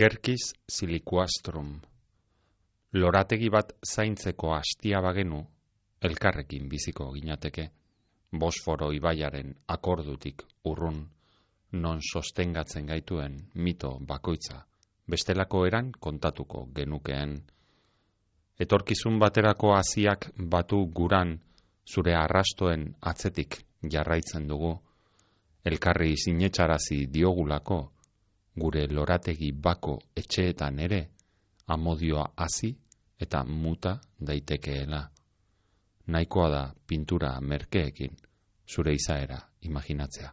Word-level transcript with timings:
Kerkiz 0.00 0.54
silikuastrum. 0.72 1.74
Lorategi 2.92 3.50
bat 3.52 3.74
zaintzeko 3.84 4.54
hastia 4.54 5.02
bagenu, 5.04 5.40
elkarrekin 6.08 6.70
biziko 6.70 7.10
ginateke, 7.12 7.66
Bosforo 8.32 8.88
ibaiaren 8.96 9.50
akordutik 9.68 10.46
urrun, 10.72 11.02
non 11.72 12.00
sostengatzen 12.12 12.88
gaituen 12.88 13.36
mito 13.54 13.92
bakoitza, 14.14 14.62
bestelako 15.06 15.66
eran 15.66 15.92
kontatuko 15.92 16.64
genukeen. 16.80 17.36
Etorkizun 18.56 19.20
baterako 19.20 19.76
hasiak 19.76 20.30
batu 20.56 20.82
guran, 20.96 21.36
zure 21.84 22.16
arrastoen 22.24 22.94
atzetik 23.02 23.60
jarraitzen 23.84 24.48
dugu, 24.48 24.78
elkarri 25.64 26.16
sinetxarazi 26.16 27.04
diogulako, 27.12 27.82
gure 28.56 28.86
lorategi 28.90 29.52
bako 29.52 29.98
etxeetan 30.16 30.78
ere, 30.78 31.00
amodioa 31.66 32.26
hasi 32.36 32.74
eta 33.20 33.44
muta 33.44 33.98
daitekeela. 34.20 35.04
Nahikoa 36.06 36.48
da 36.50 36.62
pintura 36.86 37.36
merkeekin, 37.40 38.16
zure 38.66 38.94
izaera 38.94 39.38
imaginatzea. 39.62 40.32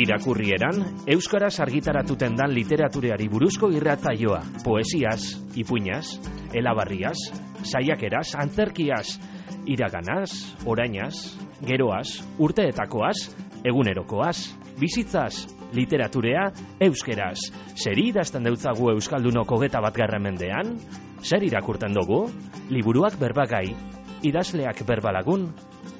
Irakurrieran, 0.00 1.04
Euskaraz 1.10 1.60
argitaratuten 1.60 2.36
dan 2.38 2.54
literatureari 2.54 3.28
buruzko 3.28 3.70
irratzaioa, 3.74 4.40
poesiaz, 4.64 5.34
ipuñaz, 5.58 6.16
elabarriaz, 6.54 7.18
saiakeraz, 7.66 8.34
antzerkiaz, 8.38 9.18
iraganaz, 9.66 10.30
orainaz, 10.64 11.14
geroaz, 11.66 12.20
urteetakoaz, 12.38 13.49
egunerokoaz, 13.64 14.36
bizitzaz, 14.80 15.46
literaturea, 15.76 16.48
euskeraz. 16.80 17.38
Zer 17.76 17.98
idazten 17.98 18.44
deutzagu 18.46 18.90
Euskaldunok 18.94 19.52
hogeta 19.52 19.80
bat 19.80 19.96
mendean? 20.20 20.78
Zer 21.22 21.42
irakurten 21.42 21.92
dugu? 21.94 22.30
Liburuak 22.70 23.18
berbagai, 23.18 23.74
idazleak 24.22 24.84
berbalagun, 24.86 25.48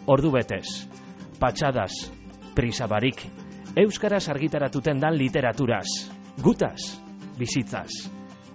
ordu 0.07 0.31
betez, 0.31 0.87
patxadas, 1.39 2.11
prisabarik, 2.55 3.27
Euskaraz 3.77 4.29
argitaratuten 4.29 4.99
dan 4.99 5.15
literaturaz, 5.15 6.11
gutaz, 6.43 6.99
bizitzaz, 7.39 8.11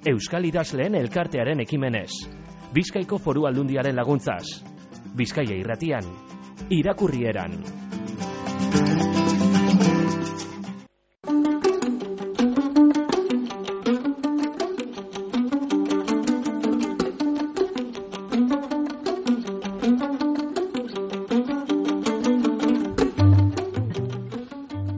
Euskal 0.06 0.46
idazleen 0.46 0.96
elkartearen 0.96 1.62
ekimenez, 1.64 2.12
Bizkaiko 2.76 3.18
foru 3.18 3.46
aldundiaren 3.48 3.96
laguntzaz, 3.96 4.62
Bizkaia 5.16 5.56
irratian, 5.56 6.04
irakurrieran. 6.70 7.85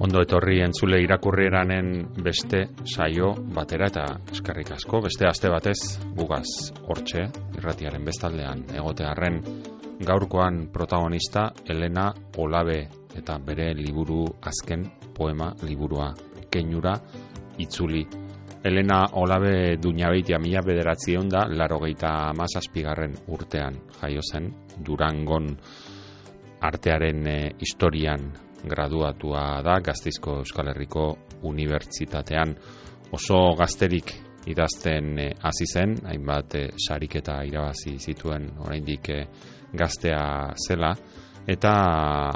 Ondo 0.07 0.21
etorri 0.23 0.61
entzule 0.63 1.01
irakurrieranen 1.03 1.87
beste 2.23 2.61
saio 2.87 3.33
batera 3.55 3.89
eta 3.91 4.05
eskerrik 4.31 4.69
asko, 4.71 5.01
beste 5.03 5.27
aste 5.27 5.51
batez 5.51 5.97
gugaz 6.15 6.45
hortxe, 6.87 7.25
irratiaren 7.57 8.07
bestaldean 8.07 8.61
egotearren 8.71 9.41
gaurkoan 10.07 10.61
protagonista 10.71 11.49
Elena 11.67 12.05
Olabe 12.39 12.77
eta 13.19 13.35
bere 13.51 13.73
liburu 13.75 14.21
azken 14.53 14.87
poema 15.19 15.51
liburua 15.67 16.13
keinura 16.55 16.95
itzuli. 17.59 18.07
Elena 18.63 19.03
Olabe 19.19 19.75
duñabeitia 19.75 20.39
mila 20.39 20.63
bederatzion 20.63 21.27
da 21.35 21.43
larogeita 21.51 22.15
amazazpigarren 22.31 23.19
urtean 23.27 23.83
jaio 23.99 24.23
zen 24.31 24.53
Durangon 24.79 25.51
artearen 26.63 27.25
e, 27.27 27.39
historian 27.59 28.46
graduatua 28.67 29.61
da 29.65 29.79
Gaztizko 29.83 30.39
Euskal 30.41 30.71
Herriko 30.71 31.09
Unibertsitatean. 31.47 32.55
Oso 33.15 33.39
gazterik 33.57 34.13
idazten 34.47 35.19
e, 35.19 35.27
hasi 35.43 35.67
zen, 35.67 35.95
hainbat 36.07 36.55
e, 36.55 36.65
sariketa 36.87 37.41
irabazi 37.47 37.97
zituen 37.99 38.49
oraindik 38.65 39.09
e, 39.09 39.21
gaztea 39.73 40.53
zela. 40.67 40.93
Eta 41.47 41.71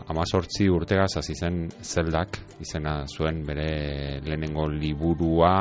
amazortzi 0.08 0.70
urtegaz 0.72 1.18
hasi 1.20 1.34
zen 1.36 1.66
zeldak 1.84 2.38
izena 2.64 3.02
zuen 3.12 3.42
bere 3.44 4.22
lehenengo 4.24 4.70
liburua 4.72 5.56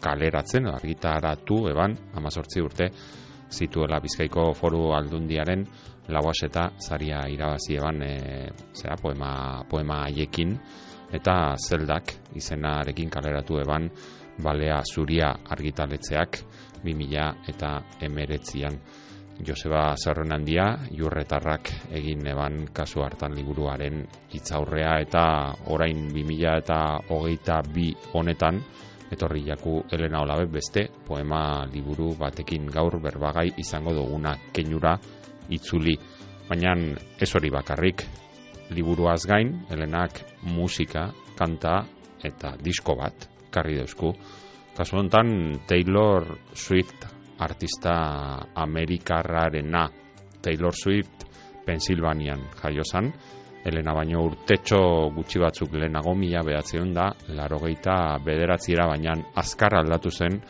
kaleratzen, 0.00 0.70
argitaratu 0.72 1.66
eban 1.68 1.98
amazortzi 2.16 2.64
urte 2.64 2.88
zituela 3.52 4.00
Bizkaiko 4.00 4.52
foru 4.56 4.86
aldundiaren 4.96 5.66
lauas 6.08 6.42
eta 6.42 6.70
zaria 6.80 7.22
irabazi 7.30 7.76
eban 7.76 8.02
e, 8.02 8.50
zera, 8.74 8.96
poema, 8.96 9.62
poema 9.68 10.02
haiekin 10.06 10.56
eta 11.12 11.54
zeldak 11.60 12.14
izenarekin 12.34 13.10
kaleratu 13.10 13.60
eban 13.62 13.90
balea 14.42 14.80
zuria 14.82 15.32
argitaletzeak 15.44 16.38
2000 16.82 17.50
eta 17.52 17.80
emeretzian. 18.00 18.78
Joseba 19.42 19.94
Zerrenandia, 19.96 20.64
jurretarrak 20.92 21.70
egin 21.90 22.26
eban 22.30 22.66
kasu 22.74 23.02
hartan 23.02 23.34
liburuaren 23.34 24.04
hitzaurrea 24.30 24.98
eta 25.02 25.24
orain 25.72 26.08
2000 26.12 26.58
eta 26.62 26.78
hogeita 27.10 27.62
bi 27.74 27.88
honetan, 28.12 28.60
etorri 29.12 29.44
jaku 29.46 29.82
Elena 29.92 30.22
Olabe 30.22 30.46
beste 30.48 30.86
poema 31.06 31.64
liburu 31.68 32.14
batekin 32.18 32.66
gaur 32.72 33.00
berbagai 33.00 33.50
izango 33.60 33.92
duguna 33.96 34.36
keinura 34.52 34.96
itzuli. 35.54 35.96
Baina 36.48 36.74
ez 37.20 37.30
hori 37.34 37.50
bakarrik, 37.50 38.04
liburuaz 38.74 39.22
gain, 39.28 39.54
Elenak 39.70 40.20
musika, 40.52 41.10
kanta 41.38 41.82
eta 42.24 42.56
disko 42.62 42.96
bat, 42.98 43.28
karri 43.50 43.78
deusku. 43.80 44.12
Kasu 44.76 44.98
honetan, 44.98 45.60
Taylor 45.68 46.26
Swift 46.54 47.06
artista 47.42 47.94
amerikarrarena 48.54 49.88
Taylor 50.42 50.74
Swift 50.74 51.26
Pensilvanian 51.66 52.42
jaiozan, 52.62 53.12
Elena 53.62 53.94
baino 53.94 54.24
urtetxo 54.26 54.78
gutxi 55.14 55.38
batzuk 55.38 55.76
lehenago 55.78 56.16
mila 56.18 56.42
behatzen 56.42 56.90
da, 56.96 57.12
larogeita 57.36 58.18
bederatziera 58.24 58.88
baina 58.90 59.14
azkar 59.38 59.76
aldatu 59.78 60.10
zen 60.10 60.40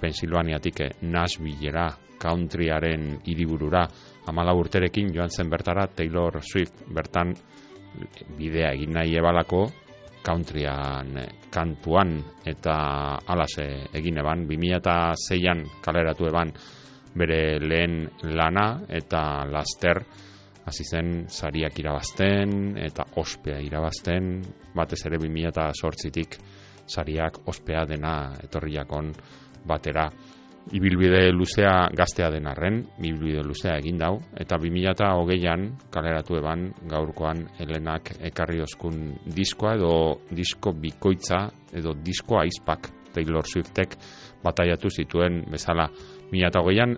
Pensilvaniatik 0.00 1.02
Nashvillera, 1.02 1.88
countryaren 2.18 3.20
hiriburura. 3.26 3.86
Amala 4.28 4.54
urterekin 4.54 5.12
joan 5.14 5.30
zen 5.30 5.50
bertara 5.50 5.86
Taylor 5.88 6.40
Swift 6.42 6.84
bertan 6.94 7.32
bidea 8.38 8.72
egin 8.76 8.92
nahi 8.98 9.16
ebalako 9.16 9.66
countryan 10.26 11.16
kantuan. 11.50 12.18
Eta 12.44 12.76
alase 13.26 13.68
egin 13.96 14.20
eban. 14.20 14.46
2006an 14.50 15.64
kaleratu 15.84 16.28
eban 16.28 16.52
bere 17.18 17.58
lehen 17.60 18.02
lana 18.22 18.84
eta 18.88 19.46
laster. 19.48 20.02
Hasi 20.68 20.84
zen 20.84 21.12
sariak 21.32 21.78
irabazten 21.80 22.76
eta 22.76 23.06
ospea 23.16 23.60
irabazten. 23.64 24.42
Batez 24.76 25.00
ere 25.08 25.16
2008tik 25.22 26.36
sariak 26.88 27.40
ospea 27.48 27.84
dena 27.88 28.34
etorriakon 28.44 29.12
batera. 29.68 30.08
Ibilbide 30.68 31.30
luzea 31.32 31.88
gaztea 31.96 32.28
den 32.34 32.46
arren 32.50 32.82
ibilbide 32.98 33.40
luzea 33.46 33.78
egin 33.80 34.00
dau 34.02 34.18
eta 34.36 34.58
2008an 34.60 35.62
kaleratu 35.94 36.36
eban 36.36 36.66
gaurkoan 36.90 37.46
helenak 37.56 38.10
ekarri 38.28 38.60
oskun 38.60 38.98
diskoa 39.36 39.78
edo 39.78 39.92
disko 40.28 40.74
bikoitza 40.76 41.46
edo 41.72 41.94
disko 42.04 42.42
aizpak 42.42 42.90
Taylor 43.14 43.48
Swiftek 43.48 43.96
bataiatu 44.44 44.90
zituen 44.90 45.44
bezala. 45.50 45.88
2008an 46.32 46.96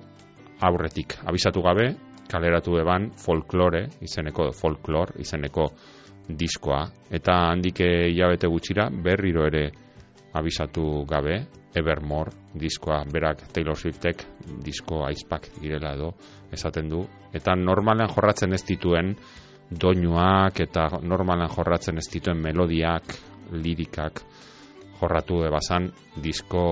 aurretik 0.66 1.14
abisatu 1.24 1.62
gabe 1.62 1.92
kaleratu 2.30 2.76
eban 2.80 3.10
folklore 3.18 3.86
izeneko 4.02 4.50
folklor 4.54 5.14
izeneko 5.22 5.68
diskoa. 6.28 6.82
Eta 7.10 7.36
handik 7.50 7.80
hilabete 7.82 8.50
gutxira 8.50 8.88
berriro 8.90 9.46
ere 9.46 9.70
abisatu 10.34 11.04
gabe 11.08 11.40
Evermore 11.74 12.32
diskoa 12.58 13.04
berak 13.12 13.44
Taylor 13.54 13.78
Swiftek 13.78 14.24
disko 14.64 15.04
aizpak 15.06 15.46
girela 15.60 15.94
edo 15.94 16.12
esaten 16.52 16.88
du. 16.90 17.04
Eta 17.32 17.54
normalen 17.54 18.10
jorratzen 18.10 18.52
ez 18.52 18.64
dituen 18.66 19.14
doinuak 19.70 20.60
eta 20.60 20.88
normalen 21.02 21.48
jorratzen 21.48 21.98
ez 22.02 22.08
dituen 22.10 22.40
melodiak 22.42 23.14
lirikak 23.52 24.22
jorratu 25.00 25.44
ebazan 25.46 25.88
disko 26.22 26.64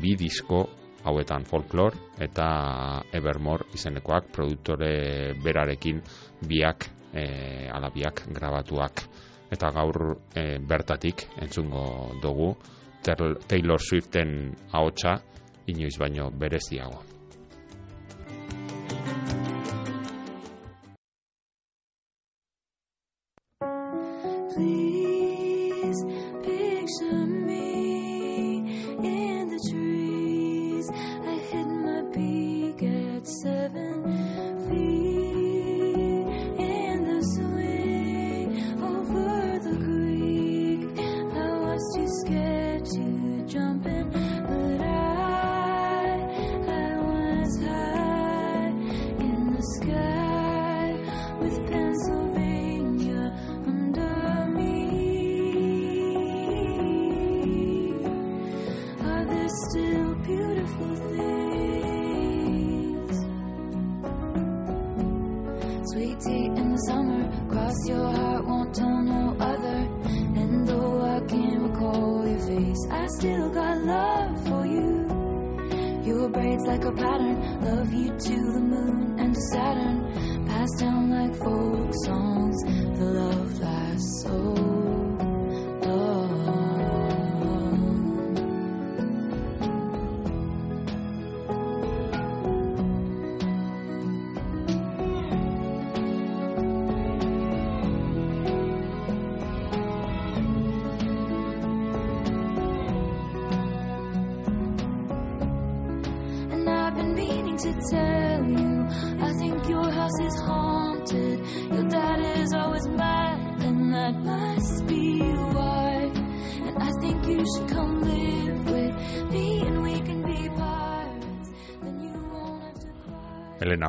bi 0.00 0.16
disko 0.18 0.64
hauetan 1.04 1.44
folklor 1.48 1.94
eta 2.20 2.48
Evermore 3.12 3.68
izenekoak 3.76 4.32
produktore 4.32 5.34
berarekin 5.44 6.00
biak 6.48 6.88
e, 7.12 7.68
ala 7.68 7.90
biak 7.92 8.24
grabatuak. 8.32 9.04
Eta 9.50 9.70
gaur 9.74 10.16
e, 10.34 10.58
bertatik 10.62 11.26
entzungo 11.42 12.14
dugu 12.22 12.54
Taylor 13.02 13.80
Swiften 13.80 14.56
ahotsa 14.72 15.20
inoiz 15.66 15.96
baino 15.98 16.30
bereziago. 16.30 17.09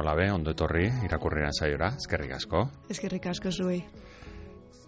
Olabe, 0.02 0.32
ondo 0.34 0.50
etorri, 0.56 0.88
irakurrian 1.06 1.54
zaiora, 1.54 1.92
eskerrik 2.00 2.32
asko. 2.34 2.64
Eskerrik 2.90 3.28
asko 3.30 3.52
zuei. 3.54 3.84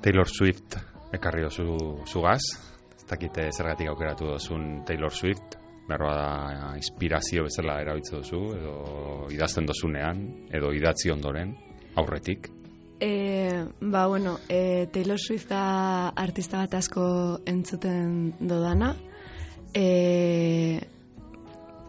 Taylor 0.02 0.26
Swift, 0.26 0.78
ekarri 1.14 1.44
dozu 1.46 1.76
zugaz, 2.10 2.42
ez 2.98 3.06
dakite 3.12 3.46
zergatik 3.52 3.92
aukeratu 3.92 4.32
dozun 4.32 4.82
Taylor 4.88 5.14
Swift, 5.14 5.60
berroa 5.86 6.16
da 6.18 6.72
inspirazio 6.80 7.46
bezala 7.46 7.78
erabitzu 7.84 8.24
duzu, 8.24 8.42
edo 8.58 8.74
idazten 9.36 9.70
dozunean, 9.70 10.24
edo 10.50 10.74
idatzi 10.74 11.14
ondoren, 11.14 11.54
aurretik. 12.00 12.50
E, 13.04 13.12
ba, 13.82 14.08
bueno, 14.08 14.40
e, 14.50 14.88
Taylor 14.96 15.22
Swift 15.22 15.54
da 15.54 16.10
artista 16.10 16.64
bat 16.64 16.74
asko 16.80 17.06
entzuten 17.46 18.34
dodana, 18.40 18.96
e, 19.78 20.82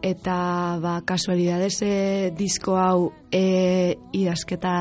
eta 0.05 0.79
ba, 0.85 0.99
kasualidades 1.01 1.79
e, 1.81 2.31
disko 2.37 2.77
hau 2.77 3.13
e, 3.33 3.97
idazketa 4.13 4.75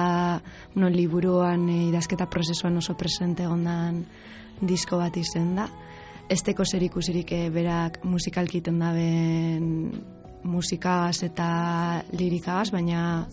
no, 0.76 0.90
liburuan 0.92 1.64
e, 1.72 1.78
idazketa 1.88 2.28
prozesuan 2.28 2.76
oso 2.82 2.98
presente 3.00 3.48
ondan 3.48 4.02
disko 4.60 5.00
bat 5.00 5.16
izen 5.16 5.54
da. 5.56 5.70
Esteko 6.28 6.66
zer 6.68 6.84
ikusirik 6.84 7.32
e, 7.32 7.48
berak 7.56 8.02
musikalkiten 8.04 8.84
daben 8.84 9.70
musikagaz 10.44 11.24
eta 11.24 12.04
lirikagaz 12.12 12.74
baina 12.76 13.24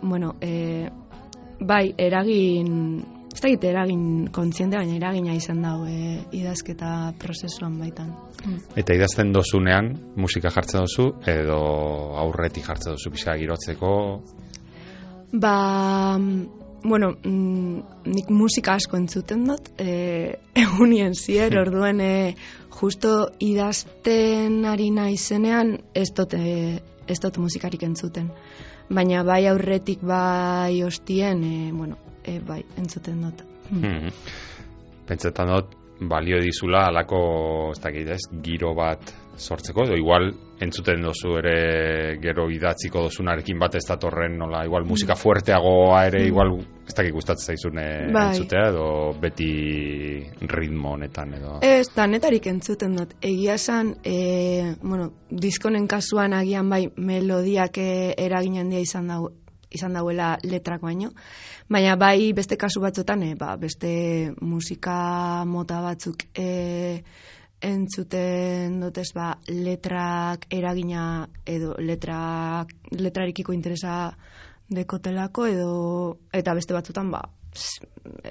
bueno, 0.00 0.36
e, 0.40 0.88
bai 1.60 1.92
eragin 2.00 3.04
ez 3.36 3.42
da 3.44 3.50
gite 3.52 3.68
eragin 3.68 4.28
kontziente, 4.32 4.78
baina 4.80 4.94
eragina 4.96 5.34
izan 5.36 5.58
dago 5.60 5.84
e, 5.84 6.22
idazketa 6.38 7.12
prozesuan 7.20 7.74
baitan. 7.76 8.14
Mm. 8.46 8.62
Eta 8.80 8.96
idazten 8.96 9.32
dozunean 9.34 9.90
musika 10.16 10.48
jartzen 10.54 10.86
dozu, 10.86 11.10
edo 11.28 11.58
aurretik 12.22 12.64
jartzen 12.64 12.96
dozu 12.96 13.12
pixka 13.12 13.34
girotzeko? 13.36 13.90
Ba, 15.36 15.52
bueno, 16.86 17.10
mm, 17.12 17.82
nik 18.14 18.32
musika 18.32 18.78
asko 18.80 18.96
entzuten 18.96 19.44
dut, 19.50 19.68
e, 19.76 20.38
egunien 20.64 21.12
zier, 21.12 21.50
hmm. 21.52 21.60
orduen 21.66 22.00
e, 22.00 22.34
justo 22.80 23.28
idazten 23.38 24.64
ari 24.64 24.88
izenean 25.12 25.76
ez 25.92 26.08
dut, 26.16 26.32
e, 26.32 26.80
ez 27.06 27.20
dut 27.20 27.36
musikarik 27.36 27.84
entzuten. 27.84 28.32
Baina 28.88 29.22
bai 29.28 29.44
aurretik 29.46 30.00
bai 30.00 30.82
ostien, 30.88 31.44
e, 31.44 31.72
bueno, 31.72 32.05
e, 32.26 32.38
bai, 32.40 32.62
entzuten 32.76 33.22
dut. 33.22 33.42
Mm 33.70 33.82
-hmm. 33.82 34.12
Pentsetan 35.06 35.52
dut, 35.54 35.76
balio 36.00 36.40
dizula 36.40 36.86
alako, 36.88 37.70
ez 37.72 37.80
dakit 37.80 38.08
ez, 38.08 38.20
giro 38.42 38.74
bat 38.74 39.14
sortzeko, 39.36 39.84
edo 39.84 39.96
igual 39.96 40.30
entzuten 40.60 41.02
dozu 41.04 41.34
ere 41.38 42.16
gero 42.22 42.46
idatziko 42.50 43.02
dozunarekin 43.06 43.58
bat 43.60 43.74
ez 43.76 43.84
datorren, 43.88 44.36
nola, 44.38 44.64
igual 44.64 44.84
mm. 44.84 44.88
musika 44.88 45.16
fuerteagoa 45.16 46.04
ere, 46.08 46.22
mm. 46.22 46.28
igual 46.30 46.52
ez 46.86 46.94
dakit 46.96 47.12
gustatzen 47.12 47.52
zaizune 47.52 47.86
bai. 48.12 48.26
entzutea, 48.30 48.68
edo 48.72 48.86
beti 49.20 49.50
ritmo 50.48 50.94
honetan, 50.96 51.34
edo... 51.36 51.58
Ez, 51.62 51.88
da, 51.94 52.06
netarik 52.08 52.48
entzuten 52.48 52.96
dut, 52.96 53.16
egia 53.20 53.58
esan, 53.60 53.96
e, 54.04 54.74
bueno, 54.82 55.10
diskonen 55.30 55.88
kasuan 55.88 56.36
agian 56.36 56.70
bai 56.72 56.86
melodiak 56.96 57.76
e, 57.78 57.90
eragin 58.26 58.62
handia 58.62 58.80
izan 58.80 59.12
dago, 59.12 59.34
izan 59.70 59.96
dauela 59.98 60.36
letrak 60.44 60.80
baino. 60.80 61.12
Baina 61.68 61.96
bai 61.98 62.30
beste 62.32 62.54
kasu 62.54 62.78
batzuetan, 62.78 63.22
e, 63.26 63.34
ba, 63.34 63.56
beste 63.58 63.88
musika 64.38 65.44
mota 65.50 65.80
batzuk 65.82 66.22
e, 66.38 67.02
entzuten 67.68 68.76
dutez 68.84 69.08
ba, 69.16 69.32
letrak 69.50 70.46
eragina 70.54 71.26
edo 71.42 71.74
letrak, 71.82 72.70
letrarikiko 72.94 73.56
interesa 73.56 73.96
dekotelako 74.70 75.46
edo 75.50 75.72
eta 76.30 76.54
beste 76.54 76.76
batzutan 76.76 77.10
ba, 77.10 77.24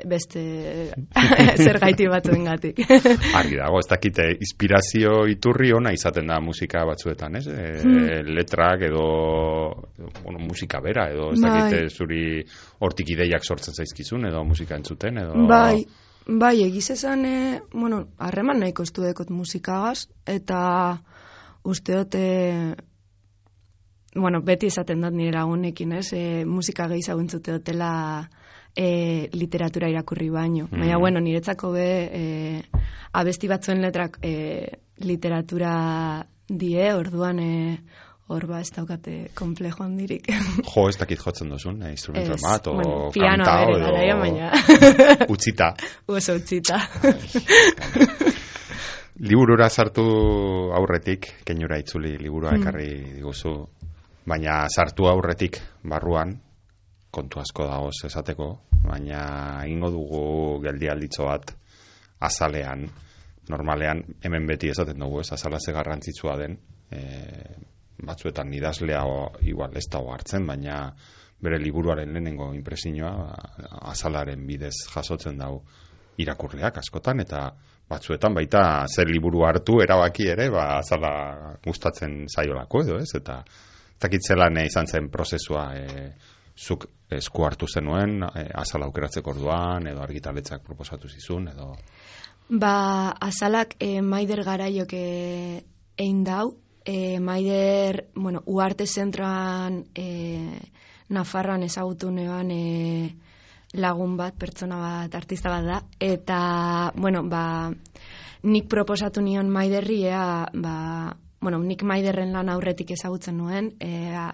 beste 0.05 0.41
zer 1.65 1.79
gaiti. 1.81 2.07
Argi 3.39 3.57
dago, 3.57 3.79
ez 3.81 3.89
dakite, 3.89 4.27
inspirazio 4.39 5.25
iturri 5.31 5.71
ona 5.75 5.93
izaten 5.95 6.27
da 6.31 6.39
musika 6.43 6.85
batzuetan, 6.87 7.35
ez? 7.39 7.45
E, 7.47 7.67
hmm. 7.83 8.31
Letrak 8.35 8.87
edo, 8.89 9.05
bueno, 10.23 10.39
musika 10.39 10.81
bera, 10.83 11.09
edo 11.13 11.31
ez 11.33 11.41
dakite 11.41 11.83
bai. 11.85 11.91
zuri 11.91 12.23
hortik 12.79 13.13
ideiak 13.15 13.45
sortzen 13.45 13.75
zaizkizun, 13.75 14.27
edo 14.29 14.43
musika 14.47 14.77
entzuten, 14.79 15.21
edo... 15.23 15.45
Bai, 15.49 15.85
bai, 16.27 16.55
egiz 16.67 16.89
esan, 16.95 17.25
e, 17.25 17.61
bueno, 17.73 18.05
harreman 18.17 18.61
nahiko 18.63 18.85
estu 18.87 19.05
dekot 19.05 19.31
musikagaz, 19.33 20.07
eta 20.29 20.59
usteote, 21.65 22.25
bueno, 24.15 24.41
beti 24.45 24.69
esaten 24.71 25.01
dut 25.03 25.15
nire 25.17 25.35
lagunekin, 25.35 25.97
ez? 25.99 26.07
E, 26.15 26.25
musika 26.47 26.87
gehiago 26.91 27.21
entzute 27.23 27.57
dutela 27.57 27.91
e, 28.75 29.29
literatura 29.33 29.89
irakurri 29.89 30.29
baino. 30.29 30.67
Mm. 30.69 30.79
Baina, 30.79 30.97
bueno, 30.97 31.19
niretzako 31.19 31.71
be, 31.71 31.89
e, 32.11 32.63
abesti 33.13 33.47
batzuen 33.47 33.81
letrak 33.81 34.19
e, 34.21 34.79
literatura 34.97 36.25
die, 36.47 36.91
orduan, 36.93 37.39
e, 37.39 37.77
hor 38.27 38.47
ba 38.49 38.59
ez 38.61 38.71
daukate 38.73 39.29
komplejo 39.37 39.83
handirik. 39.85 40.27
Jo, 40.71 40.87
ez 40.89 40.97
dakit 40.97 41.21
jotzen 41.21 41.51
duzun, 41.53 41.81
eh, 41.83 41.93
instrumental 41.93 42.39
bat, 42.41 42.67
o 42.67 42.73
bueno, 42.73 43.11
piano 43.13 43.45
kanta, 43.45 43.65
bere, 43.69 44.07
edo... 44.09 44.19
baina. 44.19 44.51
utzita. 45.35 45.73
Oso 46.07 46.37
utzita. 46.39 46.79
Liburura 49.29 49.69
sartu 49.69 50.03
aurretik, 50.75 51.29
keinura 51.47 51.77
itzuli 51.79 52.17
liburua 52.19 52.51
mm. 52.51 52.61
ekarri 52.61 52.89
diguzu, 53.19 53.53
baina 54.27 54.65
sartu 54.67 55.07
aurretik 55.07 55.61
barruan, 55.87 56.35
kontu 57.15 57.39
asko 57.39 57.67
dago 57.69 57.91
esateko, 58.09 58.49
baina 58.83 59.21
ingo 59.71 59.91
dugu 59.93 60.23
geldi 60.65 60.91
alditzo 60.91 61.29
bat 61.29 61.55
azalean. 62.27 62.85
Normalean 63.49 64.01
hemen 64.25 64.47
beti 64.49 64.71
esaten 64.73 64.99
dugu, 64.99 65.21
ez, 65.21 65.31
azala 65.35 65.59
ze 65.59 65.73
garrantzitsua 65.73 66.37
den, 66.39 66.57
e, 66.91 67.01
batzuetan 68.05 68.53
idazlea 68.53 69.03
o, 69.05 69.19
igual 69.41 69.75
ez 69.77 69.85
dago 69.91 70.11
hartzen, 70.13 70.47
baina 70.47 70.79
bere 71.45 71.59
liburuaren 71.61 72.11
lehenengo 72.13 72.51
impresioa 72.55 73.11
azalaren 73.91 74.45
bidez 74.47 74.75
jasotzen 74.89 75.37
dau 75.37 75.59
irakurleak 76.17 76.79
askotan, 76.81 77.21
eta 77.21 77.49
batzuetan 77.89 78.33
baita 78.33 78.61
zer 78.87 79.11
liburu 79.11 79.43
hartu 79.45 79.81
erabaki 79.83 80.29
ere, 80.31 80.49
ba, 80.49 80.79
azala 80.79 81.11
gustatzen 81.65 82.23
zaiolako 82.31 82.81
edo, 82.85 82.97
ez, 83.03 83.11
eta 83.19 83.43
zakitzelan 84.01 84.57
izan 84.65 84.89
zen 84.89 85.11
prozesua 85.11 85.67
e, 85.77 86.07
zuk 86.55 86.87
esku 87.11 87.45
hartu 87.45 87.67
zenuen, 87.67 88.23
e, 88.23 88.45
azala 88.53 88.87
aukeratzeko 88.89 89.35
orduan, 89.35 89.87
edo 89.87 90.01
argitaletzak 90.01 90.63
proposatu 90.63 91.09
zizun, 91.09 91.49
edo... 91.51 91.73
Ba, 92.49 93.11
azalak 93.27 93.75
e, 93.79 94.01
maider 94.01 94.43
garaiok 94.45 94.93
e, 94.93 95.05
egin 95.97 96.23
dau, 96.23 96.55
e, 96.85 97.19
maider, 97.19 98.05
bueno, 98.15 98.43
uarte 98.45 98.85
zentroan 98.85 99.83
e, 99.95 100.07
Nafarroan 101.09 101.61
ezagutu 101.61 102.09
neban 102.09 102.49
e, 102.49 103.15
lagun 103.77 104.15
bat, 104.17 104.33
pertsona 104.37 104.79
bat, 104.81 105.15
artista 105.15 105.51
bat 105.53 105.65
da, 105.65 105.79
eta, 106.01 106.39
bueno, 106.95 107.21
ba, 107.29 107.69
nik 108.45 108.69
proposatu 108.69 109.21
nion 109.21 109.49
maiderri, 109.51 110.03
ea, 110.09 110.45
ba, 110.53 110.77
bueno, 111.41 111.59
nik 111.61 111.83
maiderren 111.85 112.33
lan 112.33 112.49
aurretik 112.49 112.95
ezagutzen 112.95 113.37
nuen, 113.37 113.73
ea, 113.81 114.31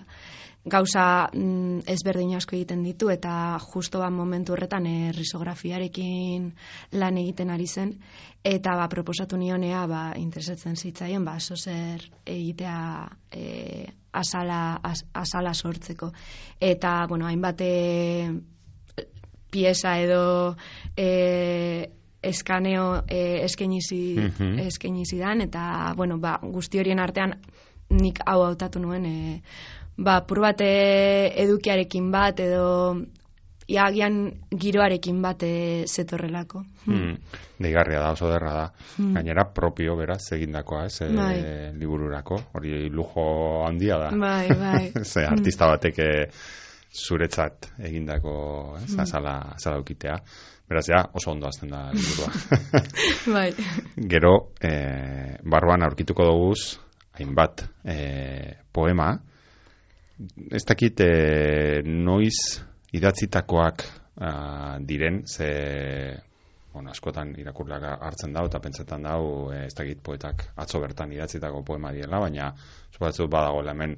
gauza 0.65 1.29
mm, 1.33 1.81
ezberdin 1.89 2.35
asko 2.37 2.55
egiten 2.55 2.83
ditu 2.85 3.09
eta 3.09 3.57
justo 3.73 3.99
ba 3.99 4.09
momentu 4.13 4.53
horretan 4.53 4.85
e, 4.85 5.11
risografiarekin 5.15 6.51
lan 6.93 7.17
egiten 7.17 7.49
ari 7.49 7.67
zen. 7.67 7.95
Eta 8.43 8.75
ba 8.77 8.87
proposatu 8.89 9.37
nionea 9.37 9.87
ba 9.87 10.03
interesatzen 10.17 10.75
zitzaien 10.75 11.25
ba 11.25 11.37
zer 11.39 12.05
egitea 12.25 13.09
e, 13.31 13.87
asala 14.13 14.79
asala 15.13 15.53
sortzeko. 15.53 16.11
Eta 16.59 17.07
bueno 17.07 17.25
hainbat 17.25 17.61
pieza 19.51 19.99
edo 19.99 20.55
e, 20.95 21.89
eskaneo 22.21 23.03
e, 23.07 23.43
eskainizi 23.45 24.15
mm 24.15 24.31
-hmm. 24.37 25.43
eta 25.43 25.93
bueno 25.97 26.19
ba 26.19 26.39
guzti 26.43 26.79
horien 26.79 26.99
artean 26.99 27.41
nik 27.89 28.19
hau 28.25 28.43
hautatu 28.43 28.79
nuen 28.79 29.05
e, 29.05 29.41
ba, 29.97 30.21
bat 30.21 30.61
edukiarekin 30.61 32.11
bat 32.11 32.39
edo 32.39 32.95
iagian 33.71 34.17
giroarekin 34.51 35.21
bat 35.23 35.43
zetorrelako. 35.87 36.63
Hmm. 36.85 36.95
hmm. 36.95 37.17
Deigarria 37.61 38.01
da, 38.01 38.11
oso 38.11 38.29
derra 38.31 38.53
da. 38.53 38.65
Hmm. 38.97 39.13
Gainera 39.15 39.45
propio 39.53 39.95
beraz 39.99 40.23
egindakoa, 40.35 40.85
ez, 40.89 41.01
e, 41.05 41.09
bai. 41.15 41.37
libururako. 41.77 42.41
Hori 42.57 42.89
lujo 42.89 43.25
handia 43.67 43.99
da. 44.01 44.11
Bai, 44.11 44.47
bai. 44.49 44.83
Ze 45.11 45.25
hmm. 45.25 45.33
artista 45.37 45.69
batek 45.71 46.01
zuretzat 46.91 47.71
egindako, 47.79 48.77
ez, 48.81 48.91
hmm. 48.91 49.03
azala, 49.05 49.35
azala 49.55 49.79
ukitea. 49.79 50.17
Beraz, 50.71 50.85
ja, 50.87 51.03
oso 51.13 51.33
ondo 51.33 51.47
azten 51.47 51.71
da 51.71 51.89
liburua. 51.91 52.31
bai. 53.35 53.49
Gero, 54.13 54.35
e, 54.63 54.71
barruan 55.43 55.83
aurkituko 55.83 56.27
duguz, 56.27 56.77
hainbat 57.19 57.65
e, 57.83 57.97
poema, 58.71 59.13
ez 60.51 60.63
dakit 60.67 61.01
e, 61.03 61.11
noiz 61.85 62.35
idatzitakoak 62.93 63.85
a, 64.21 64.77
diren, 64.79 65.23
ze 65.27 65.49
bueno, 66.71 66.91
askotan 66.91 67.33
irakurleak 67.39 67.83
hartzen 67.99 68.33
dau, 68.33 68.45
eta 68.47 68.61
pentsetan 68.63 69.07
dau, 69.07 69.51
e, 69.51 69.65
ez 69.67 69.75
dakit 69.75 70.01
poetak 70.03 70.47
atzo 70.55 70.79
bertan 70.83 71.11
idatzitako 71.11 71.63
poema 71.67 71.91
diela, 71.95 72.19
baina 72.23 72.51
zubatzu 72.93 73.27
badago 73.27 73.63
hemen 73.67 73.97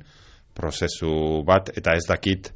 prozesu 0.53 1.44
bat, 1.46 1.72
eta 1.77 1.96
ez 1.98 2.06
dakit, 2.10 2.53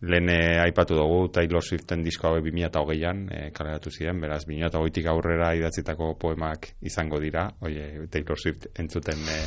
lehen 0.00 0.30
aipatu 0.62 0.96
dugu 0.96 1.28
Taylor 1.28 1.62
Swiften 1.62 2.02
disko 2.04 2.28
hau 2.28 2.38
2008an 2.40 3.20
e, 3.28 3.40
kaleratu 3.52 3.92
ziren, 3.92 4.20
beraz 4.20 4.46
2008tik 4.48 5.08
aurrera 5.12 5.50
idatzitako 5.58 6.14
poemak 6.20 6.70
izango 6.80 7.20
dira, 7.20 7.50
oie, 7.60 8.06
Taylor 8.12 8.40
Swift 8.40 8.70
entzuten 8.80 9.20
e, 9.28 9.38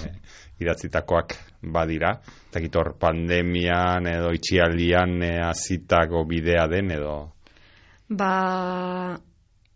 idatzitakoak 0.61 1.35
badira, 1.73 2.13
eta 2.51 2.61
gitor 2.61 2.93
pandemian 3.01 4.07
edo 4.13 4.29
itxialdian 4.37 5.17
e, 5.25 5.33
azitako 5.41 6.23
bidea 6.29 6.67
den 6.69 6.93
edo? 6.99 7.17
Ba, 8.13 9.17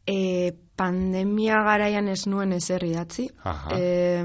e, 0.06 0.54
pandemia 0.78 1.64
garaian 1.66 2.08
ez 2.08 2.28
nuen 2.30 2.54
ezer 2.54 2.86
idatzi. 2.86 3.32
E, 3.74 4.24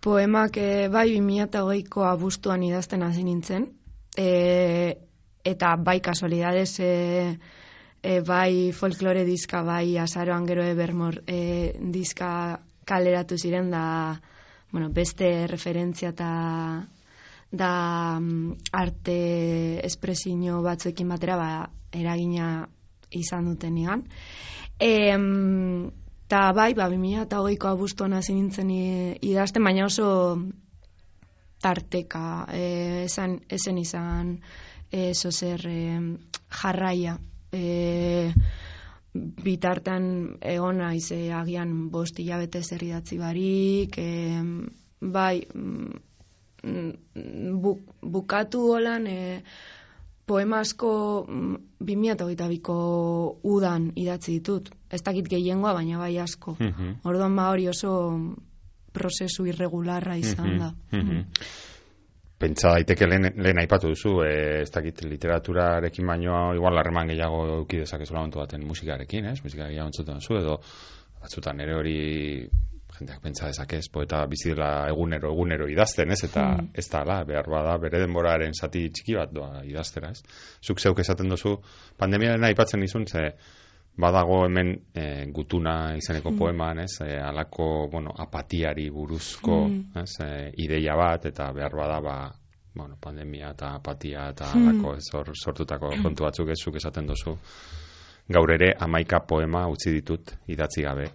poemak 0.00 0.56
e, 0.56 0.68
bai 0.92 1.10
2008ko 1.12 2.08
abuztuan 2.08 2.64
idazten 2.64 3.04
hasi 3.04 3.24
nintzen, 3.28 3.68
e, 4.16 4.28
eta 5.44 5.76
bai 5.76 6.00
kasualidades 6.00 6.78
e, 6.80 7.38
e, 8.02 8.20
bai 8.20 8.72
folklore 8.72 9.24
diska 9.24 9.62
bai 9.62 9.98
azaroan 9.98 10.46
gero 10.46 10.64
ebermor 10.64 11.22
e, 11.26 11.76
diska 11.78 12.60
kaleratu 12.84 13.38
ziren 13.38 13.70
da 13.70 14.20
bueno, 14.72 14.90
beste 14.90 15.46
referentzia 15.46 16.10
eta 16.10 16.30
da 17.54 18.18
mm, 18.18 18.56
arte 18.72 19.18
espresio 19.86 20.62
batzuekin 20.62 21.08
batera 21.08 21.36
ba, 21.38 21.50
eragina 21.92 22.66
izan 23.14 23.46
duten 23.52 23.78
egan. 23.78 24.02
E, 24.80 25.14
ta 26.26 26.40
bai, 26.56 26.72
ba, 26.74 26.88
2000 26.90 27.22
eta 27.28 27.40
hogeiko 27.40 27.70
abuztuan 27.70 28.16
hasi 28.18 28.34
nintzen 28.34 28.72
idazten, 28.74 29.62
baina 29.62 29.86
oso 29.86 30.08
tarteka, 31.62 32.46
e, 32.52 33.04
esan, 33.06 33.38
esen 33.48 33.78
izan 33.78 34.38
eso 34.94 35.30
zer 35.32 35.66
e, 35.66 36.00
jarraia. 36.62 37.18
E, 37.52 38.32
bitartan 39.14 40.06
egon 40.40 40.80
naiz 40.82 41.10
e, 41.14 41.30
agian 41.32 41.90
bost 41.90 42.18
hilabete 42.18 42.62
zer 42.62 42.82
idatzi 42.82 43.18
barik 43.18 43.98
e, 43.98 44.08
bai 45.00 45.44
mm, 45.54 46.00
bu, 47.62 47.78
bukatu 48.02 48.64
holan 48.72 49.06
e, 49.06 49.42
poema 50.26 50.60
asko 50.64 51.26
2008 51.28 52.32
mm, 52.32 52.72
udan 53.42 53.92
idatzi 53.94 54.38
ditut. 54.38 54.70
Ez 54.90 55.02
dakit 55.02 55.28
gehiengoa 55.28 55.74
baina 55.74 55.98
bai 55.98 56.16
asko. 56.18 56.56
Mm 56.60 56.96
orduan 57.04 57.36
ba 57.36 57.50
hori 57.50 57.68
oso 57.68 57.92
prozesu 58.92 59.46
irregularra 59.46 60.16
izan 60.16 60.58
da. 60.58 60.74
Mm 60.92 61.24
pentsa 62.38 62.74
daiteke 62.74 63.06
lehen, 63.08 63.30
lehen 63.36 63.60
aipatu 63.62 63.92
duzu, 63.92 64.18
e, 64.26 64.34
ez 64.64 64.70
dakit 64.74 65.04
literaturarekin 65.06 66.06
baino 66.06 66.38
igual 66.56 66.78
harreman 66.80 67.12
gehiago 67.12 67.40
euki 67.60 67.82
dezakezula 67.84 68.20
momentu 68.20 68.42
baten 68.42 68.66
musikarekin, 68.66 69.30
ez? 69.32 69.40
Musika 69.44 69.68
gehiago 69.68 69.90
entzuten 69.92 70.20
duzu, 70.20 70.38
edo 70.40 70.58
batzutan 71.22 71.60
ere 71.64 71.76
hori 71.78 71.98
jendeak 72.94 73.22
pentsa 73.22 73.48
dezakez, 73.50 73.88
poeta 73.90 74.20
bizi 74.30 74.52
dela 74.52 74.86
egunero, 74.90 75.32
egunero 75.34 75.66
idazten, 75.70 76.12
ez? 76.14 76.20
Eta 76.28 76.44
hmm. 76.52 76.70
ez 76.78 76.86
da, 76.90 77.02
la, 77.08 77.18
behar 77.26 77.50
bada, 77.50 77.74
bere 77.82 78.02
denboraren 78.04 78.54
zati 78.54 78.86
txiki 78.94 79.18
bat 79.18 79.34
doa 79.34 79.64
idaztera, 79.66 80.12
ez? 80.14 80.22
Zuk 80.62 80.82
zeuk 80.82 81.02
esaten 81.02 81.30
duzu, 81.32 81.56
pandemiaren 82.00 82.46
aipatzen 82.50 82.82
izun, 82.86 83.06
ze, 83.06 83.30
badago 83.96 84.44
hemen 84.44 84.74
e, 84.94 85.26
gutuna 85.30 85.94
izeneko 85.96 86.30
mm. 86.30 86.38
poeman, 86.38 86.78
ez, 86.78 87.00
e, 87.00 87.18
alako, 87.20 87.88
bueno, 87.92 88.14
apatiari 88.18 88.88
buruzko, 88.90 89.58
mm. 89.68 89.98
ez, 90.02 90.10
e, 90.24 90.30
ideia 90.64 90.96
bat, 90.98 91.26
eta 91.30 91.50
behar 91.52 91.76
bada, 91.78 92.00
ba, 92.00 92.16
bueno, 92.74 92.96
pandemia 93.00 93.52
eta 93.54 93.74
apatia 93.78 94.28
eta 94.34 94.50
mm. 94.54 94.68
alako, 94.68 94.96
ez, 94.98 95.34
sortutako 95.44 95.92
kontu 96.02 96.26
batzuk 96.26 96.50
ezuk 96.56 96.80
esaten 96.82 97.06
dozu. 97.06 97.36
Gaur 98.34 98.54
ere, 98.54 98.72
amaika 98.80 99.20
poema 99.28 99.66
utzi 99.68 99.92
ditut 99.92 100.32
idatzi 100.48 100.82
gabe. 100.82 101.10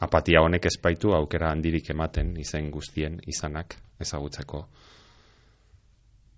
Apatia 0.00 0.42
honek 0.42 0.66
espaitu 0.68 1.14
aukera 1.16 1.50
handirik 1.52 1.90
ematen 1.90 2.34
izen 2.40 2.70
guztien 2.70 3.20
izanak 3.26 3.78
ezagutzeko 4.00 4.66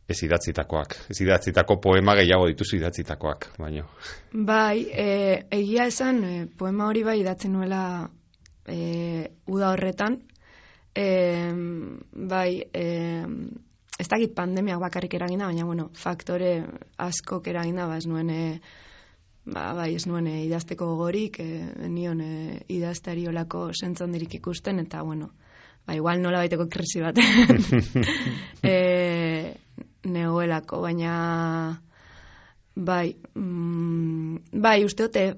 ez 0.09 0.23
idatzitakoak. 0.25 0.97
Ez 1.13 1.21
idatzitako 1.21 1.77
poema 1.85 2.15
gehiago 2.17 2.47
dituzu 2.49 2.79
idatzitakoak, 2.79 3.51
baino. 3.61 3.85
Bai, 4.33 4.87
e, 4.89 5.09
egia 5.53 5.85
esan, 5.93 6.23
e, 6.25 6.47
poema 6.59 6.89
hori 6.89 7.05
bai 7.05 7.19
idatzen 7.21 7.53
nuela 7.53 7.83
e, 8.65 9.29
uda 9.53 9.75
horretan. 9.75 10.23
E, 10.97 11.09
bai, 12.33 12.63
e, 12.73 12.87
ez 13.99 14.09
dakit 14.09 14.33
pandemiak 14.35 14.81
bakarrik 14.81 15.19
eragina, 15.19 15.51
baina, 15.51 15.67
bueno, 15.69 15.91
faktore 15.93 16.63
askok 17.05 17.53
eragina, 17.53 17.87
ba, 17.91 18.01
ez 18.01 18.09
nuen, 18.09 18.31
e, 18.33 18.61
ba, 19.45 19.75
bai, 19.77 19.93
ez 19.99 20.07
nuen 20.09 20.31
e, 20.31 20.39
idazteko 20.47 20.89
gogorik, 20.95 21.37
e, 21.45 21.69
nion 21.93 22.25
e, 22.25 22.63
idazteari 22.79 23.29
olako 23.29 23.69
sentzondirik 23.75 24.41
ikusten, 24.41 24.81
eta, 24.87 25.05
bueno, 25.05 25.35
ba, 25.85 26.01
igual 26.01 26.25
nola 26.25 26.41
baiteko 26.47 26.69
krisi 26.73 27.05
bat. 27.05 27.21
e, 28.73 28.77
negoelako, 30.13 30.81
baina 30.85 31.13
bai, 32.79 33.17
mm, 33.35 34.61
bai, 34.63 34.85
uste 34.85 35.09
dute 35.09 35.29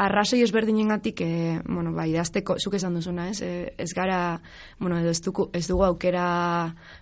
arrazoi 0.00 0.40
ezberdinengatik 0.42 1.20
e, 1.20 1.32
bueno, 1.68 1.92
bai, 1.92 2.08
idazteko, 2.12 2.56
zuk 2.58 2.76
esan 2.78 2.94
duzuna, 2.96 3.28
ez? 3.28 3.40
E, 3.44 3.74
ez 3.78 3.90
gara, 3.96 4.40
bueno, 4.80 4.98
edo 5.00 5.12
ez, 5.12 5.20
dugu, 5.22 5.50
ez 5.52 5.66
dugu 5.68 5.84
aukera 5.84 6.26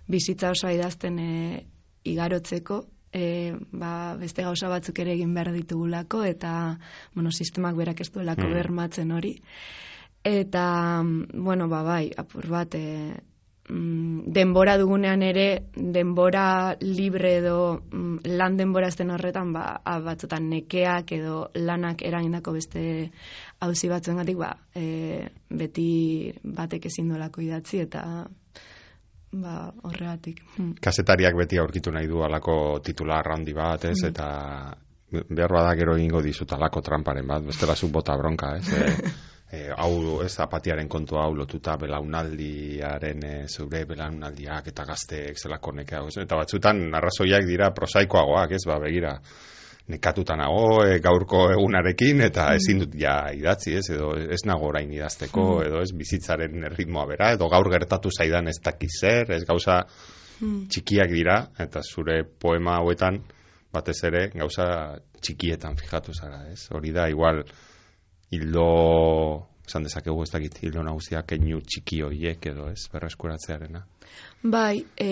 bizitza 0.07 0.51
osoa 0.51 0.73
idazten 0.75 1.19
e, 1.19 1.31
igarotzeko, 2.03 2.83
e, 3.13 3.53
ba, 3.71 4.15
beste 4.19 4.43
gauza 4.43 4.69
batzuk 4.71 4.99
ere 4.99 5.15
egin 5.15 5.33
behar 5.33 5.53
ditugulako, 5.55 6.23
eta, 6.27 6.53
bueno, 7.15 7.31
sistemak 7.31 7.77
berak 7.79 8.03
ez 8.03 8.11
duelako 8.11 8.49
mm. 8.49 8.57
bermatzen 8.59 9.11
hori. 9.15 9.37
Eta, 10.23 10.65
bueno, 11.33 11.69
ba, 11.71 11.83
bai, 11.87 12.09
apur 12.17 12.49
bat, 12.51 12.75
e, 12.75 13.15
mm, 13.69 14.31
denbora 14.33 14.77
dugunean 14.77 15.23
ere, 15.23 15.47
denbora 15.75 16.75
libre 16.81 17.37
edo 17.37 17.57
mm, 17.79 18.35
lan 18.37 18.57
denbora 18.57 18.89
ezten 18.91 19.11
horretan, 19.13 19.53
ba, 19.53 19.79
batzutan 20.03 20.49
nekeak 20.49 21.11
edo 21.17 21.49
lanak 21.55 22.03
eragindako 22.03 22.53
beste 22.57 22.85
hauzi 23.63 23.89
batzuen 23.89 24.21
gatik, 24.21 24.37
ba, 24.37 24.53
e, 24.75 25.27
beti 25.49 26.31
batek 26.43 26.89
ezin 26.91 27.11
dolako 27.13 27.43
idatzi 27.45 27.83
eta 27.85 28.03
ba, 29.33 29.57
horregatik. 29.83 30.43
Hmm. 30.57 30.73
Kasetariak 30.81 31.37
beti 31.37 31.59
aurkitu 31.59 31.91
nahi 31.91 32.07
du 32.07 32.23
alako 32.23 32.79
titular 32.85 33.27
handi 33.33 33.53
bat, 33.53 33.85
ez, 33.89 33.97
hmm. 34.03 34.09
eta 34.13 35.27
behar 35.29 35.51
bada 35.53 35.75
gero 35.77 35.95
ingo 35.97 36.21
dizut 36.25 36.51
alako 36.53 36.81
tramparen 36.81 37.27
bat, 37.27 37.43
bestela 37.45 37.75
zu 37.75 37.91
bota 37.93 38.15
bronka, 38.17 38.55
ez, 38.57 38.67
e, 38.73 39.11
e, 39.53 39.69
hau 39.77 40.19
ez 40.25 40.33
apatiaren 40.41 40.89
kontu 40.89 41.19
hau 41.21 41.33
lotuta 41.37 41.75
belaunaldiaren 41.81 43.25
e, 43.27 43.33
zure 43.47 43.83
belaunaldiak 43.89 44.69
eta 44.73 44.85
gazteek 44.89 45.39
zelako 45.39 45.75
nekea 45.79 46.03
eta 46.23 46.39
batzutan 46.39 46.85
arrazoiak 46.99 47.45
dira 47.49 47.71
prosaikoagoak 47.75 48.55
ez 48.57 48.63
ba 48.67 48.79
begira 48.81 49.13
nekatuta 49.93 50.37
nago 50.39 50.83
e, 50.85 50.97
gaurko 51.03 51.43
egunarekin 51.51 52.23
eta 52.29 52.47
mm. 52.49 52.61
ezin 52.61 52.81
dut 52.85 52.97
ja 52.99 53.17
idatzi 53.35 53.75
ez 53.77 53.85
edo 53.91 54.13
ez 54.15 54.41
nago 54.49 54.71
orain 54.71 54.91
idazteko 54.95 55.45
mm. 55.45 55.67
edo 55.67 55.83
ez 55.83 55.91
bizitzaren 55.99 56.69
ritmoa 56.77 57.05
bera 57.11 57.33
edo 57.37 57.49
gaur 57.51 57.69
gertatu 57.71 58.11
zaidan 58.17 58.47
ez 58.47 58.57
dakiz 58.63 58.93
zer 59.01 59.35
ez 59.37 59.43
gauza 59.49 59.81
mm. 59.83 60.65
txikiak 60.71 61.11
dira 61.11 61.37
eta 61.59 61.83
zure 61.83 62.23
poema 62.23 62.79
hauetan 62.79 63.21
batez 63.73 63.99
ere 64.07 64.27
gauza 64.33 64.65
txikietan 65.19 65.77
fijatu 65.77 66.13
zara 66.13 66.45
ez 66.53 66.69
hori 66.71 66.93
da 66.95 67.09
igual 67.11 67.43
hildo 68.33 68.67
esan 69.67 69.85
dezakegu 69.87 70.23
ez 70.23 70.31
dakit 70.33 70.57
hildo 70.63 70.83
nagusia 70.83 71.23
keinu 71.27 71.61
txiki 71.61 72.01
hoiek 72.03 72.45
edo 72.51 72.67
ez 72.71 72.87
berreskuratzearena? 72.91 73.83
Bai 74.43 74.83
e, 74.99 75.11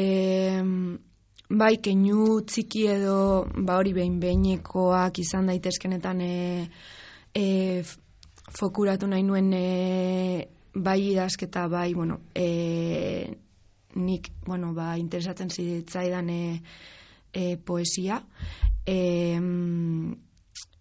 bai 1.62 1.76
keinu 1.84 2.42
txiki 2.48 2.86
edo 2.92 3.18
ba 3.56 3.78
hori 3.80 3.94
behin 3.96 4.20
behinekoak 4.20 5.22
izan 5.24 5.48
daitezkenetan 5.52 6.24
e, 6.26 6.34
e, 7.36 7.46
fokuratu 8.60 9.08
nahi 9.08 9.24
nuen 9.24 9.54
e, 9.56 10.48
bai 10.76 11.00
idazketa 11.12 11.68
bai 11.72 11.94
bueno 11.94 12.20
e, 12.36 13.38
nik 13.96 14.32
bueno 14.48 14.74
ba 14.74 14.98
interesatzen 14.98 15.50
zitzaidan 15.50 16.30
e, 16.30 16.44
e, 17.34 17.58
poesia. 17.58 18.22
E, 18.86 18.98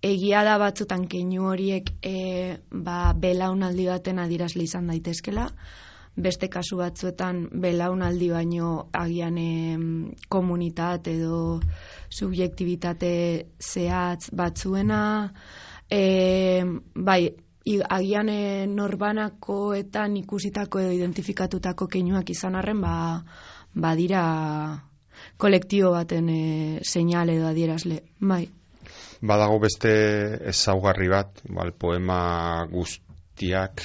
egia 0.03 0.43
da 0.45 0.57
batzutan 0.59 1.05
keinu 1.09 1.51
horiek 1.51 1.93
e, 2.03 2.57
ba, 2.73 3.13
belaunaldi 3.13 3.87
baten 3.91 4.19
adirazle 4.19 4.65
izan 4.65 4.89
daitezkela, 4.89 5.47
beste 6.17 6.49
kasu 6.53 6.79
batzuetan 6.81 7.43
belaunaldi 7.63 8.31
baino 8.33 8.71
agian 8.97 9.37
e, 9.39 9.51
komunitat 10.29 11.07
edo 11.13 11.61
subjektibitate 12.09 13.13
zehatz 13.61 14.31
batzuena, 14.37 15.03
e, 15.91 16.65
bai, 16.95 17.23
agian 17.89 18.29
e, 18.33 18.67
norbanakoetan 18.67 20.17
ikusitako 20.23 20.81
edo 20.81 20.95
identifikatutako 20.97 21.91
keinuak 21.93 22.33
izan 22.33 22.57
arren, 22.57 22.81
ba, 22.81 22.95
badira 23.75 24.25
kolektibo 25.37 25.93
baten 25.93 26.33
e, 26.33 26.41
seinale 26.83 27.37
edo 27.37 27.53
adierazle, 27.53 28.01
bai. 28.21 28.47
Badago 29.21 29.59
beste 29.61 29.91
ezaugarri 30.49 31.11
bat, 31.13 31.43
bal, 31.53 31.75
poema 31.77 32.65
guztiak, 32.71 33.83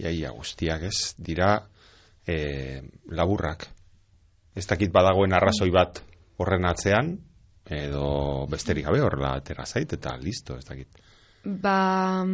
iaia 0.00 0.30
guztiak 0.32 0.86
ez, 0.88 1.12
dira 1.20 1.58
e, 2.24 2.80
laburrak. 3.12 3.66
Ez 4.56 4.64
dakit 4.66 4.92
badagoen 4.92 5.36
arrazoi 5.36 5.68
bat 5.74 6.00
horren 6.40 6.64
atzean, 6.64 7.12
edo 7.70 8.46
besterik 8.50 8.88
gabe 8.88 9.02
horrela 9.04 9.34
atera 9.36 9.66
zait, 9.66 9.92
eta 9.92 10.16
listo, 10.16 10.56
ez 10.56 10.64
dakit. 10.64 11.02
Ba, 11.44 12.24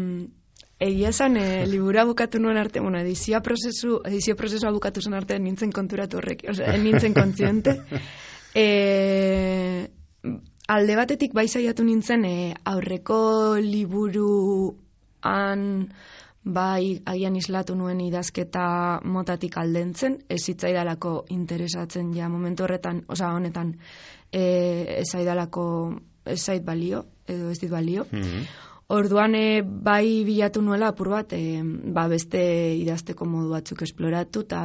egia 0.78 1.10
esan, 1.10 1.36
e, 1.42 1.66
libura 1.66 2.06
bukatu 2.08 2.38
nuen 2.42 2.62
arte, 2.62 2.80
bueno, 2.80 3.02
edizio 3.02 3.42
prozesu, 3.42 4.00
edizio 4.06 4.36
prozesua 4.38 4.72
bukatu 4.74 5.02
zen 5.02 5.18
arte, 5.18 5.38
nintzen 5.42 5.74
konturatu 5.74 6.22
horrek, 6.22 6.46
sea, 6.54 6.76
nintzen 6.78 7.14
kontziente. 7.16 7.80
e, 8.54 9.90
alde 10.66 10.96
batetik 10.98 11.32
bai 11.34 11.48
saiatu 11.48 11.84
nintzen 11.86 12.24
e, 12.24 12.54
aurreko 12.64 13.56
liburuan 13.62 14.82
bai 16.46 17.02
agian 17.06 17.36
islatu 17.36 17.74
nuen 17.74 18.00
idazketa 18.00 19.00
motatik 19.02 19.56
aldentzen, 19.58 20.18
ez 20.28 20.42
zitzaidalako 20.44 21.24
interesatzen 21.34 22.14
ja 22.14 22.28
momentu 22.28 22.62
horretan, 22.64 23.02
osa 23.08 23.32
honetan, 23.34 23.74
e, 24.30 24.42
ez 25.00 25.08
zaidalako 25.10 25.64
ez 26.24 26.40
zait 26.42 26.64
balio, 26.64 27.04
edo 27.26 27.50
ez 27.50 27.58
dit 27.60 27.70
balio. 27.70 28.06
Mm 28.12 28.46
Orduan 28.86 29.34
e, 29.34 29.62
bai 29.66 30.22
bilatu 30.22 30.60
nuela 30.62 30.92
apur 30.92 31.08
bat, 31.10 31.32
e, 31.34 31.58
ba 31.90 32.04
beste 32.06 32.38
idazteko 32.78 33.26
modu 33.26 33.50
batzuk 33.50 33.82
esploratu, 33.82 34.44
eta 34.46 34.60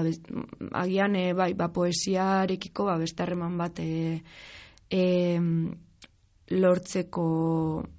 agian 0.77 1.15
e, 1.17 1.33
bai 1.33 1.55
ba 1.57 1.71
poesiarekiko 1.73 2.85
ba 2.85 2.99
beste 3.01 3.23
harreman 3.23 3.57
bat 3.57 3.81
e, 3.81 4.21
e, 4.93 5.01
lortzeko 6.51 7.25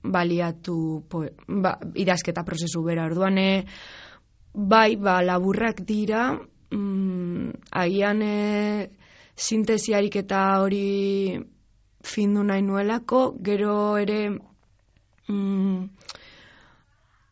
baliatu 0.05 0.77
po, 1.09 1.25
ba, 1.49 1.77
idazketa 1.95 2.45
prozesu 2.45 2.83
bera. 2.85 3.07
Orduan, 3.11 3.39
e, 3.39 3.65
bai, 4.55 4.97
ba, 4.97 5.21
laburrak 5.25 5.83
dira, 5.89 6.31
mm, 6.73 7.51
agian 7.83 8.23
e, 8.23 8.91
sintesiarik 9.37 10.17
eta 10.23 10.43
hori 10.63 11.41
findu 12.03 12.43
nahi 12.45 12.63
nuelako, 12.63 13.23
gero 13.43 13.97
ere 13.99 14.21
mm, 15.29 15.85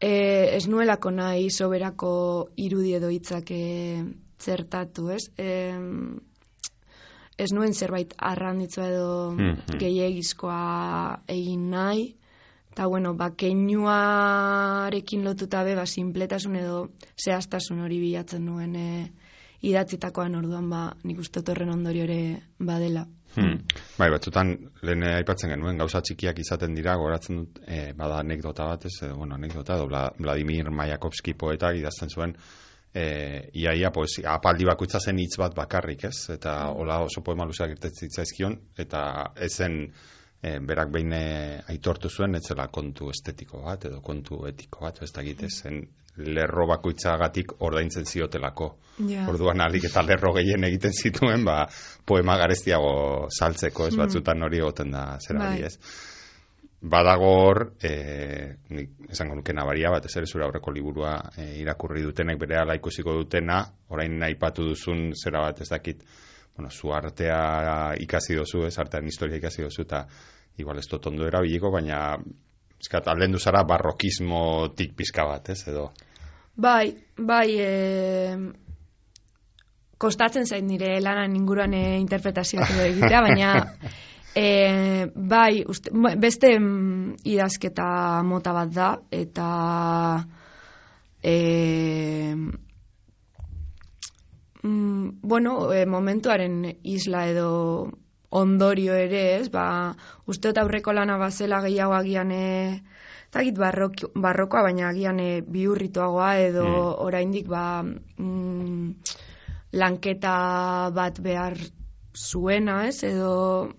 e, 0.01 0.13
ez 0.57 0.67
nuelako 0.69 1.11
nahi 1.11 1.51
soberako 1.51 2.13
irudi 2.57 2.95
edo 2.97 3.11
hitzak 3.11 3.53
zertatu, 4.41 5.11
ez? 5.13 5.25
E, 5.37 5.51
ez 7.41 7.51
nuen 7.57 7.75
zerbait 7.75 8.15
arranditzu 8.19 8.83
edo 8.85 9.11
mm 9.33 9.79
gehiagizkoa 9.81 11.23
egin 11.33 11.71
nahi, 11.73 12.11
eta 12.73 12.87
bueno, 12.87 13.15
ba, 13.19 13.31
keinuarekin 13.37 15.25
lotuta 15.25 15.63
be, 15.67 15.75
ba, 15.79 15.87
sinpletasun 15.87 16.59
edo 16.61 16.77
zehaztasun 17.19 17.81
hori 17.85 17.99
bilatzen 18.03 18.45
nuen 18.47 18.77
e, 18.77 18.91
idatzitakoan 19.67 20.37
orduan, 20.39 20.69
ba, 20.71 20.83
nik 21.05 21.19
uste 21.21 21.43
torren 21.47 21.73
ondorio 21.73 22.05
ere 22.07 22.21
badela. 22.59 23.07
Hmm. 23.35 23.61
Bai, 23.99 24.09
batzutan 24.11 24.55
lehen 24.87 25.05
aipatzen 25.07 25.53
genuen 25.53 25.79
gauza 25.79 26.01
txikiak 26.03 26.41
izaten 26.43 26.75
dira, 26.75 26.97
goratzen 26.99 27.43
dut, 27.43 27.61
e, 27.67 27.93
bada 27.99 28.23
anekdota 28.25 28.67
bat, 28.73 28.87
ez, 28.87 29.13
bueno, 29.15 29.37
anekdota, 29.37 29.77
edo 29.79 29.87
Vladimir 30.19 30.71
Mayakovski 30.75 31.37
poetak 31.39 31.79
idazten 31.79 32.11
zuen, 32.11 32.35
e, 32.95 33.51
ia, 33.55 33.75
ia, 33.75 33.91
poesia, 33.95 34.35
apaldi 34.35 34.67
bakoitza 34.69 35.01
zen 35.01 35.21
hitz 35.23 35.37
bat 35.39 35.55
bakarrik, 35.57 36.05
ez? 36.11 36.17
Eta 36.35 36.57
mm. 36.65 36.81
hola 36.81 37.01
oso 37.07 37.23
poema 37.27 37.47
luzeak 37.47 37.77
irtetzitzazkion, 37.77 38.59
eta 38.83 39.03
ezen 39.47 39.81
e, 39.87 40.59
berak 40.67 40.93
behin 40.95 41.15
aitortu 41.15 42.11
zuen, 42.11 42.35
etzela 42.39 42.69
kontu 42.73 43.11
estetiko 43.15 43.65
bat, 43.67 43.87
edo 43.91 44.03
kontu 44.03 44.45
etiko 44.51 44.87
bat, 44.87 45.03
ez 45.03 45.13
da 45.13 45.25
zen 45.49 45.83
lerro 46.21 46.67
bakoitzagatik 46.69 47.55
ordaintzen 47.63 48.05
ziotelako. 48.05 48.75
Yeah. 48.99 49.29
Orduan 49.31 49.61
alik 49.65 49.87
eta 49.89 50.03
lerro 50.03 50.35
gehien 50.35 50.65
egiten 50.67 50.93
zituen, 50.93 51.45
ba, 51.45 51.63
poema 52.05 52.37
garestiago 52.37 53.29
saltzeko, 53.31 53.87
ez 53.87 53.95
mm. 53.95 54.03
batzutan 54.03 54.43
hori 54.43 54.61
goten 54.61 54.91
da, 54.91 55.05
zera 55.23 55.47
bai. 55.47 55.63
ez? 55.71 55.77
Badago 56.81 57.29
hor, 57.43 57.61
e, 57.83 58.57
esango 59.11 59.37
nuke 59.37 59.53
nabaria 59.53 59.91
bat, 59.93 60.07
ez 60.07 60.25
zure 60.25 60.45
aurreko 60.47 60.73
liburua 60.73 61.13
e, 61.37 61.61
irakurri 61.61 62.03
dutenek 62.03 62.39
bere 62.41 62.57
ala 62.57 62.77
ikusiko 62.79 63.13
dutena, 63.13 63.61
orain 63.91 64.17
nahi 64.19 64.35
patu 64.41 64.65
duzun 64.71 65.13
zera 65.13 65.43
bat 65.45 65.61
ez 65.61 65.69
dakit, 65.69 66.03
bueno, 66.57 66.71
zu 66.71 66.93
artea 66.93 67.95
ikasi 68.01 68.35
dozu, 68.37 68.65
ez 68.67 68.79
artean 68.79 69.07
historia 69.07 69.37
ikasi 69.37 69.63
dozu, 69.63 69.83
eta 69.83 70.07
igual 70.57 70.79
ez 70.79 70.89
dut 70.89 71.07
ondo 71.07 71.27
erabiliko, 71.29 71.71
baina 71.71 72.17
eskat, 72.81 73.09
alden 73.13 73.37
duzara 73.37 73.63
barrokismo 73.69 74.73
tik 74.77 74.97
pizka 74.97 75.27
bat, 75.29 75.53
ez 75.53 75.61
edo? 75.69 75.91
Bai, 76.57 76.95
bai, 77.17 77.49
e, 77.61 78.39
kostatzen 80.01 80.49
zain 80.49 80.67
nire 80.67 80.97
lanan 81.05 81.37
inguruan 81.37 81.77
e, 81.77 81.99
interpretazioa 82.01 82.87
egitea, 82.89 83.21
baina 83.29 83.53
E, 84.35 85.11
bai, 85.15 85.65
uste, 85.67 85.91
beste 86.23 86.53
mm, 86.59 87.17
idazketa 87.27 88.23
mota 88.23 88.53
bat 88.55 88.71
da, 88.71 88.91
eta 89.11 89.49
e, 91.23 91.35
mm, 94.63 95.09
bueno, 95.23 95.73
e, 95.73 95.85
momentuaren 95.87 96.63
isla 96.83 97.27
edo 97.27 97.51
ondorio 98.31 98.95
ere 98.95 99.41
ez, 99.41 99.49
ba, 99.51 99.97
uste 100.27 100.55
eta 100.55 100.63
aurreko 100.63 100.95
lana 100.95 101.19
bazela 101.19 101.61
gehiago 101.67 101.99
agian 101.99 102.31
e, 102.31 102.47
Zagit 103.31 103.59
barrokoa, 103.63 104.63
baina 104.67 104.89
agian 104.89 105.21
e, 105.23 105.41
biurrituagoa 105.47 106.31
edo 106.43 106.65
mm. 106.67 106.95
oraindik 107.07 107.47
ba, 107.51 107.83
mm, 107.83 108.95
lanketa 109.79 110.91
bat 110.95 111.21
behar 111.23 111.55
zuena, 112.17 112.81
ez? 112.89 113.05
Edo 113.07 113.71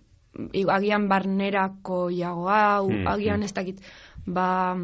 agian 0.75 1.07
barnerako 1.09 2.09
iagoa, 2.09 2.81
mm, 2.83 3.07
agian 3.07 3.39
mm. 3.39 3.43
ez 3.43 3.53
dakit, 3.53 3.81
ba, 4.25 4.75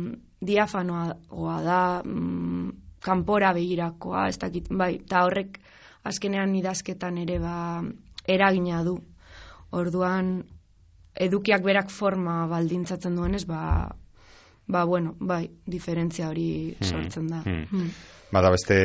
diafanoa 0.42 1.58
da, 1.64 1.82
mm, 2.04 2.72
kanpora 3.02 3.54
begirakoa, 3.54 4.28
ez 4.28 4.38
dakit, 4.38 4.68
bai, 4.70 4.96
eta 5.00 5.24
horrek 5.26 5.60
azkenean 6.08 6.56
idazketan 6.56 7.18
ere 7.24 7.40
ba, 7.40 7.84
eragina 8.28 8.84
du. 8.84 8.98
Orduan, 9.72 10.44
edukiak 11.28 11.64
berak 11.64 11.90
forma 11.92 12.46
baldintzatzen 12.52 13.16
duenez, 13.16 13.46
ba, 13.48 13.96
ba, 14.68 14.84
bueno, 14.84 15.16
bai, 15.20 15.48
diferentzia 15.66 16.30
hori 16.30 16.76
sortzen 16.82 17.28
da. 17.28 17.42
Mm. 17.46 17.66
Mm. 17.72 17.90
Bada 18.28 18.50
beste 18.52 18.78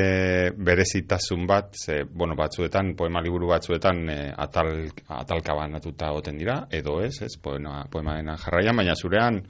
berezitasun 0.55 1.47
bat, 1.51 1.75
ze, 1.75 2.05
bueno, 2.05 2.37
batzuetan, 2.39 2.95
poema 2.95 3.21
liburu 3.21 3.49
batzuetan 3.51 4.05
e, 4.09 4.17
atal, 4.39 4.71
atalka 5.11 5.57
banatuta 5.59 6.13
goten 6.15 6.39
dira, 6.39 6.61
edo 6.71 7.01
ez, 7.03 7.17
ez, 7.27 7.35
poema, 7.43 7.83
poema 7.91 8.15
dena 8.21 8.37
jarraian, 8.39 8.79
baina 8.79 8.95
zurean, 8.95 9.41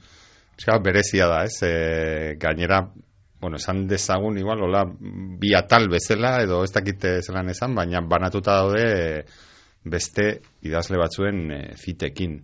eska, 0.57 0.79
berezia 0.81 1.29
da, 1.29 1.43
ez, 1.45 1.59
e, 1.61 2.33
gainera, 2.41 2.81
bueno, 3.39 3.61
esan 3.61 3.85
dezagun, 3.87 4.41
igual, 4.41 4.65
hola, 4.65 4.83
bi 4.89 5.53
atal 5.53 5.85
bezala, 5.91 6.39
edo 6.41 6.63
ez 6.65 6.71
dakite 6.73 7.19
zelan 7.21 7.53
esan, 7.53 7.77
baina 7.77 8.01
banatuta 8.01 8.57
daude 8.63 8.87
beste 9.83 10.29
idazle 10.65 10.97
batzuen 10.97 11.45
e, 11.51 11.63
fitekin. 11.77 12.39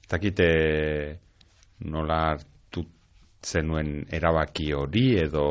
Ez 0.00 0.08
dakite 0.08 0.46
nola 1.84 2.38
zenuen 3.46 4.06
erabaki 4.10 4.72
hori, 4.74 5.06
edo 5.22 5.46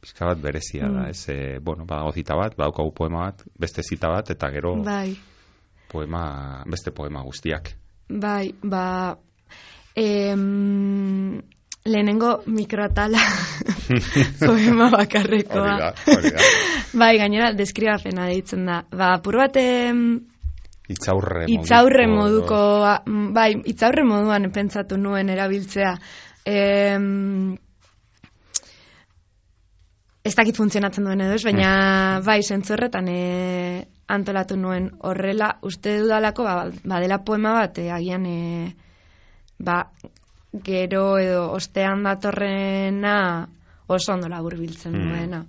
pizka 0.00 0.30
bat 0.30 0.40
berezia 0.40 0.88
da, 0.88 1.06
mm. 1.06 1.10
ez, 1.12 1.28
e, 1.28 1.58
bueno, 1.62 1.84
badago 1.86 2.12
zita 2.16 2.36
bat, 2.38 2.56
badaukagu 2.56 2.92
poema 2.96 3.26
bat, 3.28 3.44
beste 3.60 3.84
zita 3.86 4.10
bat, 4.12 4.32
eta 4.32 4.50
gero 4.50 4.74
bai. 4.84 5.12
poema, 5.92 6.24
beste 6.70 6.92
poema 6.96 7.22
guztiak. 7.26 7.74
Bai, 8.08 8.50
ba, 8.62 9.16
em, 9.94 11.40
lehenengo 11.84 12.40
mikroatala 12.46 13.20
poema 14.46 14.90
bakarrekoa. 14.96 15.76
Hori 15.76 15.84
da, 15.84 15.92
hori 16.16 16.34
da. 16.34 16.50
bai, 17.04 17.14
gainera, 17.20 17.52
deskribapena 17.56 18.26
deitzen 18.32 18.66
da. 18.66 18.82
Ba, 18.90 19.14
pur 19.22 19.38
bat, 19.44 19.60
Itzaurre, 19.60 20.20
itzaurre 20.90 22.06
moduko, 22.10 22.58
moduko 22.58 23.32
bai, 23.36 23.50
itzaurre 23.72 24.04
moduan 24.04 24.50
pentsatu 24.52 24.98
nuen 24.98 25.30
erabiltzea. 25.32 25.96
Eh, 26.44 26.98
ez 30.24 30.34
dakit 30.36 30.56
funtzionatzen 30.56 31.06
duen 31.06 31.22
edo 31.24 31.36
ez, 31.36 31.44
baina 31.46 31.70
mm. 31.70 32.24
bai, 32.26 32.40
zentzorretan 32.42 33.08
e, 33.08 33.20
antolatu 34.12 34.56
nuen 34.60 34.90
horrela, 35.06 35.54
uste 35.66 35.96
dudalako, 36.02 36.44
ba, 36.44 36.56
badela 36.84 37.20
poema 37.24 37.54
bat, 37.56 37.80
e, 37.80 37.88
agian, 37.94 38.26
e, 38.26 38.74
ba, 39.58 39.82
gero 40.66 41.04
edo 41.22 41.46
ostean 41.56 42.04
datorrena 42.04 43.16
oso 43.90 44.12
ondo 44.12 44.28
labur 44.30 44.58
biltzen 44.58 44.94
mm. 44.94 45.08
duena. 45.08 45.44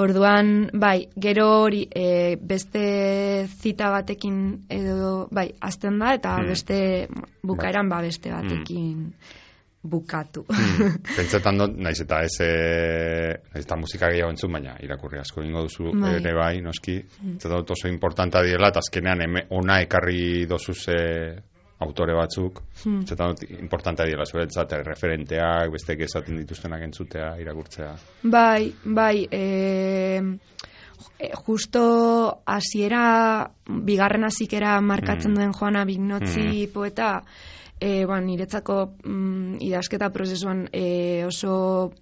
Orduan, 0.00 0.70
bai, 0.72 1.08
gero 1.16 1.46
hori 1.64 1.84
e, 1.92 2.36
beste 2.40 3.46
zita 3.48 3.90
batekin 3.92 4.40
edo, 4.72 5.28
bai, 5.30 5.50
azten 5.60 6.00
da, 6.00 6.14
eta 6.16 6.38
mm. 6.38 6.50
beste 6.54 6.80
bukaeran, 7.44 7.90
ba, 7.92 8.00
beste 8.06 8.32
batekin 8.32 8.96
mm 8.96 9.38
bukatu. 9.82 10.44
Hmm. 10.48 10.98
Pentsetan 11.16 11.60
dut, 11.60 11.76
naiz 11.80 11.98
eta 12.04 12.20
ez, 12.26 12.34
e, 12.44 12.50
naiz 13.54 13.64
eta 13.64 13.78
musika 13.80 14.10
gehiago 14.12 14.32
entzun, 14.34 14.52
baina 14.52 14.76
irakurri 14.84 15.20
asko 15.20 15.44
ingo 15.44 15.64
duzu 15.64 15.94
bai. 15.94 16.16
ere 16.18 16.34
bai, 16.36 16.56
noski. 16.64 16.98
Hmm. 17.20 17.38
dut 17.40 17.76
oso 17.76 17.88
importanta 17.88 18.42
diela, 18.44 18.68
eta 18.68 18.84
azkenean 18.84 19.24
eme, 19.24 19.46
ona 19.56 19.80
ekarri 19.86 20.44
dozu 20.50 20.74
ze 20.74 20.98
autore 21.80 22.12
batzuk. 22.12 22.60
Hmm. 22.84 23.00
dut 23.08 23.44
importanta 23.56 24.04
diela, 24.04 24.26
zuretzat, 24.28 24.76
referenteak, 24.84 25.72
beste 25.72 25.96
esaten 26.04 26.36
dituztenak 26.42 26.84
entzutea, 26.84 27.32
irakurtzea. 27.40 27.94
Bai, 28.22 28.72
bai, 28.84 29.24
e, 29.32 29.44
justo 31.46 31.82
hasiera 32.46 33.50
bigarren 33.66 34.24
hasikera 34.24 34.80
markatzen 34.80 35.32
hmm. 35.32 35.38
duen 35.38 35.56
joana 35.56 35.84
bignotzi 35.84 36.44
hmm. 36.44 36.72
poeta, 36.74 37.10
e, 37.80 38.04
ba, 38.06 38.20
niretzako 38.20 38.80
mm, 39.04 39.60
idazketa 39.64 40.10
prozesuan 40.12 40.66
e, 40.72 41.24
oso 41.24 41.92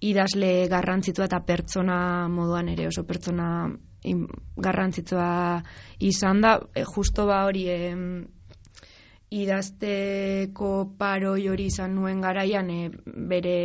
idazle 0.00 0.68
garrantzitua 0.70 1.26
eta 1.26 1.40
pertsona 1.46 2.00
moduan 2.30 2.68
ere 2.74 2.88
oso 2.90 3.04
pertsona 3.06 3.68
garrantzitsua 4.56 5.28
izan 6.06 6.42
da, 6.42 6.58
e, 6.74 6.84
justo 6.86 7.26
ba 7.26 7.44
hori 7.46 7.64
e, 7.70 7.78
idazteko 9.30 10.70
paroi 10.98 11.48
hori 11.48 11.66
izan 11.70 11.94
nuen 11.98 12.22
garaian 12.24 12.70
e, 12.70 12.90
bere 13.04 13.56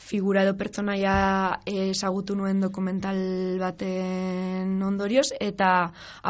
figura 0.00 0.42
edo 0.42 0.56
pertsonaia 0.58 1.60
ezagutu 1.68 2.34
nuen 2.36 2.60
dokumental 2.62 3.20
baten 3.60 4.80
ondorioz 4.82 5.28
eta 5.38 5.70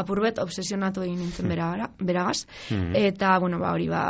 apurbet 0.02 0.40
obsesionatu 0.42 1.04
egin 1.06 1.20
nintzen 1.22 1.46
hmm. 1.46 1.54
bera, 1.54 1.88
beragaz 1.98 2.44
hmm. 2.68 2.96
eta 2.98 3.38
bueno 3.38 3.60
ba 3.62 3.72
hori 3.72 3.88
ba 3.88 4.04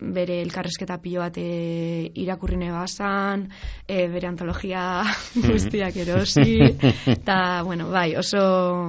bere 0.00 0.40
elkarrezketa 0.42 0.98
pilo 1.04 1.20
bat 1.22 1.38
e, 1.38 2.10
irakurri 2.24 2.56
nebazan 2.56 3.48
e, 3.86 4.08
bere 4.08 4.28
antologia 4.28 5.02
hmm. 5.04 5.50
guztiak 5.50 5.96
erosi 5.96 6.60
eta 7.16 7.62
bueno 7.68 7.90
bai 7.92 8.16
oso 8.16 8.88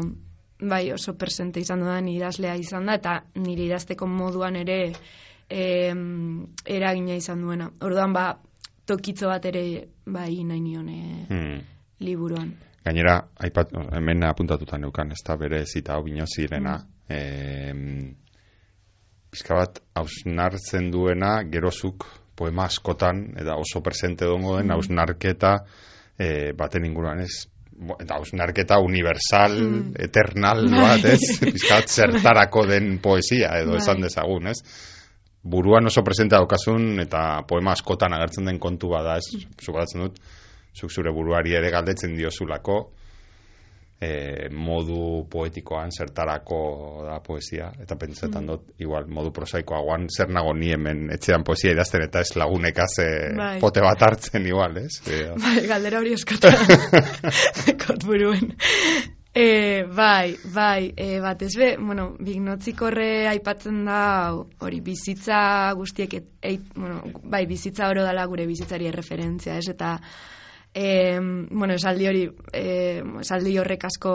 bai 0.63 0.85
oso 0.95 1.17
presente 1.19 1.59
izan 1.59 1.83
dudan 1.83 2.07
idazlea 2.07 2.55
izan 2.55 2.87
da 2.87 2.95
eta 3.01 3.19
nire 3.35 3.67
idazteko 3.67 4.07
moduan 4.07 4.55
ere 4.55 4.79
e, 5.49 5.91
eragina 6.65 7.19
izan 7.19 7.43
duena 7.43 7.69
orduan 7.81 8.15
ba 8.15 8.27
tokitzo 8.85 9.27
bat 9.31 9.45
ere 9.45 9.63
bai 10.05 10.43
nahi 10.43 10.61
nion 10.61 10.89
e, 10.89 10.99
hmm. 11.29 11.59
liburuan. 12.03 12.51
Gainera, 12.83 13.15
aipat, 13.39 13.71
hemen 13.95 14.25
apuntatuta 14.27 14.77
neukan, 14.77 15.13
ez 15.15 15.21
da 15.23 15.37
bere 15.39 15.63
zita 15.65 15.93
hau 15.95 16.03
bino 16.03 16.25
zirena. 16.27 16.75
Hmm. 17.07 18.11
E, 18.11 18.15
bat, 19.49 19.79
hausnartzen 19.95 20.91
duena, 20.91 21.37
gerozuk 21.49 22.05
poema 22.35 22.65
askotan, 22.67 23.23
eta 23.39 23.55
oso 23.61 23.81
presente 23.85 24.25
dongo 24.25 24.57
den, 24.57 24.67
hmm. 24.67 24.75
hausnarketa 24.75 25.55
e, 26.17 26.51
baten 26.57 26.85
inguruan, 26.89 27.23
ez? 27.23 27.47
Eta 27.99 28.19
hausnarketa 28.19 28.79
universal, 28.83 29.55
hmm. 29.57 29.93
eternal, 30.09 30.67
bat, 30.75 31.07
ez? 31.13 31.39
Bizkat, 31.55 31.87
zertarako 31.87 32.67
den 32.69 32.97
poesia, 33.03 33.55
edo 33.63 33.77
bai. 33.77 33.81
esan 33.81 34.03
dezagun, 34.03 34.51
ez? 34.51 34.59
Buruan 35.43 35.85
oso 35.85 36.03
presenta 36.03 36.39
daukasun 36.39 37.03
eta 37.03 37.43
poema 37.47 37.75
askotan 37.75 38.15
agertzen 38.15 38.47
den 38.47 38.59
kontu 38.63 38.93
bada, 38.95 39.17
ez, 39.19 39.43
zugatzen 39.61 40.05
dut, 40.05 40.19
zuk 40.73 40.91
zure 40.91 41.11
buruari 41.13 41.55
ere 41.59 41.71
galdetzen 41.71 42.15
diozulako, 42.15 42.77
e, 44.03 44.49
modu 44.49 45.25
poetikoan 45.31 45.91
zertarako 45.91 46.59
da 47.07 47.17
poesia, 47.25 47.69
eta 47.83 47.97
pentsetan 47.99 48.43
mm. 48.43 48.51
dut, 48.53 48.69
igual, 48.83 49.07
modu 49.11 49.33
prosaikoa 49.35 49.81
guan, 49.83 50.07
zer 50.09 50.31
nago 50.33 50.53
ni 50.57 50.71
hemen 50.75 51.09
etxean 51.13 51.43
poesia 51.47 51.73
idazten, 51.75 52.05
eta 52.07 52.23
ez 52.23 52.35
lagunekaz 52.39 52.91
bai. 53.37 53.57
pote 53.63 53.83
bat 53.83 54.07
hartzen 54.07 54.47
igual, 54.47 54.79
ez? 54.83 55.01
E, 55.07 55.25
bai, 55.43 55.57
galdera 55.69 55.99
hori 55.99 56.15
eskata, 56.19 56.55
kot 57.83 58.07
buruen. 58.07 58.55
E, 59.35 59.83
bai, 59.89 60.37
bai, 60.53 60.93
e, 60.95 61.19
bat 61.19 61.41
ez 61.41 61.55
be, 61.57 61.71
bueno, 61.81 62.11
bignotzik 62.21 62.83
horre 62.85 63.25
aipatzen 63.31 63.79
da, 63.87 64.29
hori 64.61 64.77
bizitza 64.85 65.73
guztiek, 65.73 66.13
et, 66.37 66.67
bueno, 66.75 66.99
bai, 67.23 67.47
bizitza 67.49 67.89
oro 67.89 68.03
dala 68.05 68.27
gure 68.29 68.45
bizitzari 68.45 68.91
referentzia, 68.93 69.57
ez, 69.57 69.71
eta, 69.73 69.95
e, 70.69 71.17
bueno, 71.49 71.73
esaldi 71.73 72.11
hori, 72.11 72.23
e, 72.53 73.01
esaldi 73.23 73.57
horrek 73.57 73.87
asko, 73.89 74.13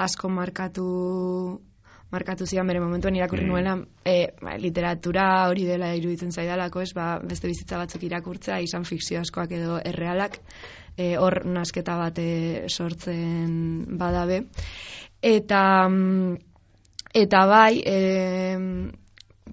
asko 0.00 0.32
markatu, 0.32 0.88
markatu 2.08 2.48
zian 2.48 2.66
bere 2.72 2.80
momentuan 2.80 3.20
irakurri 3.20 3.44
mm. 3.44 3.52
nuela, 3.52 3.76
e, 4.08 4.32
ba, 4.40 4.56
literatura 4.56 5.28
hori 5.52 5.68
dela 5.68 5.92
iruditzen 6.00 6.32
zaidalako, 6.32 6.80
ez, 6.80 6.94
ba, 6.96 7.18
beste 7.20 7.52
bizitza 7.52 7.84
batzuk 7.84 8.08
irakurtza, 8.08 8.56
izan 8.64 8.88
fikzio 8.88 9.20
askoak 9.20 9.52
edo 9.60 9.82
errealak, 9.84 10.40
e, 10.98 11.14
hor 11.16 11.44
nasketa 11.46 11.96
bat 11.96 12.18
sortzen 12.68 13.96
badabe. 13.98 14.42
Eta, 15.22 15.62
mm, 15.88 16.48
Eta 17.14 17.46
bai, 17.48 17.80
e, 17.86 18.58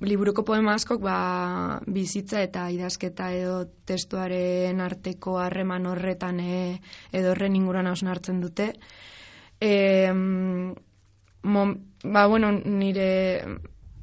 liburuko 0.03 0.43
poema 0.43 0.73
askok 0.75 0.99
ba, 1.01 1.79
bizitza 1.87 2.41
eta 2.43 2.67
idazketa 2.69 3.29
edo 3.31 3.61
testuaren 3.87 4.81
arteko 4.83 5.37
harreman 5.39 5.87
horretan 5.87 6.41
e, 6.43 6.81
edo 7.15 7.31
horren 7.31 7.55
inguruan 7.55 7.87
hausen 7.87 8.11
hartzen 8.11 8.41
dute. 8.43 8.73
E, 9.61 10.11
mom, 10.11 11.73
ba, 12.03 12.27
bueno, 12.27 12.51
nire 12.51 13.09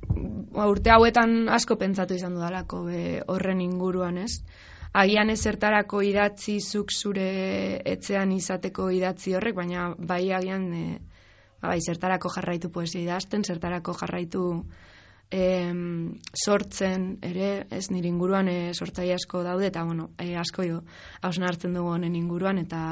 ba, 0.09 0.67
urte 0.67 0.91
hauetan 0.91 1.51
asko 1.53 1.77
pentsatu 1.77 2.17
izan 2.17 2.39
dudalako 2.41 2.87
be, 2.89 3.03
horren 3.29 3.61
inguruan, 3.61 4.17
ez? 4.17 4.41
Agian 4.93 5.31
ez 5.33 5.41
zertarako 5.41 6.03
idatzi 6.05 6.59
zuk 6.61 6.93
zure 6.93 7.29
etzean 7.89 8.33
izateko 8.33 8.91
idatzi 8.93 9.33
horrek, 9.35 9.57
baina 9.57 9.87
bai 9.97 10.27
agian 10.37 10.67
e, 10.77 10.87
bai, 11.63 11.79
zertarako 11.81 12.29
jarraitu 12.35 12.69
poesia 12.75 13.01
idazten, 13.01 13.45
zertarako 13.45 13.95
jarraitu 13.97 14.43
em, 15.33 16.19
sortzen 16.37 17.07
ere, 17.25 17.65
ez 17.73 17.87
nire 17.91 18.11
inguruan 18.13 18.51
e, 18.53 18.59
sortzai 18.75 19.09
asko 19.17 19.41
daude, 19.47 19.71
eta 19.73 19.87
bueno, 19.89 20.11
e, 20.21 20.35
asko 20.37 20.69
jo, 20.69 20.83
hausen 21.23 21.49
hartzen 21.49 21.73
dugu 21.79 21.95
honen 21.95 22.19
inguruan, 22.19 22.61
eta 22.61 22.83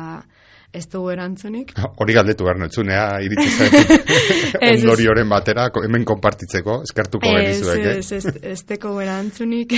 ez 0.73 0.87
dugu 0.91 1.11
erantzunik. 1.13 1.73
Hori 2.01 2.15
galdetu 2.17 2.47
behar 2.47 2.61
notzunea, 2.63 3.05
iritsi 3.25 3.49
zaitu 3.51 3.97
ondori 4.71 5.09
horren 5.11 5.31
batera, 5.31 5.69
hemen 5.83 6.07
konpartitzeko, 6.09 6.81
eskartuko 6.87 7.33
genizuek, 7.37 7.83
eh? 7.85 7.97
Ez, 7.99 8.13
ez, 8.19 8.37
ez 8.55 8.61
teko 8.69 8.95
erantzunik, 9.03 9.75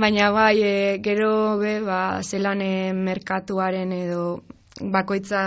baina 0.00 0.30
bai, 0.34 0.54
e, 0.64 0.78
gero 1.04 1.58
be, 1.60 1.78
ba, 1.84 2.00
zelan 2.22 2.64
e, 2.64 2.72
merkatuaren 2.96 3.92
edo 3.96 4.24
bakoitza 4.80 5.42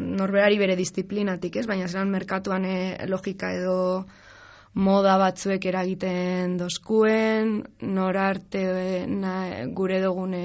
norberari 0.00 0.56
bere 0.60 0.78
disiplinatik, 0.78 1.60
ez? 1.60 1.66
Baina 1.68 1.88
zelan 1.90 2.12
merkatuan 2.14 2.64
e, 2.64 2.78
logika 3.10 3.52
edo 3.52 4.06
moda 4.78 5.16
batzuek 5.20 5.64
eragiten 5.68 6.56
dozkuen, 6.60 7.58
norarte 7.82 8.62
na, 9.10 9.34
gure 9.76 10.00
dugune 10.04 10.44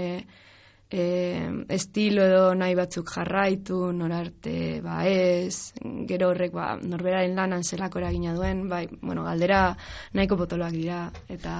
e, 0.93 1.65
estilo 1.73 2.27
edo 2.27 2.43
nahi 2.57 2.75
batzuk 2.77 3.09
jarraitu, 3.09 3.79
norarte 3.97 4.79
ba 4.85 5.01
ez, 5.09 5.73
gero 6.09 6.29
horrek 6.29 6.53
ba, 6.53 6.75
norberaren 6.77 7.33
lanan 7.39 7.65
zelako 7.65 8.03
eragina 8.03 8.35
duen, 8.37 8.67
bai, 8.69 8.85
bueno, 9.01 9.25
galdera 9.25 9.65
nahiko 10.13 10.37
potoloak 10.43 10.77
dira, 10.77 11.07
eta 11.33 11.55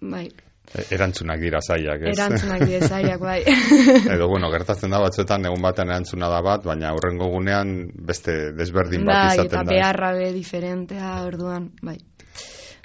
bai, 0.00 0.26
Erantzunak 0.68 1.40
dira 1.40 1.62
zaiak, 1.64 2.02
ez? 2.04 2.10
Erantzunak 2.12 2.60
dira 2.68 2.80
zaiak, 2.84 3.22
bai. 3.22 3.38
Edo, 4.14 4.26
bueno, 4.28 4.50
gertatzen 4.52 4.92
da 4.92 4.98
batzuetan, 5.00 5.46
egun 5.48 5.62
baten 5.64 5.88
erantzuna 5.88 6.28
da 6.28 6.42
bat, 6.44 6.66
baina 6.68 6.90
aurrengo 6.90 7.30
gunean 7.32 7.72
beste 8.10 8.34
desberdin 8.58 9.06
bat 9.08 9.16
bai, 9.16 9.32
izaten 9.38 9.54
da. 9.54 9.62
Bai, 9.62 9.64
eta 9.64 9.78
beharra 9.78 10.12
be 10.18 10.28
diferentea 10.34 11.14
orduan, 11.24 11.70
bai. 11.80 11.96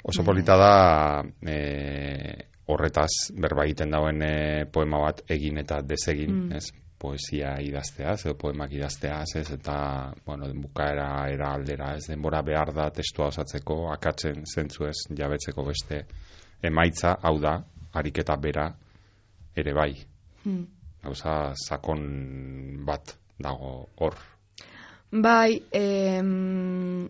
Oso 0.00 0.22
bai. 0.22 0.26
polita 0.30 0.56
da, 0.56 0.72
e, 1.44 1.58
horretaz, 2.66 3.10
berba 3.34 3.66
egiten 3.68 3.92
dauen 3.92 4.22
e, 4.24 4.64
poema 4.72 5.02
bat 5.04 5.22
egin 5.30 5.60
eta 5.60 5.82
desegin, 5.82 6.46
mm. 6.46 6.56
ez? 6.60 6.70
poesia 7.04 7.56
idazteaz, 7.60 8.22
edo 8.24 8.32
poemak 8.40 8.72
idazteaz, 8.72 9.34
ez, 9.36 9.48
eta, 9.52 9.76
bueno, 10.24 10.48
bukaera 10.62 11.08
era 11.28 11.50
aldera, 11.52 11.90
ez, 11.98 12.06
denbora 12.08 12.40
behar 12.46 12.72
da 12.72 12.86
testua 12.94 13.28
osatzeko, 13.32 13.90
akatzen 13.92 14.46
zentzu 14.48 14.86
ez, 14.88 14.96
jabetzeko 15.18 15.66
beste 15.66 16.04
emaitza, 16.64 17.18
hau 17.20 17.36
da, 17.42 17.58
ariketa 18.00 18.36
bera 18.40 18.70
ere 19.56 19.74
bai. 19.76 19.92
Hmm. 20.44 20.64
Gauza 21.04 21.52
sakon 21.66 22.06
bat 22.86 23.14
dago 23.38 23.74
hor. 24.00 24.16
Bai, 25.12 25.60
em, 25.70 27.04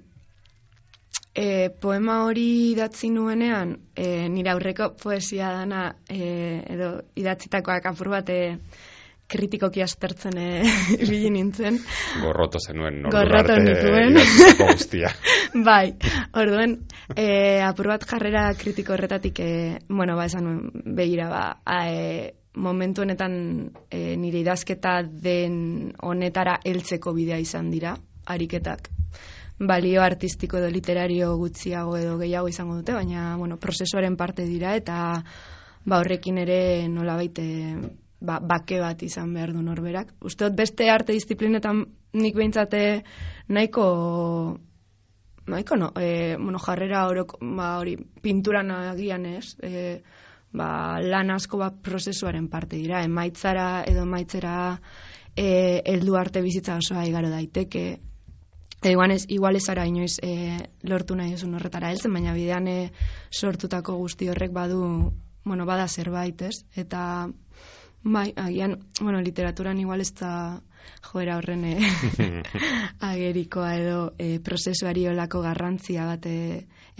e, 1.35 1.70
poema 1.70 2.25
hori 2.25 2.70
idatzi 2.70 3.11
nuenean, 3.11 3.75
e, 3.97 4.29
nire 4.31 4.53
aurreko 4.55 4.92
poesia 5.03 5.51
dana, 5.53 5.88
e, 6.09 6.62
edo 6.70 6.90
idatzitakoak 7.18 7.90
apur 7.90 8.12
bat, 8.14 8.31
e, 8.31 8.59
kritikoki 9.35 9.83
astertzen 9.83 10.38
e, 10.38 10.47
ibili 11.03 11.33
nintzen. 11.35 11.81
Gorroto 12.23 12.61
zenuen, 12.61 13.03
Gorroto 13.11 13.57
nituen. 13.59 14.20
bai, 15.68 15.94
orduen, 16.38 16.79
e, 17.16 17.27
apur 17.66 17.90
bat 17.94 18.07
jarrera 18.07 18.47
kritiko 18.61 18.94
horretatik, 18.94 19.40
e, 19.40 19.79
bueno, 19.88 20.16
ba, 20.16 20.31
esan 20.31 20.70
begira, 20.94 21.29
ba, 21.33 21.44
e, 21.83 22.35
momentu 22.55 23.03
honetan 23.03 23.35
e, 23.90 24.14
nire 24.14 24.44
idazketa 24.44 25.01
den 25.03 25.90
honetara 25.99 26.61
heltzeko 26.62 27.12
bidea 27.16 27.40
izan 27.42 27.73
dira, 27.75 27.97
ariketak 28.31 28.94
balio 29.59 30.03
artistiko 30.03 30.59
edo 30.59 30.71
literario 30.71 31.35
gutxiago 31.38 31.97
edo 31.97 32.17
gehiago 32.19 32.49
izango 32.49 32.77
dute, 32.81 32.93
baina, 32.93 33.37
bueno, 33.37 33.59
prozesuaren 33.59 34.17
parte 34.17 34.47
dira, 34.49 34.75
eta 34.77 34.97
ba, 35.85 35.99
horrekin 36.01 36.38
ere 36.43 36.88
nola 36.88 37.17
baite 37.17 37.47
ba, 38.21 38.40
bake 38.40 38.81
bat 38.81 39.03
izan 39.03 39.35
behar 39.35 39.53
du 39.55 39.62
norberak. 39.62 40.14
Usteot 40.25 40.57
beste 40.57 40.88
arte 40.90 41.14
disiplinetan 41.14 41.85
nik 42.14 42.37
behintzate 42.37 43.05
nahiko 43.49 43.87
nahiko 45.47 45.77
no, 45.77 45.93
e, 46.01 46.37
bueno, 46.40 46.59
jarrera 46.59 47.07
orok, 47.09 47.37
ba, 47.40 47.77
hori 47.79 47.99
pinturan 48.23 48.71
agian 48.75 49.27
ez, 49.29 49.57
e, 49.62 50.01
ba, 50.57 51.01
lan 51.03 51.31
asko 51.35 51.61
bat 51.61 51.77
prozesuaren 51.85 52.49
parte 52.49 52.81
dira, 52.81 53.05
emaitzara 53.05 53.85
edo 53.90 54.07
emaitzera 54.09 54.57
e, 55.37 55.83
eldu 55.85 56.17
arte 56.17 56.43
bizitza 56.43 56.79
osoa 56.81 57.05
igaro 57.07 57.31
daiteke, 57.31 57.85
E, 58.85 58.90
igual 58.92 59.14
ez, 59.16 59.25
igual 59.33 59.57
ez 59.57 59.68
ara 59.73 59.87
inoiz 59.88 60.18
e, 60.23 60.59
lortu 60.83 61.16
nahi 61.16 61.35
esun 61.35 61.55
horretara 61.57 61.90
heltzen, 61.90 62.12
baina 62.12 62.35
bidean 62.37 62.68
e, 62.68 62.79
sortutako 63.33 63.97
guzti 63.97 64.29
horrek 64.29 64.53
badu, 64.53 64.83
bueno, 65.44 65.66
bada 65.66 65.88
zerbait, 65.88 66.42
ez? 66.42 66.64
Eta 66.77 67.05
Bai, 68.05 68.35
agian, 68.37 68.85
bueno, 69.01 69.23
literaturan 69.23 69.79
igual 69.81 70.03
ez 70.03 70.12
da 70.12 70.61
joera 71.01 71.38
horren 71.38 71.62
eh, 71.64 71.79
agerikoa 73.01 73.70
edo 73.79 74.01
e, 74.20 74.40
prozesuari 74.44 75.07
olako 75.09 75.40
garrantzia 75.40 76.05
bate 76.05 76.35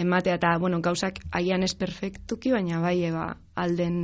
ematea, 0.01 0.38
eta, 0.40 0.55
bueno, 0.59 0.81
gauzak 0.81 1.20
agian 1.31 1.62
ez 1.62 1.75
perfektuki, 1.77 2.55
baina 2.57 2.81
bai, 2.81 2.97
eba, 3.11 3.27
alden 3.55 3.99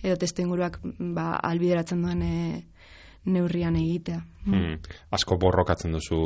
edo 0.00 0.16
testu 0.16 0.46
inguruak 0.46 0.80
ba, 0.96 1.34
albideratzen 1.50 2.00
duen 2.06 2.24
e, 2.24 2.64
neurrian 3.26 3.76
egitea. 3.76 4.20
Hmm. 4.46 4.76
Asko 5.10 5.38
borrokatzen 5.42 5.94
duzu 5.96 6.18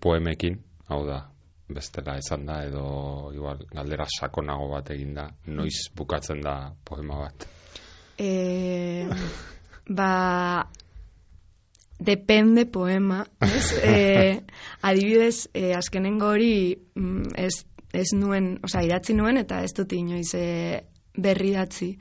poemekin, 0.00 0.58
hau 0.88 1.02
da, 1.06 1.20
bestela 1.68 2.16
esan 2.20 2.46
da, 2.48 2.62
edo 2.64 2.86
igual, 3.34 3.66
galdera 3.74 4.06
sakonago 4.18 4.70
bat 4.72 4.90
eginda, 4.94 5.28
noiz 5.46 5.88
bukatzen 5.96 6.40
da 6.44 6.56
poema 6.84 7.26
bat? 7.26 7.48
Eh... 8.18 9.06
ba 9.88 10.66
depende 11.98 12.66
poema, 12.66 13.26
ez? 13.40 13.72
e, 13.82 14.40
adibidez, 14.82 15.48
e, 15.54 15.72
azkenengo 15.74 16.28
hori 16.34 16.76
mm, 16.94 17.32
ez, 17.36 17.64
ez 17.92 18.10
nuen, 18.14 18.56
oza, 18.64 18.82
idatzi 18.84 19.16
nuen 19.16 19.40
eta 19.40 19.62
ez 19.64 19.72
dut 19.76 19.94
inoiz 19.96 20.34
e, 20.36 20.82
berri 21.16 21.54
datzi. 21.54 21.94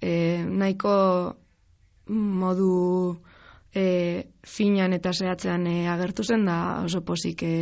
E, 0.00 0.10
nahiko 0.42 0.94
modu 2.08 3.18
e, 3.78 3.86
finan 4.46 4.96
eta 4.96 5.12
zehatzean 5.14 5.66
e, 5.70 5.78
agertu 5.88 6.26
zen 6.26 6.44
da 6.48 6.58
oso 6.84 7.04
pozik 7.06 7.44
e, 7.46 7.56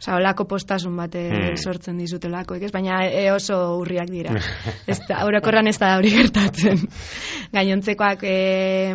Osa, 0.00 0.14
olako 0.16 0.46
postasun 0.48 0.94
bat 0.96 1.12
hmm. 1.12 1.58
sortzen 1.60 1.98
dizutelako, 2.00 2.56
ez? 2.56 2.70
Baina 2.72 3.02
e, 3.04 3.26
oso 3.34 3.58
urriak 3.76 4.08
dira. 4.08 4.32
ez 4.88 4.96
da, 5.04 5.18
aurakorran 5.26 5.68
ez 5.68 5.76
da 5.76 5.90
hori 5.98 6.14
gertatzen. 6.14 6.80
Gainontzekoak, 7.56 8.24
e, 8.24 8.94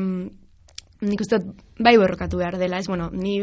nik 1.06 1.22
uste 1.22 1.44
bai 1.78 1.94
borrokatu 2.02 2.42
behar 2.42 2.58
dela, 2.58 2.82
ez? 2.82 2.90
Bueno, 2.90 3.12
ni 3.14 3.38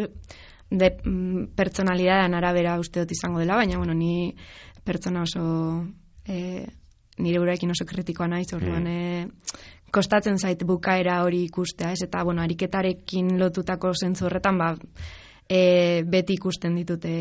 de 0.73 0.91
mm, 1.05 1.53
personalidadean 1.55 2.35
arabera 2.35 2.81
uste 2.83 3.05
dut 3.05 3.15
izango 3.15 3.39
dela, 3.39 3.61
baina, 3.63 3.79
bueno, 3.79 3.95
ni 3.95 4.35
pertsona 4.83 5.23
oso... 5.23 5.45
E, 6.27 6.67
nire 7.23 7.39
uraekin 7.39 7.71
oso 7.71 7.85
kritikoa 7.87 8.27
naiz, 8.27 8.49
orduan, 8.57 8.89
hmm. 8.89 8.91
e, 8.91 9.82
kostatzen 9.93 10.39
zait 10.39 10.63
bukaera 10.67 11.21
hori 11.27 11.45
ikustea, 11.49 11.93
ez? 11.93 12.03
Eta, 12.07 12.23
bueno, 12.25 12.43
ariketarekin 12.43 13.37
lotutako 13.41 13.93
zentzu 13.95 14.27
horretan, 14.29 14.59
ba, 14.59 14.73
e, 15.49 16.03
beti 16.09 16.39
ikusten 16.39 16.77
ditute 16.81 17.15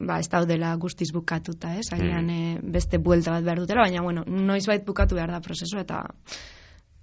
ba, 0.00 0.18
ez 0.18 0.28
daudela 0.32 0.72
guztiz 0.80 1.10
bukatuta, 1.14 1.74
ez? 1.78 1.90
Agian 1.94 2.26
mm. 2.26 2.56
e, 2.56 2.72
beste 2.78 2.98
buelta 2.98 3.36
bat 3.36 3.46
behar 3.46 3.62
dutela, 3.62 3.84
baina, 3.86 4.02
bueno, 4.02 4.24
noiz 4.26 4.64
bait 4.66 4.84
bukatu 4.86 5.18
behar 5.18 5.32
da 5.36 5.42
prozesu 5.44 5.78
eta 5.82 6.02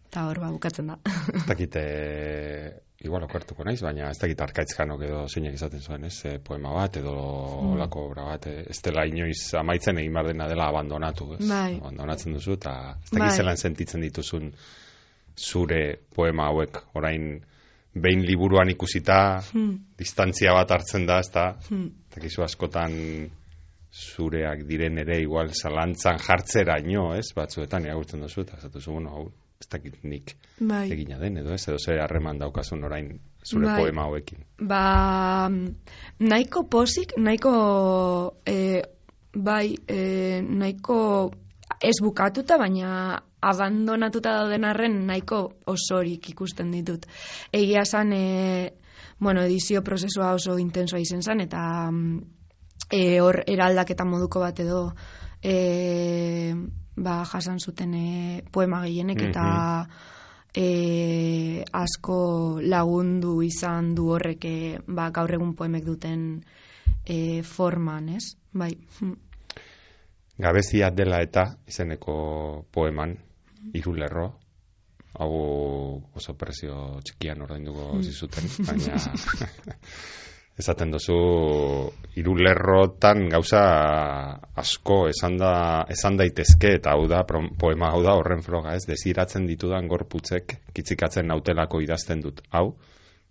eta 0.07 0.27
hor 0.27 0.41
ba, 0.43 0.51
bukatzen 0.51 0.93
da. 0.93 0.99
Dakit, 1.47 1.79
igual 3.05 3.23
okertuko 3.27 3.65
naiz, 3.65 3.79
baina 3.85 4.09
ez 4.09 4.17
dakit 4.17 4.39
arkaitzkanok 4.41 5.03
edo 5.05 5.19
zeinak 5.27 5.53
izaten 5.57 5.83
zuen, 5.83 6.07
ez? 6.09 6.15
E, 6.25 6.37
poema 6.43 6.71
bat 6.73 6.97
edo 6.97 7.13
mm. 7.13 7.75
olako 7.75 8.07
obra 8.09 8.25
bat, 8.31 8.47
e, 8.49 8.63
ez 8.73 8.79
dela 8.85 9.05
inoiz 9.05 9.53
amaitzen 9.59 10.01
egin 10.01 10.17
behar 10.17 10.31
dena 10.31 10.47
dela 10.49 10.69
abandonatu, 10.71 11.29
ez? 11.37 11.43
Bai. 11.45 11.77
Abandonatzen 11.77 12.33
duzu, 12.37 12.57
eta 12.57 12.73
ez 12.95 13.11
dakit 13.11 13.25
bai. 13.27 13.35
zelan 13.35 13.61
sentitzen 13.61 14.05
dituzun 14.07 14.49
zure 15.37 15.81
poema 16.15 16.49
hauek 16.49 16.81
orain 16.97 17.35
behin 17.97 18.23
liburuan 18.25 18.69
ikusita 18.73 19.19
hmm. 19.51 19.73
distantzia 19.97 20.53
bat 20.57 20.73
hartzen 20.73 21.05
da, 21.09 21.19
ez 21.21 21.29
da, 21.33 21.51
hmm. 21.69 22.41
askotan 22.45 22.95
zureak 23.97 24.65
diren 24.67 24.97
ere 24.97 25.21
igual 25.21 25.53
zalantzan 25.53 26.17
jartzeraino, 26.21 27.11
ez? 27.17 27.29
Batzuetan 27.37 27.85
irakurtzen 27.85 28.25
duzu 28.25 28.41
eta 28.41 28.57
esatu 28.57 28.81
zu, 28.81 28.91
bueno, 28.97 29.13
hau 29.13 29.29
ez 29.59 29.67
dakit 29.71 30.03
nik 30.03 30.35
Bai. 30.59 30.85
egina 30.91 31.17
den 31.19 31.37
edo 31.37 31.53
ez, 31.53 31.67
edo 31.67 31.79
ze 31.79 31.97
harreman 31.99 32.39
daukazun 32.39 32.83
orain 32.83 33.19
zure 33.43 33.65
Bai. 33.65 33.81
poema 33.81 34.03
hauekin. 34.03 34.43
Ba, 34.59 35.49
nahiko 36.19 36.63
posik, 36.69 37.15
nahiko, 37.17 37.53
e, 38.45 38.81
bai, 39.33 39.75
e, 39.87 40.41
nahiko 40.41 40.97
ez 41.81 41.95
bukatuta, 42.01 42.57
baina 42.57 43.21
abandonatuta 43.41 44.33
dauden 44.41 44.65
arren 44.65 45.05
nahiko 45.07 45.41
osorik 45.65 46.29
ikusten 46.29 46.71
ditut. 46.71 47.05
Egia 47.53 47.85
esan, 47.85 48.13
e, 48.13 48.73
bueno, 49.19 49.43
edizio 49.45 49.81
prozesua 49.81 50.33
oso 50.33 50.57
intensoa 50.57 50.99
izen 50.99 51.21
zen, 51.21 51.41
eta 51.41 51.61
mm, 51.91 52.17
e, 52.91 53.19
hor 53.21 53.41
eraldaketa 53.47 54.05
moduko 54.05 54.41
bat 54.43 54.59
edo 54.59 54.81
e, 55.41 56.55
ba, 56.97 57.21
jasan 57.25 57.59
zuten 57.59 57.93
e, 57.93 58.07
poema 58.51 58.81
gehienek, 58.85 59.21
eta 59.29 59.45
e, 60.53 61.63
asko 61.73 62.59
lagundu 62.61 63.37
izan 63.45 63.93
du 63.95 64.09
horrek 64.15 64.45
e, 64.49 64.57
ba, 64.87 65.09
gaur 65.13 65.33
egun 65.37 65.53
poemek 65.55 65.85
duten 65.85 66.25
e, 67.05 67.43
forman, 67.43 68.09
ez? 68.17 68.33
Bai. 68.53 68.73
hm. 68.99 69.15
Gabezia 70.37 70.91
dela 70.93 71.21
eta 71.25 71.47
izeneko 71.65 72.17
poeman, 72.71 73.15
hiru 73.73 73.95
lerro, 73.97 74.27
hau 75.17 75.33
oso 76.13 76.35
prezio 76.37 76.99
txikian 77.05 77.41
ordainduko 77.41 77.97
zizuten, 78.03 78.45
baina 78.67 78.99
esaten 80.57 80.91
duzu 80.91 81.17
hiru 82.17 82.33
lerrotan 82.41 83.27
gauza 83.29 83.61
asko 84.57 85.03
esan, 85.11 85.37
da, 85.37 85.51
esan 85.93 86.17
daitezke 86.17 86.73
eta 86.79 86.95
hau 86.97 87.05
da 87.07 87.23
poema 87.27 87.91
hau 87.93 88.01
da 88.03 88.17
horren 88.17 88.41
froga 88.41 88.73
ez 88.73 88.87
desiratzen 88.89 89.45
ditudan 89.45 89.87
gorputzek 89.87 90.57
kitzikatzen 90.73 91.29
nautelako 91.29 91.81
idazten 91.85 92.25
dut 92.25 92.41
hau 92.51 92.71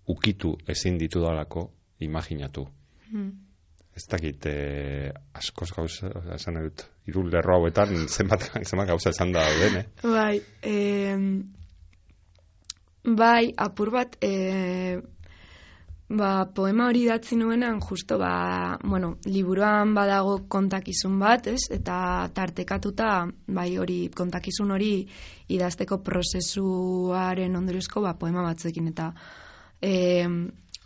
ukitu 0.06 0.54
ezin 0.70 0.98
ditudalako 1.02 1.70
imaginatu 2.06 2.68
Hmm. 3.06 3.30
ez 3.94 4.02
dakit 4.10 4.46
eh, 4.50 5.12
askoz 5.38 5.70
gauza 5.72 6.08
esan 6.34 6.58
dut 6.58 6.82
hiru 7.06 7.22
lerro 7.30 7.60
hauetan 7.60 7.94
zenbat, 8.16 8.48
zenbat 8.64 8.88
gauza 8.90 9.12
esan 9.14 9.30
da 9.32 9.44
dauden, 9.46 9.76
eh? 9.78 9.84
Bai, 10.02 10.40
em, 10.66 11.28
bai, 13.06 13.52
apur 13.56 13.92
bat, 13.94 14.18
e, 14.20 14.98
ba, 16.08 16.46
poema 16.54 16.86
hori 16.86 17.04
datzi 17.06 17.36
nuenean, 17.36 17.80
justo, 17.80 18.18
ba, 18.18 18.78
bueno, 18.84 19.16
liburuan 19.24 19.94
badago 19.94 20.38
kontakizun 20.48 21.18
bat, 21.18 21.46
ez? 21.50 21.66
Eta 21.74 22.28
tartekatuta, 22.34 23.26
bai, 23.48 23.70
hori, 23.78 23.98
kontakizun 24.14 24.70
hori 24.70 24.92
idazteko 25.48 25.98
prozesuaren 26.06 27.56
ondoriozko, 27.58 28.04
ba, 28.06 28.14
poema 28.14 28.44
batzekin, 28.46 28.92
eta 28.94 29.10
e, 29.82 29.94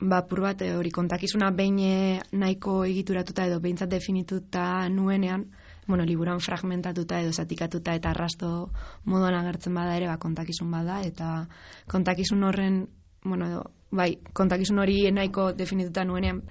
ba, 0.01 0.23
apur 0.23 0.41
bat, 0.41 0.63
eh, 0.63 0.75
hori 0.77 0.91
kontakizuna 0.91 1.51
behin 1.57 1.79
eh, 1.85 2.21
nahiko 2.33 2.85
egituratuta 2.89 3.47
edo 3.47 3.61
behintzat 3.61 3.91
definituta 3.91 4.89
nuenean, 4.89 5.51
bueno, 5.87 6.05
liburan 6.05 6.41
fragmentatuta 6.41 7.21
edo 7.21 7.33
zatikatuta 7.33 7.95
eta 7.99 8.11
arrasto 8.15 8.71
moduan 9.05 9.35
agertzen 9.35 9.75
bada 9.75 9.97
ere, 9.99 10.09
ba, 10.09 10.17
kontakizun 10.17 10.71
bada, 10.71 11.03
eta 11.05 11.47
kontakizun 11.91 12.45
horren, 12.49 12.87
bueno, 13.25 13.51
edo, 13.51 13.65
bai, 13.91 14.15
kontakizun 14.33 14.79
hori 14.79 15.03
nahiko 15.13 15.51
definituta 15.57 16.05
nuenean, 16.05 16.43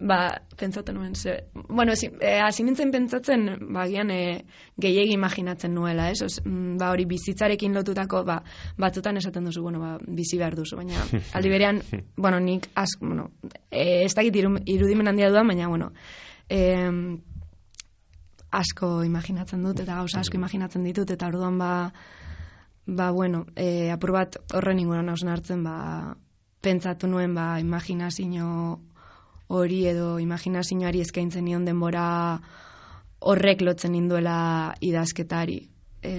ba, 0.00 0.42
pentsatu 0.56 0.92
nuen, 0.92 1.14
ze, 1.14 1.44
bueno, 1.68 1.92
ezi, 1.92 2.08
e, 2.20 2.38
hasi 2.40 2.64
nintzen 2.64 2.90
pentsatzen, 2.90 3.44
ba, 3.74 3.84
gian, 3.90 4.10
e, 4.10 4.44
gehiegi 4.80 5.14
imaginatzen 5.14 5.74
nuela, 5.74 6.08
ez? 6.10 6.22
Os, 6.24 6.38
mm, 6.44 6.78
ba, 6.80 6.90
hori 6.94 7.04
bizitzarekin 7.10 7.74
lotutako, 7.76 8.22
ba, 8.24 8.38
batzutan 8.78 9.20
esaten 9.20 9.44
duzu, 9.48 9.62
bueno, 9.62 9.80
ba, 9.82 9.96
bizi 10.06 10.38
behar 10.40 10.56
duzu, 10.56 10.78
baina 10.80 11.04
aldi 11.36 11.52
berean, 11.52 11.82
bueno, 12.16 12.40
nik, 12.40 12.70
az, 12.74 12.96
bueno, 13.00 13.30
e, 13.70 14.04
ez 14.06 14.14
dakit 14.14 14.40
iru, 14.40 14.56
irudimen 14.64 15.12
handia 15.12 15.30
dudan, 15.30 15.52
baina, 15.52 15.68
bueno, 15.68 15.92
em, 16.48 17.20
asko 18.52 19.02
imaginatzen 19.04 19.62
dut, 19.64 19.80
eta 19.80 20.00
gauza 20.00 20.20
asko 20.20 20.36
imaginatzen 20.40 20.84
ditut, 20.84 21.10
eta 21.10 21.28
orduan 21.28 21.56
ba, 21.60 21.72
ba 22.86 23.10
bueno, 23.12 23.46
e, 23.56 23.90
apur 23.92 24.12
bat 24.12 24.36
horren 24.52 24.80
inguruan 24.82 25.08
hausen 25.12 25.32
hartzen, 25.32 25.64
ba, 25.64 26.16
pentsatu 26.62 27.10
nuen, 27.10 27.34
ba, 27.34 27.58
imaginazio 27.60 28.80
hori 29.52 29.84
edo 29.90 30.16
imaginazioari 30.22 31.02
eskaintzen 31.04 31.44
nion 31.44 31.64
denbora 31.68 32.06
horrek 33.20 33.62
lotzen 33.62 33.94
induela 33.94 34.74
idazketari. 34.80 35.60
E, 36.02 36.14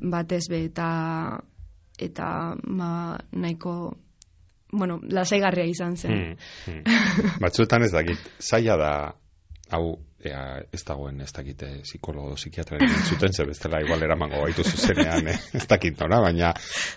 batez 0.00 0.46
be, 0.48 0.62
eta 0.70 0.88
eta 2.00 2.28
ba, 2.62 2.90
nahiko 3.32 3.96
bueno, 4.72 4.98
lasaigarria 5.02 5.66
izan 5.70 5.96
zen. 5.96 6.12
Hmm, 6.12 6.36
hmm. 6.66 7.38
Batzuetan 7.40 7.86
ez 7.86 7.92
dakit, 7.92 8.22
zaila 8.40 8.76
da, 8.80 8.92
hau, 9.72 9.96
ea, 10.24 10.62
ez 10.72 10.80
dagoen 10.84 11.20
ez 11.20 11.32
dakite 11.32 11.66
psikologo, 11.84 12.34
psikiatraren 12.34 12.88
zuten 13.10 13.32
ze 13.32 13.44
bestela 13.44 13.80
igual 13.84 14.02
eramango 14.02 14.40
gaitu 14.44 14.64
zuzenean, 14.64 15.28
eh? 15.28 15.36
ez 15.54 15.66
dakit 15.68 15.98
nora, 16.00 16.20
baina 16.24 16.52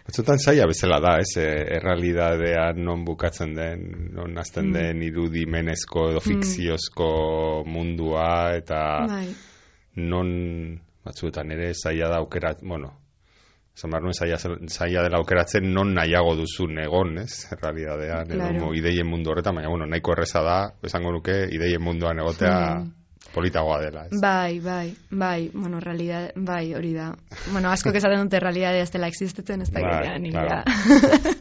batzuetan 0.07 0.39
zaila 0.39 0.65
bezala 0.67 0.99
da, 1.03 1.17
ez, 1.19 1.35
eh, 1.37 1.75
errealidadea 1.77 2.71
non 2.77 3.03
bukatzen 3.05 3.53
den, 3.55 3.83
non 4.15 4.37
azten 4.37 4.69
Mm. 4.69 4.73
den 4.73 5.03
irudimenezko 5.03 6.09
edo 6.11 6.19
fikziozko 6.21 7.63
mundua, 7.67 8.55
eta 8.57 9.05
Bai. 9.07 9.27
non 9.95 10.79
batzuetan 11.05 11.51
ere 11.51 11.73
zaila 11.73 12.09
da 12.09 12.17
aukerat, 12.23 12.59
bueno, 12.61 12.93
esan 13.75 13.91
behar 13.91 14.03
nuen 14.03 14.13
zaila, 14.69 15.03
dela 15.03 15.17
aukeratzen 15.17 15.69
non 15.73 15.93
nahiago 15.95 16.35
duzun 16.35 16.77
egon, 16.83 17.17
ez, 17.23 17.47
errealidadean, 17.51 18.27
Claro. 18.27 18.73
ideien 18.75 19.07
mundu 19.07 19.31
horretan, 19.31 19.55
baina, 19.55 19.69
bueno, 19.69 19.85
nahiko 19.87 20.11
erreza 20.13 20.41
da, 20.43 20.57
esango 20.83 21.11
nuke, 21.11 21.45
ideien 21.51 21.81
munduan 21.81 22.19
egotea 22.19 22.79
Mm. 22.79 22.93
Politagoa 23.33 23.79
dela, 23.81 24.05
ez. 24.07 24.19
Bai, 24.21 24.59
bai, 24.59 24.95
bai, 25.11 25.49
bueno, 25.53 25.79
realidad, 25.79 26.31
bai, 26.35 26.73
hori 26.73 26.93
da. 26.93 27.11
Bueno, 27.51 27.69
asko 27.69 27.91
esaten 27.93 28.23
dute 28.25 28.39
realidadea 28.39 28.83
ez 28.83 28.91
dela 28.91 29.07
existetzen, 29.07 29.61
ez 29.61 29.71
da 29.71 29.81
Bai, 29.81 30.07
bai, 30.07 30.19
ni 30.19 30.31
claro. 30.31 30.63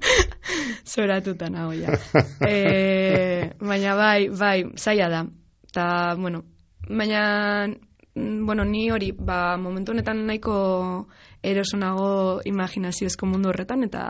Zoratuta 0.93 1.49
nago 1.51 1.73
ja. 1.77 1.97
e, 2.49 3.51
baina 3.61 3.95
bai, 3.97 4.29
bai, 4.29 4.65
zaila 4.77 5.09
da. 5.09 5.25
Ta, 5.73 6.15
bueno, 6.19 6.43
baina, 6.89 7.69
mm, 8.15 8.47
bueno, 8.47 8.65
ni 8.65 8.91
hori, 8.91 9.13
ba, 9.13 9.57
momentu 9.57 9.93
honetan 9.93 10.27
nahiko 10.27 11.09
erosonago 11.43 12.41
imaginaziozko 12.45 13.27
mundu 13.27 13.53
horretan, 13.53 13.85
eta, 13.87 14.03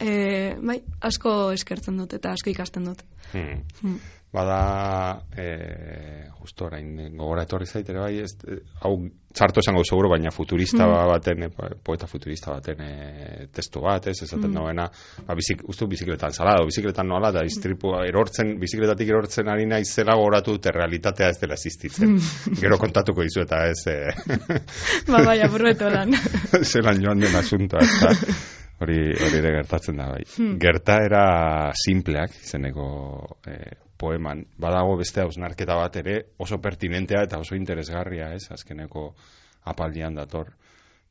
e, 0.00 0.56
bai, 0.60 0.82
asko 1.00 1.52
eskertzen 1.54 1.96
dut, 1.96 2.12
eta 2.18 2.34
asko 2.36 2.50
ikasten 2.50 2.90
dut. 2.90 3.04
Hmm. 3.32 3.62
Hmm. 3.80 4.00
Bada, 4.32 5.26
e, 5.36 6.24
justo 6.40 6.64
orain 6.64 6.94
gogora 7.18 7.42
etorri 7.44 7.66
zait 7.68 7.88
ere 7.92 8.00
bai, 8.00 8.14
ez, 8.24 8.30
eh, 8.48 8.62
hau 8.80 8.94
txarto 9.36 9.60
esango 9.60 9.82
seguro, 9.84 10.08
baina 10.08 10.30
futurista 10.32 10.86
Mm. 10.86 11.10
baten, 11.10 11.42
eh, 11.42 11.48
po- 11.52 11.68
poeta 11.84 12.06
futurista 12.08 12.50
baten 12.54 12.80
e, 12.80 13.46
testu 13.52 13.82
bat, 13.84 14.06
ez, 14.08 14.16
esaten 14.22 14.48
Mm. 14.48 14.54
dagoena, 14.54 14.86
ba, 15.26 15.34
bizik, 15.36 15.60
uste 15.68 15.84
dut 15.84 15.90
bizikletan 15.92 16.32
zala, 16.32 16.54
edo 16.56 16.64
bizikletan 16.70 17.06
nola, 17.12 17.30
da 17.30 17.44
iztripu 17.44 17.92
erortzen, 18.06 18.58
bizikletatik 18.58 19.08
erortzen 19.12 19.48
ari 19.52 19.66
naizela 19.66 20.16
gogoratu 20.16 20.52
dut 20.56 20.66
realitatea 20.66 21.28
ez 21.28 21.38
dela 21.38 21.54
existitzen. 21.60 22.16
Gero 22.58 22.78
kontatuko 22.78 23.22
dizu 23.22 23.42
eta 23.44 23.66
ez, 23.68 23.86
e, 23.86 23.98
ba, 25.12 25.22
bai, 25.26 25.40
apurreto 25.44 25.90
lan. 25.92 26.16
zelan 26.72 27.04
joan 27.04 27.20
den 27.20 27.36
asuntoa, 27.36 27.84
eta 27.84 28.16
hori, 28.80 28.98
hori 29.12 29.38
ere 29.44 29.52
gertatzen 29.60 29.96
da, 30.00 30.08
bai. 30.16 30.24
Hmm. 30.38 30.56
Gertaera 30.58 31.70
simpleak, 31.84 32.32
izeneko 32.42 33.36
e, 33.46 33.60
poeman, 34.02 34.44
badago 34.58 34.98
beste 34.98 35.22
hausnarketa 35.22 35.78
bat 35.78 35.96
ere 36.02 36.16
oso 36.42 36.58
pertinentea 36.58 37.22
eta 37.28 37.38
oso 37.38 37.54
interesgarria, 37.58 38.32
ez, 38.34 38.50
azkeneko 38.50 39.12
apaldian 39.70 40.18
dator. 40.18 40.50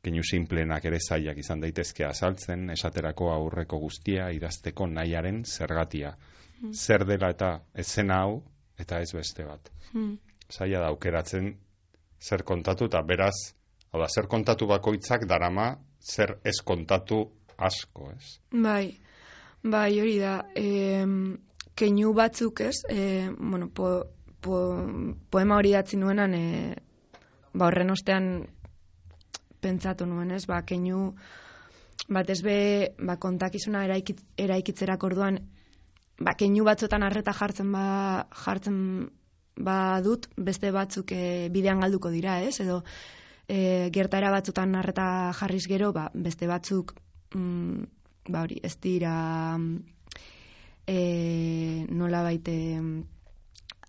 Keinu 0.02 0.24
simplenak 0.26 0.84
ere 0.90 0.98
zailak 1.00 1.38
izan 1.38 1.62
daitezke 1.62 2.04
azaltzen, 2.04 2.68
esaterako 2.74 3.30
aurreko 3.32 3.78
guztia 3.78 4.30
idazteko 4.34 4.88
nahiaren 4.90 5.44
zergatia. 5.46 6.16
Zer 6.72 7.06
dela 7.06 7.30
eta 7.32 7.52
ez 7.74 7.86
zen 7.86 8.10
hau, 8.14 8.42
eta 8.78 9.00
ez 9.00 9.12
beste 9.14 9.46
bat 9.46 9.70
Hmm. 9.92 10.16
zaila 10.48 10.80
da 10.80 10.88
aukeratzen 10.92 11.52
zer 12.20 12.42
kontatu 12.48 12.86
eta 12.88 13.02
beraz, 13.02 13.54
hau 13.92 14.00
da, 14.00 14.08
zer 14.08 14.26
kontatu 14.26 14.66
bakoitzak 14.66 15.26
darama 15.28 15.66
zer 16.00 16.38
ez 16.44 16.60
kontatu 16.64 17.18
asko, 17.58 18.10
ez? 18.16 18.38
Bai, 18.50 18.98
bai, 19.62 20.00
hori 20.00 20.18
da. 20.18 20.38
E, 20.56 21.04
keinu 21.74 22.12
batzuk 22.16 22.60
ez, 22.60 22.82
e, 22.88 23.30
bueno, 23.38 23.68
po, 23.68 23.92
po, 24.40 24.58
poema 25.30 25.56
hori 25.56 25.72
datzi 25.72 25.96
nuenan, 26.00 26.34
e, 26.34 26.74
ba, 27.52 27.68
horren 27.68 27.92
ostean 27.94 28.28
pentsatu 29.62 30.06
nuen 30.06 30.34
ez, 30.34 30.44
ba, 30.50 30.62
keinu 30.66 31.12
batez 32.12 32.40
be, 32.42 32.58
ba, 32.98 33.16
kontakizuna 33.22 33.84
eraikit, 33.86 34.20
eraikitzerak 34.36 35.04
orduan, 35.08 35.40
ba, 36.20 36.34
keinu 36.38 36.66
batzuetan 36.68 37.06
harreta 37.06 37.34
jartzen 37.36 37.72
ba, 37.72 37.86
jartzen 38.44 38.78
badut, 39.56 40.28
beste 40.36 40.72
batzuk 40.72 41.12
e, 41.12 41.48
bidean 41.52 41.82
galduko 41.84 42.10
dira, 42.10 42.40
ez? 42.42 42.58
Edo 42.64 42.82
e, 43.48 43.90
gertaera 43.94 44.32
batzutan 44.34 44.72
narreta 44.72 45.06
jarriz 45.38 45.66
gero, 45.68 45.92
ba, 45.92 46.08
beste 46.14 46.48
batzuk 46.50 46.94
mm, 47.36 47.84
ba 48.28 48.44
hori, 48.46 48.60
ez 48.62 48.76
dira 48.80 49.14
e, 50.92 51.86
nola 51.90 52.22
baite 52.26 52.54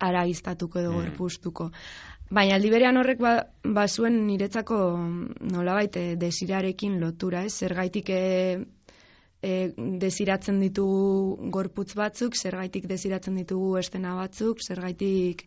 ara 0.03 0.25
iztatuko 0.27 0.79
edo 0.81 0.93
mm. 0.93 1.05
erpustuko. 1.07 1.69
Baina 2.33 2.55
aldi 2.57 2.71
berean 2.73 2.97
horrek 2.97 3.19
ba, 3.21 3.33
ba 3.77 3.87
zuen 3.87 4.23
niretzako 4.27 4.77
nola 5.53 5.75
baite 5.77 6.05
desirarekin 6.19 6.99
lotura, 7.01 7.43
ez? 7.47 7.53
Zergaitik 7.65 8.09
e, 8.09 8.21
e, 9.43 9.51
desiratzen 10.01 10.61
ditugu 10.63 11.51
gorputz 11.57 11.91
batzuk, 11.99 12.37
zergaitik 12.39 12.87
desiratzen 12.89 13.37
ditugu 13.41 13.75
estena 13.81 14.15
batzuk, 14.17 14.63
zergaitik 14.65 15.45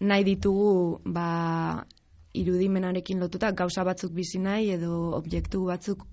nahi 0.00 0.24
ditugu 0.28 1.00
ba, 1.04 1.28
irudimenarekin 2.40 3.20
lotuta 3.20 3.50
gauza 3.56 3.84
batzuk 3.84 4.12
bizi 4.14 4.38
nahi 4.38 4.70
edo 4.76 4.94
objektu 5.18 5.64
batzuk 5.66 6.06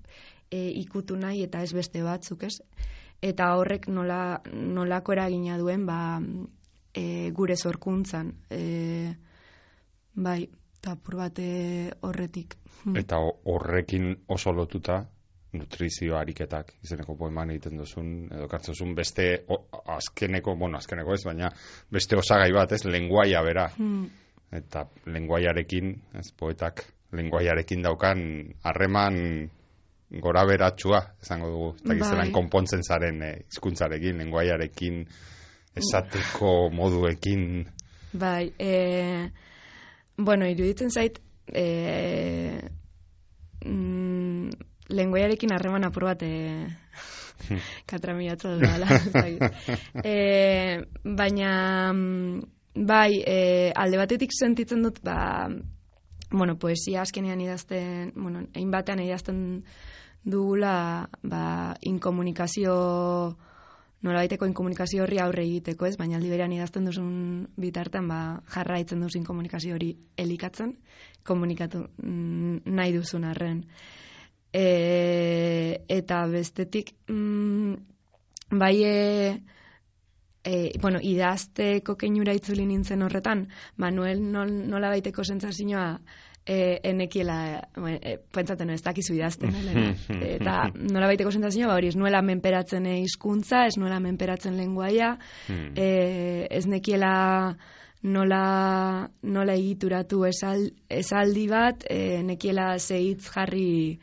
e, 0.50 0.68
ikutu 0.82 1.16
nahi 1.16 1.44
eta 1.46 1.62
ez 1.62 1.72
beste 1.76 2.02
batzuk, 2.02 2.42
ez? 2.48 2.58
Eta 3.22 3.50
horrek 3.58 3.88
nola, 3.90 4.40
nolako 4.52 5.14
eragina 5.16 5.58
duen 5.58 5.86
ba, 5.86 6.20
e, 6.94 7.30
gure 7.34 7.56
zorkuntzan. 7.56 8.32
E, 8.50 8.62
bai, 10.14 10.42
eta 10.78 10.96
bate 11.02 11.48
horretik. 12.06 12.58
Eta 12.96 13.18
horrekin 13.18 14.12
oso 14.28 14.52
lotuta 14.52 15.00
nutrizio 15.58 16.18
ariketak 16.18 16.74
izeneko 16.84 17.16
poeman 17.16 17.50
egiten 17.50 17.80
duzun, 17.80 18.28
edo 18.30 18.46
kartzozun 18.48 18.94
beste 18.94 19.30
o, 19.48 19.64
azkeneko, 19.96 20.54
bueno, 20.60 20.78
azkeneko 20.78 21.14
ez, 21.16 21.22
baina 21.24 21.50
beste 21.90 22.16
osagai 22.20 22.52
bat, 22.52 22.72
ez, 22.76 22.84
lenguaia 22.84 23.42
bera. 23.42 23.70
Hmm 23.76 24.06
eta 24.52 24.86
lenguaiarekin, 25.06 25.92
ez 26.16 26.30
poetak 26.36 26.84
lenguaiarekin 27.12 27.82
daukan 27.84 28.20
harreman 28.64 29.50
gora 30.10 30.44
beratxua, 30.48 31.00
esango 31.22 31.50
dugu, 31.52 31.70
eta 31.82 31.96
gizelan 31.98 32.28
bai. 32.28 32.34
konpontzen 32.34 32.82
zaren 32.82 33.22
eh, 33.22 33.34
hizkuntzarekin, 33.50 34.18
lenguaiarekin, 34.22 35.02
esateko 35.76 36.70
moduekin. 36.74 37.66
Bai, 38.18 38.52
e, 38.58 39.30
bueno, 40.16 40.48
iruditzen 40.48 40.90
zait, 40.90 41.20
e, 41.52 41.66
mm, 43.64 44.50
lenguaiarekin 44.88 45.52
harreman 45.52 45.84
apur 45.90 46.08
bat, 46.08 46.22
e, 46.28 47.58
katramiatza 47.86 48.56
dela, 48.56 48.88
e, 50.04 50.80
baina, 51.04 51.50
mm, 51.92 52.54
Bai, 52.78 53.22
e, 53.26 53.72
alde 53.74 53.98
batetik 53.98 54.30
sentitzen 54.30 54.84
dut, 54.84 55.00
ba, 55.02 55.48
bueno, 56.30 56.58
poesia 56.58 57.02
azkenean 57.02 57.40
idazten, 57.40 58.12
bueno, 58.16 58.44
egin 58.52 58.70
batean 58.70 59.00
idazten 59.00 59.64
dugula, 60.24 61.08
ba, 61.22 61.76
inkomunikazio, 61.88 62.74
nola 64.02 64.20
baiteko 64.22 64.46
inkomunikazio 64.46 65.04
horri 65.04 65.20
aurre 65.22 65.44
egiteko, 65.46 65.86
ez? 65.88 65.96
Baina 65.98 66.18
aldi 66.18 66.30
berean 66.30 66.52
idazten 66.52 66.88
duzun 66.88 67.12
bitartean, 67.56 68.08
ba, 68.10 68.20
jarraitzen 68.54 69.00
duzun 69.02 69.22
inkomunikazio 69.22 69.78
hori 69.78 69.94
elikatzen, 70.16 70.76
komunikatu 71.24 71.86
mm, 72.02 72.74
nahi 72.78 72.96
duzun 72.96 73.24
arren. 73.28 73.64
E, 74.52 75.84
eta 75.88 76.24
bestetik, 76.28 76.92
mm, 77.08 77.74
bai, 78.60 78.74
e, 78.84 79.38
e, 80.48 80.78
bueno, 80.80 81.00
idazteko 81.02 81.96
keinura 82.00 82.34
itzuli 82.36 82.64
nintzen 82.66 83.04
horretan, 83.04 83.46
Manuel 83.76 84.22
nol, 84.32 84.52
nola 84.70 84.90
baiteko 84.94 85.24
sentzazioa 85.24 85.86
e, 86.48 86.78
enekiela, 86.90 87.38
e, 88.00 88.16
pentsaten 88.34 88.72
ez 88.72 88.80
dakizu 88.84 89.16
idazten, 89.18 89.56
eta 90.38 90.58
nola 90.74 91.10
baiteko 91.10 91.32
sentzazioa, 91.34 91.68
ba, 91.70 91.76
hori, 91.76 91.92
ez 91.92 91.98
nuela 92.00 92.22
menperatzen 92.24 92.88
hizkuntza, 92.94 93.66
ez 93.68 93.76
nuela 93.80 94.00
menperatzen 94.04 94.56
lenguaia, 94.56 95.16
hmm. 95.48 95.74
e, 95.76 96.46
ez 96.58 96.64
nekiela 96.70 97.12
nola, 98.08 98.44
nola 99.22 99.58
egituratu 99.58 100.22
esaldi 100.28 101.44
bat, 101.50 101.84
e, 101.90 102.22
nekiela 102.24 102.70
zehitz 102.78 103.26
jarri 103.28 103.98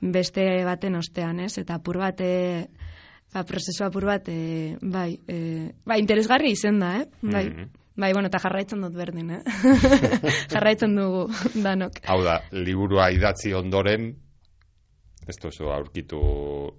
beste 0.00 0.46
baten 0.64 0.96
ostean, 0.96 1.42
ez? 1.44 1.56
Eta 1.60 1.80
apur 1.80 1.98
bat, 2.00 2.22
ba, 3.34 3.44
prozesu 3.46 3.84
apur 3.86 4.06
bat, 4.08 4.28
e, 4.28 4.76
bai, 4.82 5.18
e, 5.28 5.70
ba, 5.86 5.98
interesgarri 6.00 6.52
izen 6.54 6.80
da, 6.82 6.96
eh? 7.00 7.06
Bai, 7.22 7.44
mm 7.48 7.54
-hmm. 7.56 7.68
bai, 7.96 8.12
bueno, 8.12 8.28
eta 8.28 8.38
jarraitzen 8.38 8.80
dut 8.82 8.94
berdin, 8.94 9.30
eh? 9.30 9.42
jarraitzen 10.54 10.96
dugu, 10.96 11.28
danok. 11.54 12.02
Hau 12.06 12.22
da, 12.24 12.40
liburua 12.52 13.10
idatzi 13.10 13.54
ondoren, 13.54 14.14
ez 15.28 15.36
duzu 15.42 15.70
aurkitu 15.70 16.20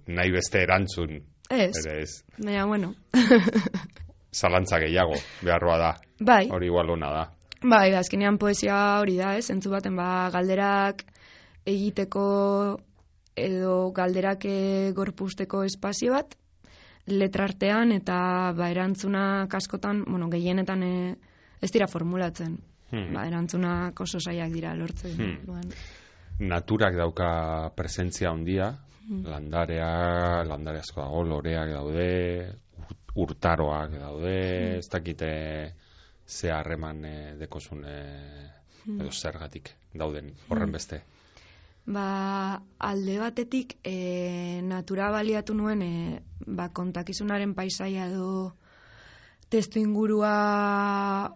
nahi 0.06 0.32
beste 0.32 0.62
erantzun. 0.62 1.22
Ez, 1.50 1.72
ere 1.86 2.02
ez. 2.02 2.24
Baina, 2.38 2.66
bueno. 2.66 2.94
Zalantza 4.40 4.78
gehiago, 4.78 5.16
beharroa 5.42 5.78
da. 5.78 5.96
Bai. 6.20 6.48
Hori 6.50 6.66
igual 6.66 6.90
hona 6.90 7.10
da. 7.12 7.24
Bai, 7.62 7.94
azkenean 7.94 8.38
poesia 8.38 8.98
hori 9.00 9.16
da, 9.16 9.36
ez? 9.36 9.50
Entzu 9.50 9.70
baten, 9.70 9.96
ba, 9.96 10.30
galderak 10.32 11.04
egiteko 11.68 12.78
edo 13.36 13.92
galderak 13.96 14.44
gorpusteko 14.96 15.62
espazio 15.64 16.12
bat, 16.12 16.34
letrartean 17.06 17.92
eta 17.92 18.52
ba, 18.56 18.68
erantzuna 18.70 19.46
kaskotan, 19.50 20.04
bueno, 20.06 20.28
gehienetan 20.30 20.82
e, 20.82 20.94
ez 21.60 21.70
dira 21.74 21.88
formulatzen. 21.90 22.58
Hmm. 22.92 23.12
Ba, 23.14 23.26
erantzuna 23.26 23.92
oso 23.98 24.20
saiak 24.20 24.52
dira 24.52 24.74
lortzen. 24.76 25.16
Hmm. 25.16 25.70
Naturak 26.48 26.96
dauka 26.96 27.70
presentzia 27.76 28.30
handia, 28.30 28.72
hmm. 29.08 29.24
landarea, 29.26 30.44
landare 30.48 30.82
asko 30.82 31.02
dago, 31.02 31.22
loreak 31.24 31.72
daude, 31.72 32.08
urtaroak 33.14 33.96
daude, 33.98 34.36
hmm. 34.36 34.78
ez 34.78 34.88
dakite 34.88 35.32
ze 36.26 36.50
harreman 36.50 37.04
e, 37.04 37.16
dekozune 37.40 37.96
hmm. 38.84 39.00
edo 39.00 39.10
zergatik 39.10 39.74
dauden 39.94 40.32
horren 40.48 40.72
beste. 40.72 41.02
Ba, 41.84 42.62
alde 42.78 43.18
batetik 43.18 43.74
e, 43.82 44.62
natura 44.62 45.10
baliatu 45.10 45.54
nuen 45.54 45.82
e, 45.82 46.22
ba, 46.46 46.68
kontakizunaren 46.70 47.54
paisaia 47.58 48.06
edo 48.06 48.52
testu 49.50 49.80
ingurua 49.82 50.34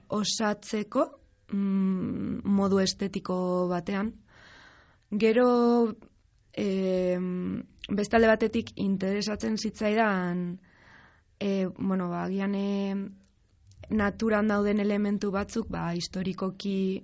osatzeko 0.08 1.02
mm, 1.50 2.46
modu 2.46 2.78
estetiko 2.78 3.66
batean. 3.72 4.12
Gero 5.10 5.48
e, 6.54 7.18
beste 7.90 8.16
alde 8.16 8.30
batetik 8.30 8.70
interesatzen 8.76 9.58
zitzaidan 9.58 10.46
e, 11.40 11.66
bueno, 11.66 12.08
ba, 12.08 12.28
gian 12.30 12.54
e, 12.54 12.94
naturan 13.90 14.46
dauden 14.48 14.78
elementu 14.80 15.30
batzuk 15.34 15.68
ba, 15.70 15.90
historikoki 15.94 17.02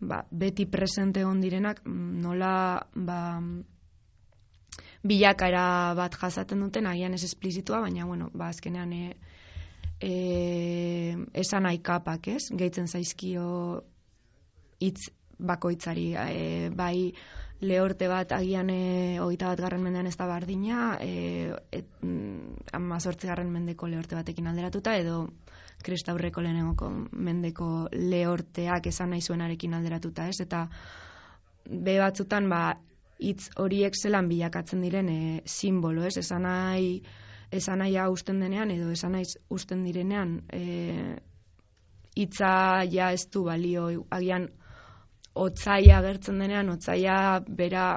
ba, 0.00 0.24
beti 0.30 0.66
presente 0.66 1.20
egon 1.20 1.40
direnak 1.40 1.82
mm, 1.84 2.22
nola 2.22 2.54
ba, 2.94 3.20
bilakara 5.02 5.94
bat 5.96 6.16
jasaten 6.20 6.60
duten 6.60 6.86
agian 6.86 7.14
ez 7.14 7.24
esplizitua, 7.24 7.80
baina 7.86 8.06
bueno, 8.06 8.30
ba, 8.34 8.48
azkenean 8.48 8.92
e, 8.92 9.04
e, 10.00 10.14
esan 11.44 11.68
aikapak, 11.70 12.28
ez? 12.36 12.42
Gehitzen 12.52 12.88
zaizkio 12.88 13.84
hitz 14.80 15.10
bakoitzari, 15.38 16.10
e, 16.14 16.68
bai 16.76 17.12
lehorte 17.60 18.08
bat 18.08 18.32
agian 18.32 18.70
e, 18.72 19.20
oita 19.20 19.52
bat 19.52 19.60
garren 19.60 19.82
mendean 19.84 20.08
ez 20.08 20.16
da 20.16 20.28
bardina, 20.28 20.96
e, 21.00 21.52
et, 21.72 21.88
mm, 22.02 23.16
garren 23.24 23.52
mendeko 23.52 23.88
lehorte 23.88 24.16
batekin 24.16 24.46
alderatuta, 24.46 24.96
edo 24.96 25.28
kristaurreko 25.84 26.42
lehenengoko 26.44 26.90
mendeko 27.12 27.88
lehorteak 27.92 28.86
esan 28.90 29.10
nahi 29.14 29.22
zuenarekin 29.22 29.74
alderatuta, 29.74 30.28
ez? 30.28 30.40
Eta 30.44 30.66
be 31.70 31.98
batzutan, 32.00 32.48
ba, 32.50 32.74
hitz 33.20 33.50
horiek 33.60 33.96
zelan 33.96 34.28
bilakatzen 34.28 34.82
diren 34.84 35.08
e, 35.08 35.18
simbolo, 35.46 36.04
ez? 36.08 36.16
Esan 36.22 36.46
nahi, 36.48 36.94
esan 37.52 37.82
nahi 37.84 37.96
usten 38.10 38.40
denean, 38.40 38.70
edo 38.70 38.90
esan 38.90 39.16
nahi 39.16 39.28
usten 39.50 39.84
direnean, 39.84 40.40
e, 40.52 41.16
hitza 42.16 42.52
ja 42.90 43.12
ez 43.12 43.26
du 43.32 43.44
balio, 43.44 43.88
agian, 44.10 44.48
otzaia 45.34 46.00
gertzen 46.02 46.40
denean, 46.42 46.70
otzaia 46.72 47.40
bera 47.46 47.96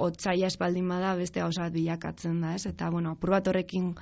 otzaia 0.00 0.48
espaldin 0.48 0.88
bada 0.88 1.14
beste 1.18 1.42
gauza 1.42 1.68
bilakatzen 1.70 2.40
da, 2.40 2.54
ez? 2.56 2.66
Eta, 2.70 2.90
bueno, 2.90 3.14
apur 3.16 3.34
bat 3.36 3.48
horrekin 3.50 3.92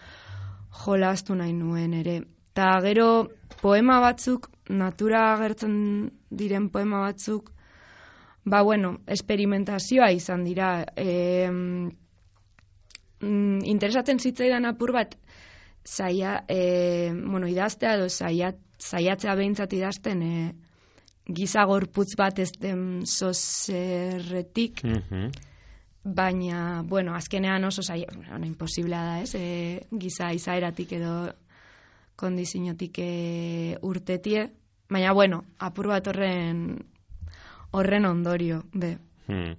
jolastu 0.84 1.34
nahi 1.38 1.52
nuen 1.56 1.94
ere. 2.00 2.20
Eta 2.58 2.80
gero 2.82 3.28
poema 3.62 4.00
batzuk, 4.02 4.48
natura 4.74 5.20
agertzen 5.36 5.74
diren 6.40 6.64
poema 6.74 7.04
batzuk, 7.04 7.52
ba 8.42 8.64
bueno, 8.66 8.96
esperimentazioa 9.06 10.08
izan 10.10 10.42
dira. 10.42 10.82
E, 10.98 11.46
mm, 13.22 13.62
interesatzen 13.62 14.18
zitzaidan 14.18 14.66
apur 14.66 14.90
bat, 14.98 15.14
zaia, 15.86 16.42
e, 16.50 17.14
bueno, 17.14 17.46
idaztea 17.46 17.94
edo 17.94 18.10
zaia, 18.10 18.50
zaiatzea 18.82 19.38
behintzat 19.38 19.78
idazten 19.78 20.26
e, 20.26 20.52
giza 21.30 21.62
gorputz 21.62 22.16
bat 22.18 22.42
ez 22.42 22.50
den 22.58 23.06
zozerretik, 23.06 24.82
Mhm. 24.82 25.30
baina, 26.02 26.82
bueno, 26.82 27.14
azkenean 27.14 27.64
oso 27.70 27.82
zaila, 27.86 28.10
bueno, 28.16 28.46
imposiblea 28.46 29.04
da, 29.12 29.20
ez? 29.22 29.34
E, 29.36 29.86
giza 29.92 30.32
izaeratik 30.34 30.98
edo 30.98 31.28
kondiziotik 32.18 32.98
e, 33.02 33.10
urtetie, 33.86 34.48
baina, 34.90 35.12
bueno, 35.14 35.42
apur 35.62 35.88
bat 35.92 36.10
horren 36.10 36.64
horren 37.76 38.08
ondorio, 38.08 38.62
be. 38.72 38.96
Hmm. 39.28 39.54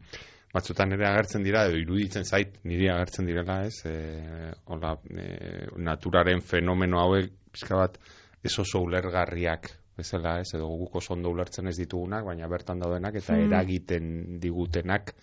Batzutan 0.50 0.96
ere 0.96 1.06
agertzen 1.06 1.44
dira, 1.46 1.68
edo 1.70 1.78
iruditzen 1.78 2.26
zait, 2.26 2.56
niri 2.66 2.88
agertzen 2.90 3.28
direla, 3.30 3.60
ez, 3.68 3.84
e, 3.86 4.50
hola, 4.74 4.96
e, 5.14 5.68
naturaren 5.78 6.42
fenomeno 6.42 7.04
hauek, 7.04 7.30
pizka 7.54 7.78
bat, 7.78 8.00
ez 8.42 8.56
oso 8.58 8.82
ulergarriak, 8.82 9.70
bezala, 10.00 10.40
ez, 10.42 10.50
edo 10.58 10.72
guk 10.80 10.98
oso 10.98 11.14
ondo 11.14 11.30
ulertzen 11.36 11.70
ez 11.70 11.76
ditugunak, 11.78 12.26
baina 12.26 12.50
bertan 12.50 12.82
daudenak, 12.82 13.20
eta 13.22 13.36
Hmm. 13.36 13.46
eragiten 13.46 14.40
digutenak, 14.42 15.14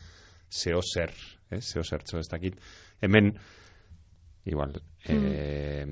zeo 0.50 0.80
zer, 0.82 1.10
ez, 1.50 1.64
zeo 1.72 1.82
zertzo, 1.82 2.20
ez 2.20 2.28
dakit. 2.30 2.60
Hemen, 3.02 3.34
igual, 4.46 4.72
eh, 5.08 5.84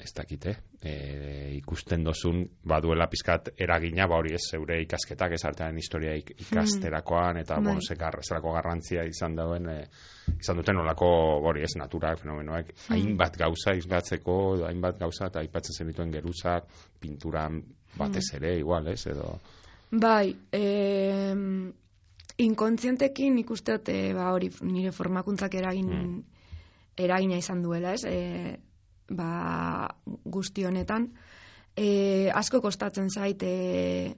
ez 0.00 0.12
dakit, 0.14 0.46
eh? 0.46 0.56
eh, 0.82 1.54
ikusten 1.56 2.04
dozun, 2.04 2.42
baduela 2.62 3.06
pizkat 3.08 3.48
eragina, 3.56 4.06
ba 4.06 4.18
hori 4.20 4.34
ez, 4.36 4.42
zeure 4.50 4.76
ikasketak, 4.82 5.32
ez 5.32 5.44
artean 5.48 5.76
historia 5.80 6.12
ik- 6.18 6.34
ikasterakoan, 6.44 7.38
eta, 7.40 7.54
Bai. 7.56 7.64
bueno, 7.64 7.80
zelako 8.22 8.52
garrantzia 8.52 9.04
izan 9.08 9.34
dauen, 9.36 9.68
eh, 9.68 9.86
izan 10.38 10.56
duten 10.60 10.76
olako, 10.82 11.08
hori 11.48 11.62
ez, 11.64 11.72
naturak, 11.80 12.20
fenomenoek, 12.20 12.74
hainbat 12.90 13.36
gauza 13.40 13.74
islatzeko, 13.74 14.56
edo 14.58 14.66
hainbat 14.68 14.98
gauza, 15.00 15.26
eta 15.32 15.40
aipatzen 15.40 15.78
zenituen 15.78 16.12
geruzak, 16.12 16.68
pinturan 17.00 17.62
batez 17.96 18.26
ere, 18.34 18.58
igual, 18.58 18.88
ez, 18.92 19.06
edo... 19.06 19.38
Bai, 19.90 20.34
eh, 20.52 21.34
inkontzientekin 22.38 23.38
ikusteot, 23.38 23.88
ba, 24.16 24.32
hori, 24.34 24.50
nire 24.62 24.92
formakuntzak 24.92 25.54
eragin, 25.54 25.88
Mm. 25.88 26.22
Eragina 26.96 27.38
izan 27.38 27.62
duela, 27.62 27.94
ez? 27.94 28.04
E, 28.04 28.58
ba, 29.10 29.90
guzti 30.06 30.64
honetan. 30.64 31.10
E, 31.76 32.30
asko 32.30 32.60
kostatzen 32.62 33.10
zait, 33.10 33.42
e, 33.42 34.14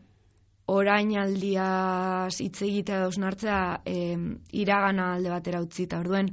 orain 0.66 1.12
aldiaz 1.18 2.40
hitz 2.42 2.60
egitea 2.66 3.00
da 3.00 3.08
osnartzea 3.08 3.60
e, 3.86 3.96
iragana 4.52 5.12
alde 5.14 5.30
batera 5.32 5.62
utzi, 5.62 5.86
eta 5.86 6.00
orduen, 6.02 6.32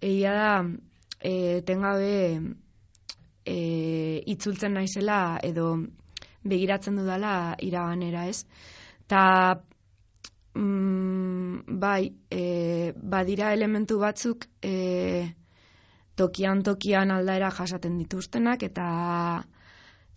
egia 0.00 0.32
da, 0.34 0.50
e, 1.20 1.62
tengabe 1.68 2.12
e, 3.44 3.56
itzultzen 4.34 4.76
naizela 4.76 5.38
edo 5.44 5.70
begiratzen 6.46 6.98
dudala 7.00 7.56
iraganera, 7.62 8.26
ez? 8.30 8.44
Ta 9.10 9.22
mm, 10.54 11.78
bai, 11.82 12.12
e, 12.30 12.92
badira 12.96 13.52
elementu 13.54 13.98
batzuk 14.02 14.48
e, 14.62 14.74
tokian 16.16 16.62
tokian 16.62 17.10
aldaera 17.10 17.50
jasaten 17.50 17.98
dituztenak 17.98 18.62
eta 18.62 18.86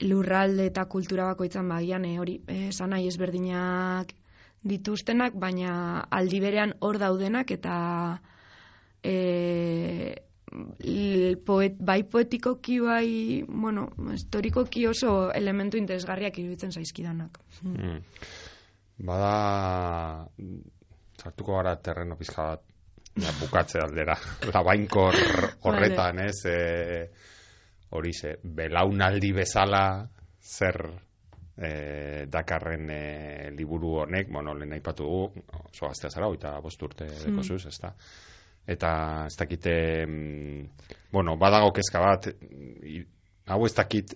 lurralde 0.02 0.70
eta 0.72 0.86
kultura 0.86 1.26
bakoitzan 1.34 1.68
bagian 1.68 2.06
e, 2.06 2.18
hori 2.20 2.40
e, 2.48 2.70
esan 2.70 2.94
nahi 2.96 3.08
ezberdinak 3.08 4.16
dituztenak, 4.64 5.36
baina 5.40 6.06
aldi 6.12 6.40
berean 6.44 6.74
hor 6.84 7.00
daudenak 7.00 7.52
eta 7.56 7.76
e, 9.04 10.16
poet, 11.46 11.78
bai 11.80 12.02
poetikoki 12.04 12.80
bai, 12.84 13.10
bueno, 13.48 13.88
historikoki 14.16 14.86
oso 14.90 15.32
elementu 15.32 15.78
interesgarriak 15.78 16.40
iruditzen 16.42 16.72
zaizkidanak. 16.72 17.40
Mm. 17.64 18.00
Bada, 19.08 20.28
sartuko 21.22 21.56
gara 21.60 21.76
terreno 21.80 22.18
pizka 22.20 22.50
bat, 22.52 22.66
ja, 23.22 23.32
bukatze 23.40 23.80
aldera, 23.84 24.16
labainkor 24.54 25.16
horretan, 25.68 26.20
ez, 26.26 26.40
e, 26.46 26.58
hori 27.96 28.14
ze, 28.14 28.36
belaunaldi 28.44 29.32
bezala, 29.34 29.84
zer 30.42 30.78
e, 31.58 32.26
dakarren 32.32 32.90
e, 32.90 33.00
liburu 33.58 33.96
honek, 34.04 34.30
bueno, 34.32 34.54
lehen 34.58 34.74
aipatu 34.78 35.04
dugu, 35.08 35.44
oso 35.72 35.88
gaztea 35.88 36.10
zara, 36.14 36.30
oita 36.32 36.56
bost 36.64 36.82
urte 36.86 37.08
deko 37.26 37.44
zuz, 37.44 37.66
ez 37.68 37.78
da. 37.82 37.94
Eta 38.70 38.92
ez 39.26 39.36
dakite, 39.40 39.74
mm, 40.06 40.66
bueno, 41.12 41.36
badago 41.42 41.72
kezka 41.74 42.00
bat, 42.04 42.28
i- 42.86 43.06
hau 43.50 43.66
ez 43.66 43.74
dakit 43.74 44.14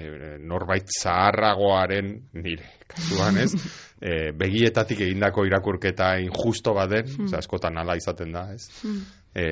e, 0.00 0.34
norbait 0.40 0.88
zaharragoaren 1.00 2.12
nire 2.40 2.76
kasuan 2.90 3.38
ez? 3.44 3.54
E, 4.00 4.30
begietatik 4.32 5.02
egindako 5.04 5.42
irakurketa 5.44 6.14
injusto 6.24 6.72
baden, 6.72 7.04
mm. 7.04 7.34
askotan 7.36 7.76
hala 7.76 7.98
izaten 8.00 8.30
da, 8.32 8.46
ez? 8.54 8.62
E, 9.28 9.44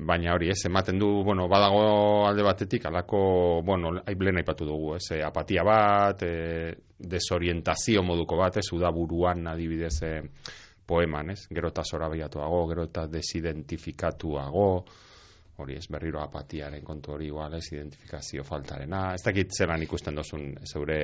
baina 0.00 0.32
hori, 0.32 0.48
ez, 0.54 0.62
ematen 0.64 0.96
du, 0.98 1.10
bueno, 1.22 1.44
badago 1.52 1.82
alde 2.24 2.46
batetik, 2.46 2.86
alako, 2.88 3.20
bueno, 3.60 3.92
lehen 4.00 4.40
aipatu 4.40 4.64
dugu, 4.64 4.94
ez, 4.96 5.04
e, 5.18 5.20
apatia 5.20 5.66
bat, 5.68 6.24
e, 6.24 6.72
desorientazio 6.96 8.00
moduko 8.02 8.40
bat, 8.40 8.56
ez, 8.56 8.70
udaburuan 8.72 9.52
adibidez 9.52 9.98
e, 10.08 10.14
poeman, 10.88 11.34
ez, 11.36 11.44
gero 11.52 11.68
eta 11.68 11.84
zorabiatuago, 11.84 12.64
gero 12.72 12.88
eta 12.88 13.04
desidentifikatuago, 13.06 14.66
hori 15.60 15.76
ez 15.78 15.86
berriro 15.90 16.20
apatiaren 16.22 16.84
kontu 16.84 17.14
hori 17.14 17.28
igual 17.30 17.54
ez 17.54 17.66
identifikazio 17.72 18.44
faltarena. 18.44 19.10
Ez 19.14 19.22
dakit 19.24 19.52
zelan 19.56 19.82
ikusten 19.82 20.16
dozun 20.16 20.54
zeure 20.64 21.00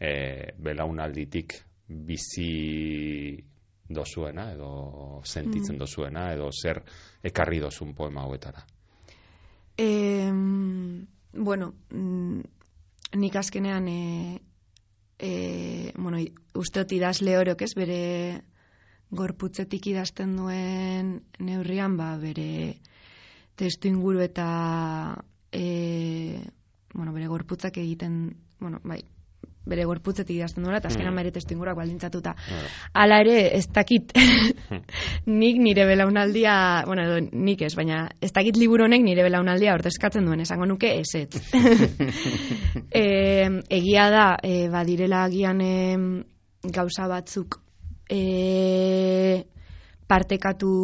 e, 0.00 0.12
belaunalditik 0.58 1.56
bizi 1.86 3.36
dozuena 3.88 4.50
edo 4.54 5.20
sentitzen 5.24 5.78
dozuena 5.78 6.30
edo 6.32 6.48
zer 6.52 6.80
ekarri 7.22 7.60
dozun 7.60 7.92
poema 7.94 8.24
hauetara. 8.24 8.64
E, 9.76 10.30
bueno, 11.32 11.74
mm, 11.90 12.40
nik 13.20 13.36
azkenean 13.36 13.88
e, 13.88 14.40
e, 15.18 15.92
bueno, 15.96 16.18
usteot 16.54 16.92
idazle 16.92 17.36
orok 17.38 17.62
ez, 17.66 17.74
bere 17.76 18.00
gorputzetik 19.14 19.86
idazten 19.92 20.36
duen 20.38 21.18
neurrian, 21.38 21.96
ba, 21.98 22.14
bere 22.18 22.78
testu 23.56 23.88
inguru 23.88 24.20
eta 24.24 25.24
e, 25.52 26.40
bueno, 26.94 27.12
bere 27.12 27.26
gorputzak 27.26 27.76
egiten, 27.78 28.36
bueno, 28.60 28.80
bai, 28.84 29.02
bere 29.64 29.86
gorputzetik 29.88 30.36
idazten 30.36 30.64
duela, 30.64 30.78
eta 30.78 30.90
azkenan 30.90 31.14
Mm. 31.14 31.16
bere 31.22 31.30
testu 31.32 31.54
inguruak 31.54 31.76
baldintzatuta. 31.76 32.34
Hala 32.92 33.20
ere, 33.20 33.56
ez 33.56 33.66
dakit 33.72 34.12
nik 35.40 35.60
nire 35.60 35.86
belaunaldia, 35.88 36.84
bueno, 36.86 37.06
edo 37.06 37.20
nik 37.32 37.62
ez, 37.62 37.74
baina 37.74 38.08
ez 38.20 38.32
dakit 38.32 38.56
liburu 38.56 38.84
honek 38.84 39.02
nire 39.02 39.24
belaunaldia 39.24 39.74
ordezkatzen 39.74 40.26
duen, 40.26 40.40
esango 40.44 40.66
nuke 40.66 40.92
ez 41.00 41.14
ez. 41.14 41.40
e, 42.90 43.04
egia 43.70 44.10
da, 44.10 44.26
e, 44.42 44.68
badirela 44.68 45.24
agian 45.24 45.60
e, 45.60 45.74
gauza 46.64 47.08
batzuk 47.08 47.60
e, 48.10 49.44
partekatu 50.06 50.74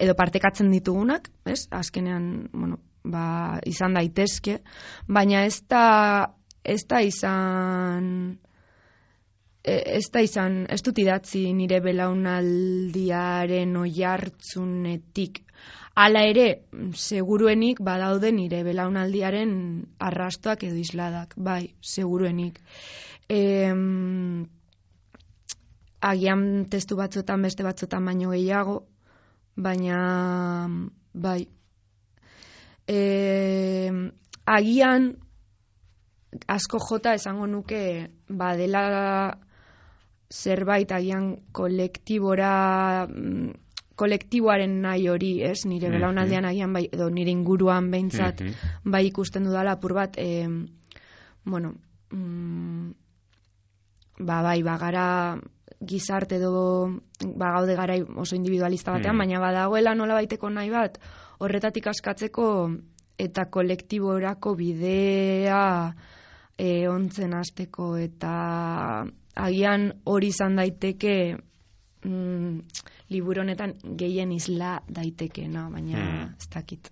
edo 0.00 0.14
partekatzen 0.18 0.70
ditugunak, 0.72 1.28
ez? 1.46 1.66
Azkenean, 1.70 2.48
bueno, 2.52 2.80
ba, 3.04 3.60
izan 3.68 3.94
daitezke, 3.98 4.60
baina 5.06 5.44
ez 5.44 5.60
da, 5.68 5.84
ez 6.64 6.82
da 6.88 7.00
izan 7.04 8.08
e, 9.64 9.74
ez 9.98 10.10
da 10.12 10.22
izan, 10.24 10.64
ez 10.72 10.80
dut 10.84 10.98
idatzi 11.00 11.46
nire 11.56 11.80
belaunaldiaren 11.84 13.76
oihartzunetik. 13.80 15.40
Hala 15.94 16.24
ere, 16.26 16.48
seguruenik 16.98 17.80
badaude 17.86 18.32
nire 18.34 18.64
belaunaldiaren 18.66 19.54
arrastoak 20.02 20.64
edo 20.66 20.80
isladak, 20.80 21.36
bai, 21.36 21.74
seguruenik. 21.94 22.58
Em, 23.30 24.48
agian 26.04 26.42
testu 26.70 26.98
batzuetan 26.98 27.46
beste 27.46 27.64
batzuetan 27.64 28.04
baino 28.10 28.34
gehiago, 28.34 28.82
baina 29.56 30.68
bai. 31.14 31.46
E, 32.88 33.00
agian 34.46 35.16
asko 36.48 36.78
jota 36.78 37.14
esango 37.14 37.46
nuke 37.46 38.10
badela 38.28 39.38
zerbait 40.30 40.90
agian 40.92 41.36
kolektibora 41.52 43.06
mm, 43.06 43.52
kolektiboaren 43.94 44.80
nahi 44.82 45.06
hori, 45.08 45.32
ez? 45.46 45.64
Nire 45.66 45.88
Mhm. 45.88 45.94
belaunaldean 45.96 46.44
agian 46.44 46.72
bai 46.72 46.88
edo 46.92 47.08
nire 47.10 47.30
inguruan 47.30 47.90
behintzat 47.90 48.40
Mhm. 48.40 48.90
bai 48.90 49.06
ikusten 49.06 49.44
dudala 49.44 49.72
apur 49.78 49.94
bat 49.94 50.18
e, 50.18 50.48
bueno, 51.44 51.74
mm, 52.10 52.90
ba 54.18 54.42
bai, 54.42 54.62
bagara 54.62 55.38
gizarte 55.86 56.36
edo 56.36 56.88
ba 57.36 57.52
gaude 57.58 57.74
garai 57.76 58.02
oso 58.02 58.36
individualista 58.36 58.92
batean, 58.92 59.14
Mm. 59.16 59.18
baina 59.18 59.40
badagoela 59.40 59.94
nola 59.94 60.14
baiteko 60.14 60.50
nahi 60.50 60.70
bat 60.70 60.98
horretatik 61.38 61.86
askatzeko 61.86 62.48
eta 63.18 63.44
kolektiborako 63.50 64.54
bidea 64.58 65.94
e, 66.58 66.88
ontzen 66.88 67.34
hasteko 67.34 67.96
eta 67.96 69.04
agian 69.36 69.92
hori 70.04 70.28
izan 70.28 70.56
daiteke 70.56 71.36
mm, 72.04 72.58
liburu 73.10 73.42
honetan 73.42 73.74
gehien 73.98 74.32
isla 74.32 74.80
daiteke, 74.88 75.48
no? 75.48 75.70
baina 75.70 75.98
Hmm. 75.98 76.34
ez 76.38 76.48
dakit. 76.54 76.90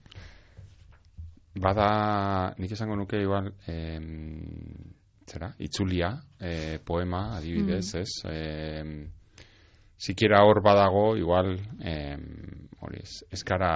Bada, 1.54 2.54
nik 2.58 2.72
esango 2.72 2.96
nuke 2.96 3.20
igual, 3.20 3.52
em, 3.66 4.91
zera, 5.32 5.52
itzulia, 5.64 6.12
e, 6.38 6.78
poema, 6.84 7.22
adibidez, 7.38 7.94
ez? 8.00 8.10
Em, 8.28 8.92
sikiera 9.96 10.42
hor 10.44 10.62
badago, 10.64 11.16
igual, 11.16 11.54
em, 11.80 12.68
hori 12.82 13.02
ez, 13.02 13.42
gara 13.48 13.72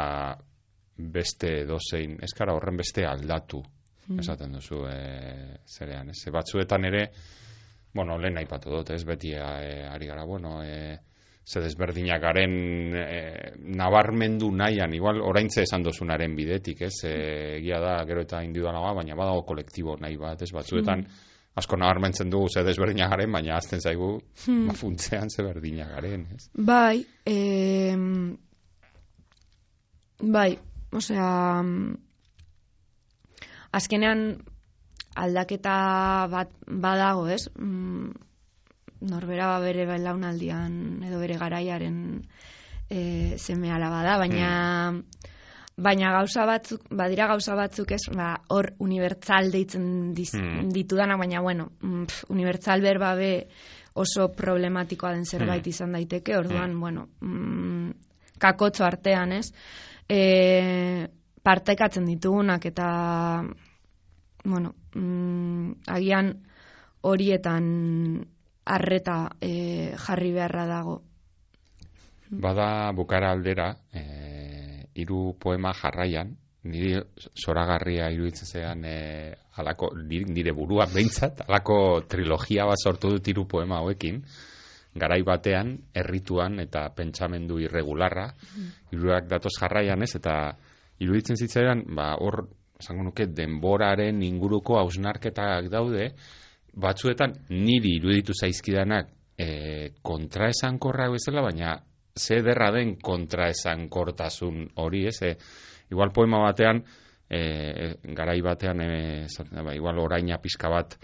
beste 0.96 1.64
dozein, 1.68 2.18
ez 2.22 2.32
gara 2.36 2.54
horren 2.56 2.76
beste 2.76 3.06
aldatu, 3.06 3.62
esaten 4.18 4.54
duzu, 4.58 4.84
e, 4.90 5.58
zerean, 5.66 6.12
ez? 6.12 6.22
Batzuetan 6.32 6.86
ere, 6.88 7.02
bueno, 7.94 8.18
lehen 8.20 8.38
aipatu 8.38 8.70
dut, 8.70 8.94
ez? 8.94 9.02
Beti 9.08 9.32
e, 9.34 9.42
ari 9.88 10.08
gara, 10.08 10.24
bueno, 10.24 10.60
e, 10.64 10.98
ze 11.46 11.62
desberdinak 11.62 12.20
garen 12.22 12.56
e, 12.98 13.20
nabarmendu 13.78 14.50
nahian, 14.50 14.94
igual 14.94 15.20
oraintze 15.22 15.62
esan 15.62 15.84
dozunaren 15.86 16.34
bidetik, 16.34 16.82
ez, 16.88 16.96
e, 17.06 17.14
egia 17.60 17.78
da 17.82 18.00
gero 18.08 18.26
eta 18.26 18.42
individualagoa, 18.42 18.96
baina 18.98 19.14
badago 19.18 19.44
kolektibo 19.46 19.94
nahi 20.00 20.18
bat, 20.18 20.42
ez, 20.42 20.50
batzuetan 20.54 21.06
asko 21.56 21.78
nabarmentzen 21.80 22.30
dugu 22.30 22.50
ze 22.52 22.64
desberdinak 22.66 23.10
garen, 23.10 23.32
baina 23.32 23.56
azten 23.56 23.80
zaigu, 23.80 24.10
ba, 24.46 24.74
funtzean 24.76 25.30
ze 25.30 25.44
berdinak 25.46 25.94
garen, 25.94 26.26
ez. 26.36 26.48
Bai, 26.52 27.04
eh, 27.24 27.96
bai, 30.20 30.50
osea, 30.92 31.30
azkenean 33.80 34.26
aldaketa 35.16 35.76
bat 36.32 36.52
badago, 36.66 37.26
ez? 37.32 37.46
Mm, 37.56 38.12
norbera 39.08 39.48
bere 39.60 39.86
belaunaldian 39.88 40.76
edo 41.04 41.20
bere 41.20 41.36
garaiaren 41.40 41.96
e, 42.88 43.36
seme 43.38 43.72
alaba 43.72 44.02
da, 44.06 44.16
baina 44.20 44.50
baina 45.76 46.10
gauza 46.12 46.46
batzuk, 46.48 46.86
badira 46.90 47.26
gauza 47.28 47.54
batzuk 47.54 47.90
ez, 47.92 48.02
ba, 48.16 48.30
hor 48.48 48.72
unibertsal 48.80 49.50
deitzen 49.52 50.14
diz, 50.14 50.32
Hmm. 50.34 50.70
ditudanak, 50.72 51.18
baina 51.18 51.40
bueno, 51.42 51.70
mm, 51.82 52.04
pf, 52.06 52.24
unibertsal 52.30 52.80
berba 52.80 53.14
be 53.14 53.48
oso 53.94 54.28
problematikoa 54.32 55.12
den 55.12 55.24
zerbait 55.26 55.64
Hmm. 55.64 55.68
izan 55.70 55.92
daiteke, 55.92 56.36
orduan, 56.36 56.78
bueno, 56.80 57.08
mm, 57.20 57.90
kakotxo 58.38 58.84
artean, 58.84 59.32
ez? 59.32 59.52
E, 60.08 61.08
partekatzen 61.42 62.04
ditugunak 62.06 62.64
eta 62.66 63.42
bueno, 64.44 64.74
mm, 64.94 65.72
agian 65.86 66.42
horietan 67.02 68.26
arreta 68.64 69.30
e, 69.40 69.92
jarri 69.96 70.32
beharra 70.32 70.66
dago. 70.66 71.02
Bada 72.30 72.90
bukara 72.92 73.32
aldera, 73.32 73.76
e, 73.92 74.65
hiru 74.96 75.36
poema 75.40 75.72
jarraian, 75.76 76.34
niri 76.66 76.96
zoragarria 77.38 78.08
iruditzen 78.14 78.48
zean 78.48 78.84
e, 78.84 78.96
alako, 79.60 79.92
nire, 80.02 80.26
nire 80.32 80.54
burua 80.56 80.88
behintzat, 80.90 81.44
alako 81.46 81.78
trilogia 82.10 82.66
bat 82.66 82.82
sortu 82.82 83.14
dut 83.14 83.28
hiru 83.30 83.46
poema 83.48 83.80
hauekin, 83.82 84.22
garai 84.96 85.20
batean, 85.22 85.76
errituan 85.94 86.60
eta 86.62 86.88
pentsamendu 86.96 87.60
irregularra, 87.62 88.30
hirurak 88.92 89.28
datoz 89.30 89.52
jarraian 89.60 90.02
ez, 90.02 90.14
eta 90.18 90.36
iruditzen 91.04 91.36
zitzaidan, 91.36 91.84
ba, 91.96 92.14
hor, 92.20 92.46
esango 92.80 93.04
nuke, 93.10 93.28
denboraren 93.32 94.22
inguruko 94.24 94.78
hausnarketak 94.80 95.70
daude, 95.72 96.10
batzuetan 96.76 97.32
niri 97.52 97.96
iruditu 98.00 98.36
zaizkidanak 98.36 99.12
e, 99.38 99.92
kontraesankorrak 100.04 101.14
bezala, 101.16 101.44
baina 101.44 101.76
ze 102.16 102.40
derra 102.42 102.70
den 102.72 102.96
kontraesankortasun 102.96 104.70
hori, 104.82 105.06
ez? 105.06 105.20
E, 105.22 105.36
igual 105.90 106.12
poema 106.12 106.40
batean, 106.46 106.82
e, 107.28 107.94
garai 108.16 108.40
batean, 108.42 108.80
e, 108.80 109.26
ba, 109.62 109.74
igual 109.74 110.00
oraina 110.00 110.40
pizka 110.42 110.70
bat 110.72 110.96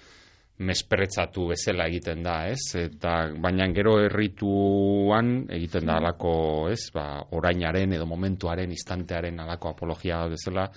mespretzatu 0.63 1.49
bezala 1.51 1.87
egiten 1.91 2.23
da, 2.23 2.37
ez? 2.49 2.75
Eta 2.79 3.33
baina 3.43 3.67
gero 3.75 3.97
errituan 4.03 5.33
egiten 5.51 5.89
da 5.89 5.99
alako, 6.01 6.35
ez? 6.73 6.87
Ba, 6.95 7.07
orainaren 7.39 7.97
edo 7.99 8.07
momentuaren, 8.07 8.71
instantearen 8.71 9.41
alako 9.43 9.73
apologia 9.73 10.23
bezala, 10.31 10.69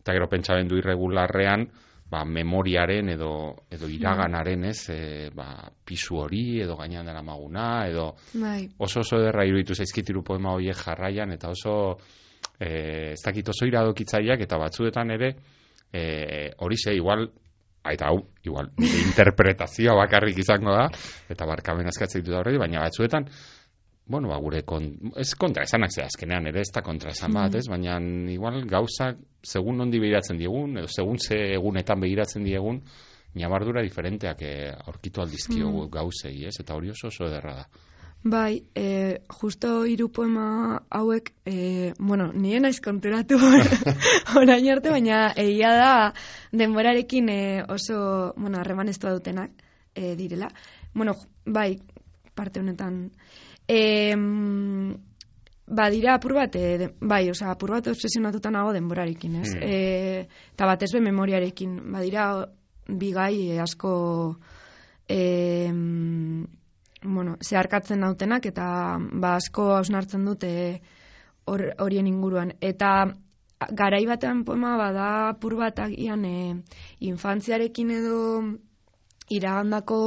eta 0.00 0.14
gero 0.16 0.28
pentsamendu 0.30 0.78
irregularrean, 0.80 1.66
ba, 2.14 2.22
memoriaren 2.24 3.10
edo, 3.16 3.30
edo 3.74 3.88
iraganaren, 3.90 4.68
ez? 4.70 4.78
E, 4.92 4.98
ba, 5.34 5.48
pisu 5.84 6.20
hori, 6.22 6.60
edo 6.62 6.76
gainean 6.78 7.10
dela 7.10 7.24
maguna, 7.26 7.86
edo 7.90 8.12
Bai, 8.38 8.68
oso 8.78 9.02
oso 9.02 9.18
ederra 9.18 9.46
iruditu 9.48 9.74
zaizkitiru 9.74 10.22
poema 10.26 10.54
horiek 10.54 10.78
jarraian, 10.78 11.34
eta 11.34 11.50
oso, 11.50 11.74
e, 12.58 12.70
ez 13.14 13.22
dakit 13.24 13.50
oso 13.50 13.66
iradokitzaileak, 13.66 14.46
eta 14.46 14.60
batzuetan 14.62 15.10
ere, 15.16 15.32
e, 15.90 16.04
hori 16.62 16.78
ze, 16.78 16.94
igual, 16.94 17.26
eta 17.90 18.12
hau, 18.12 18.22
igual, 18.46 18.70
interpretazioa 19.08 19.98
bakarrik 20.04 20.38
izango 20.44 20.76
da, 20.76 20.86
eta 21.34 21.50
barkamen 21.50 21.90
askatzen 21.90 22.22
ditu 22.22 22.36
da 22.36 22.44
horredi, 22.44 22.62
baina 22.62 22.86
batzuetan, 22.86 23.26
bueno, 24.06 24.28
ba, 24.28 24.36
gure, 24.36 24.62
kon, 24.68 24.90
ez 25.16 25.30
kontra 25.40 25.64
esanak 25.64 25.92
ze 25.94 26.02
azkenean, 26.04 26.46
ere 26.50 26.60
ez 26.60 26.70
da 26.74 26.82
kontra 26.84 27.10
esan 27.10 27.32
bat, 27.32 27.54
ez, 27.56 27.64
baina 27.72 27.96
igual 28.32 28.64
gauzak, 28.68 29.18
segun 29.42 29.80
nondi 29.80 30.00
begiratzen 30.02 30.38
diegun, 30.38 30.76
edo 30.78 30.90
segun 30.92 31.18
ze 31.18 31.40
egunetan 31.54 32.00
begiratzen 32.00 32.44
diegun, 32.44 32.82
Nabardura 33.34 33.82
diferenteak 33.82 34.42
eh, 34.46 34.70
aurkitu 34.86 35.22
aldizkiogu 35.24 35.88
gauzei, 35.90 36.36
ez? 36.46 36.54
Eta 36.62 36.76
hori 36.76 36.92
oso 36.94 37.08
oso 37.10 37.26
ederra 37.26 37.56
da. 37.56 37.66
bai, 38.24 38.62
e, 38.74 39.20
justo 39.40 39.84
hiru 39.84 40.06
poema 40.08 40.80
hauek, 40.88 41.32
e, 41.44 41.92
bueno, 41.98 42.30
nire 42.32 42.60
naiz 42.62 42.78
konturatu 42.80 43.36
orain 44.40 44.70
arte, 44.72 44.88
baina 44.88 45.18
egia 45.36 45.74
da 45.76 45.90
denborarekin 46.52 47.28
e, 47.28 47.40
oso, 47.68 47.98
bueno, 48.36 48.62
harreman 48.62 48.88
ez 48.88 48.98
dutenak 48.98 49.50
e, 49.94 50.14
direla. 50.16 50.48
Bueno, 50.94 51.16
bai, 51.44 51.80
parte 52.34 52.60
honetan. 52.60 53.10
E, 53.68 54.14
badira 55.66 56.14
apur 56.18 56.34
bat, 56.36 56.56
e, 56.56 56.90
bai, 57.00 57.30
osea, 57.30 57.52
apur 57.54 57.72
bat 57.76 57.88
obsesionatuta 57.88 58.50
nago 58.52 58.74
denborarekin, 58.76 59.40
ez? 59.40 59.54
Hmm. 59.54 59.62
E, 59.64 60.28
eta 60.52 60.68
batez 60.68 60.92
be 60.92 61.00
memoriarekin, 61.04 61.78
badira 61.92 62.28
bigai 62.88 63.50
e, 63.54 63.60
asko 63.64 63.94
e, 65.08 65.70
bueno, 67.04 67.36
zeharkatzen 67.42 68.00
nautenak 68.00 68.46
eta 68.46 68.66
ba 69.12 69.36
asko 69.36 69.74
hausnartzen 69.76 70.24
dute 70.24 70.80
hor- 71.46 71.72
horien 71.78 72.06
inguruan. 72.08 72.54
Eta 72.60 73.14
garai 73.72 74.04
batean 74.06 74.44
poema 74.44 74.76
bada 74.76 75.08
apur 75.30 75.56
bat 75.56 75.78
agian 75.78 76.24
e, 76.24 76.36
infantziarekin 77.00 77.90
edo 77.90 78.18
iragandako 79.30 80.00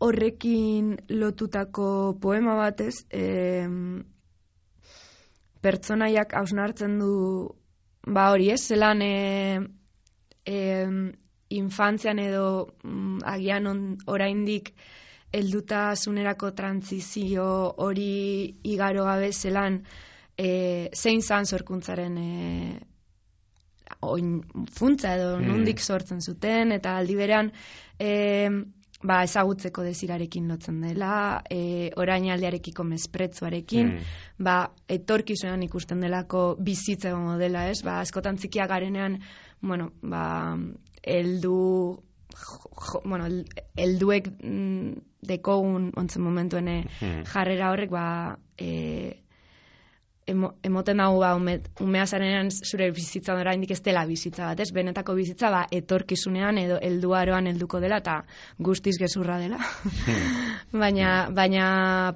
horrekin 0.00 0.94
lotutako 1.12 2.16
poema 2.20 2.56
batez, 2.56 3.04
e, 3.12 3.66
pertsonaiak 5.60 6.32
hausnartzen 6.40 6.98
du 6.98 7.12
ba 8.06 8.30
hori 8.32 8.48
ez, 8.54 8.60
zelan 8.72 9.02
e, 9.04 9.60
e, 10.48 10.60
infantzian 11.50 12.18
edo 12.22 12.46
mm, 12.82 13.20
agian 13.28 13.66
on, 13.66 13.82
oraindik 14.06 14.72
heldutasunerako 15.36 16.52
trantzizio 16.58 17.46
hori 17.84 18.56
igaro 18.72 19.04
gabe 19.04 19.30
zelan 19.32 19.82
e, 20.36 20.88
zein 20.94 21.20
zan 21.22 21.46
sorkuntzaren 21.46 22.16
e, 22.18 22.80
oin 24.00 24.40
funtza 24.72 25.14
edo 25.16 25.36
Hmm. 25.36 25.46
nondik 25.46 25.80
sortzen 25.80 26.20
zuten 26.20 26.72
eta 26.72 26.96
aldi 26.96 27.16
berean 27.16 27.52
e, 27.98 28.50
ba, 29.02 29.22
ezagutzeko 29.24 29.82
desirarekin 29.82 30.48
lotzen 30.48 30.80
dela, 30.82 31.42
e, 31.50 31.90
orainaldiarekiko 31.96 32.84
mespretzuarekin, 32.84 33.88
Hmm. 33.88 34.44
ba, 34.44 34.70
etorkizunean 34.88 35.62
ikusten 35.62 36.00
delako 36.00 36.56
bizitza 36.60 37.08
egongo 37.08 37.38
dela, 37.38 37.68
ez? 37.70 37.82
Ba, 37.82 38.00
askotan 38.00 38.36
txikia 38.36 38.66
garenean, 38.66 39.20
bueno, 39.62 39.90
ba, 40.02 40.56
eldu, 41.02 42.02
jo, 42.30 43.00
bueno, 43.04 43.26
el- 43.26 43.46
elduek 43.76 44.28
mm, 44.42 44.92
dekogun 45.22 45.92
ontzen 45.96 46.22
momentuen 46.22 46.68
eh, 46.68 46.84
Hmm. 47.00 47.24
jarrera 47.24 47.70
horrek, 47.72 47.90
ba, 47.90 48.38
e, 48.58 49.22
emo, 50.30 50.52
emoten 50.66 51.00
dago 51.02 51.18
ba, 51.22 51.32
ume, 51.38 51.56
umea 51.82 52.06
zarenean 52.06 52.50
zure 52.50 52.90
bizitza 52.96 53.34
oraindik 53.38 53.72
ez 53.74 53.80
dela 53.86 54.04
bizitza 54.08 54.46
bat, 54.50 54.60
ez? 54.64 54.70
Benetako 54.76 55.14
bizitza, 55.18 55.50
ba, 55.52 55.64
etorkizunean 55.80 56.60
edo 56.62 56.78
helduaroan 56.82 57.50
helduko 57.50 57.80
dela 57.82 58.00
eta 58.04 58.20
guztiz 58.58 58.96
gezurra 59.00 59.38
dela. 59.42 59.58
baina, 60.84 61.10
baina 61.34 61.66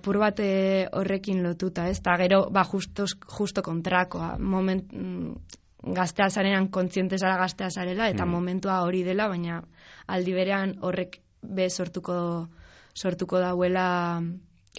pur 0.04 0.20
bat 0.22 0.40
eh, 0.44 0.86
horrekin 0.92 1.42
lotuta, 1.46 1.88
ez? 1.90 2.00
Ta 2.04 2.16
gero, 2.20 2.44
ba, 2.54 2.64
justo, 2.70 3.08
justo 3.38 3.64
kontrakoa, 3.66 4.34
moment, 4.38 4.88
mm, 4.92 5.60
gaztea 5.94 6.30
zarenan 6.30 6.70
kontziente 6.72 7.18
zara 7.18 7.36
gaztea 7.36 7.70
zarela, 7.70 8.08
eta 8.08 8.24
Mm. 8.24 8.30
momentua 8.30 8.80
hori 8.82 9.02
dela, 9.04 9.28
baina 9.28 9.62
aldi 10.06 10.32
berean 10.32 10.78
horrek 10.80 11.20
be 11.42 11.68
sortuko 11.68 12.48
sortuko 12.94 13.38
dauela 13.38 14.22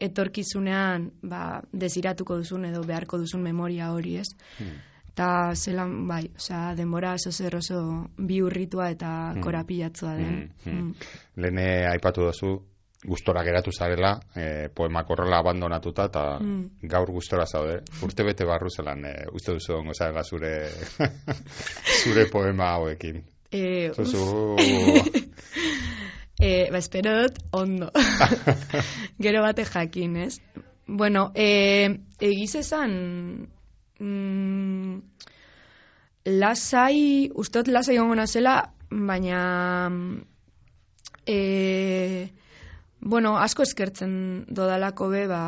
etorkizunean 0.02 1.12
ba, 1.24 1.62
desiratuko 1.74 2.38
duzun 2.42 2.66
edo 2.66 2.84
beharko 2.84 3.18
duzun 3.22 3.42
memoria 3.44 3.92
hori, 3.94 4.18
ez? 4.18 4.28
Hmm. 4.60 4.76
Eta 5.16 5.28
zelan, 5.56 6.08
bai, 6.10 6.26
osea, 6.36 6.74
denbora 6.76 7.14
oso 7.16 7.32
zer 7.32 7.56
oso 7.56 7.78
biurritua 8.18 8.90
eta 8.92 9.32
Mm. 9.34 9.42
korapilatzua 9.42 10.16
den. 10.18 10.34
Mm, 10.66 10.72
mm. 10.72 10.82
Mm. 10.82 10.96
Lehene 11.38 11.88
aipatu 11.88 12.26
duzu, 12.26 12.50
gustora 13.08 13.44
geratu 13.44 13.72
zarela, 13.72 14.20
e, 14.36 14.68
poemak 14.76 15.10
horrela 15.10 15.40
abandonatuta, 15.40 16.06
eta 16.12 16.40
Mm. 16.42 16.66
gaur 16.92 17.12
gustora 17.12 17.46
zaude. 17.46 17.80
Urte 18.04 18.24
bete 18.24 18.44
barru 18.46 18.68
zelan, 18.70 19.06
e, 19.06 19.14
uste 19.32 19.54
duzu 19.54 19.74
ongo 19.78 19.94
zarela 19.94 20.24
zure, 20.24 20.68
zure 22.04 22.26
poema 22.32 22.74
hauekin. 22.74 23.24
E, 23.52 23.92
Zuzu, 23.94 24.58
e, 26.40 26.70
ba, 26.72 26.78
espero 26.78 27.22
dut, 27.22 27.40
ondo. 27.52 27.92
Gero 29.20 29.42
bate 29.42 29.66
jakin, 29.66 30.18
ez? 30.18 30.40
Bueno, 30.88 31.32
e, 31.34 32.00
egiz 32.20 32.56
esan, 32.56 33.48
mm, 34.00 34.98
lasai, 36.26 37.32
ustot 37.34 37.68
lasai 37.68 37.98
gongo 37.98 38.16
nazela, 38.16 38.58
baina, 38.90 39.90
e, 41.26 42.32
bueno, 43.00 43.38
asko 43.38 43.64
eskertzen 43.64 44.46
dodalako 44.50 45.10
be, 45.10 45.26
ba, 45.32 45.44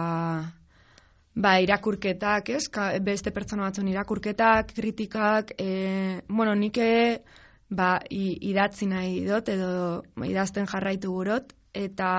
ba, 1.35 1.57
irakurketak, 1.61 2.49
ez? 2.55 2.67
Ka, 2.73 2.93
beste 3.03 3.33
pertsona 3.35 3.67
batzun 3.67 3.91
irakurketak, 3.91 4.73
kritikak, 4.73 5.53
e, 5.59 6.21
bueno, 6.27 6.55
nike 6.55 7.21
ba, 7.69 7.97
i, 8.09 8.37
idatzi 8.49 8.87
nahi 8.87 9.21
dut, 9.27 9.49
edo 9.49 10.03
idazten 10.25 10.67
jarraitu 10.69 11.11
gurot, 11.11 11.53
eta 11.73 12.09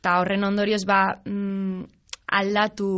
eta 0.00 0.18
horren 0.20 0.46
ondorioz 0.46 0.84
ba, 0.86 1.00
mm, 1.24 1.84
aldatu, 2.38 2.88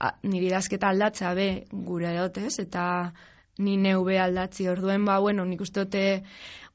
a, 0.00 0.12
nire 0.26 0.48
idazketa 0.50 0.90
aldatzea 0.90 1.34
be 1.38 1.48
gure 1.72 2.14
dut, 2.16 2.38
ez? 2.42 2.58
Eta 2.58 3.12
ni 3.58 3.76
neu 3.76 4.04
be 4.06 4.18
aldatzi 4.22 4.68
orduen, 4.70 5.04
ba, 5.06 5.18
bueno, 5.22 5.44
nik 5.44 5.60
uste 5.62 5.84
dute 5.84 6.04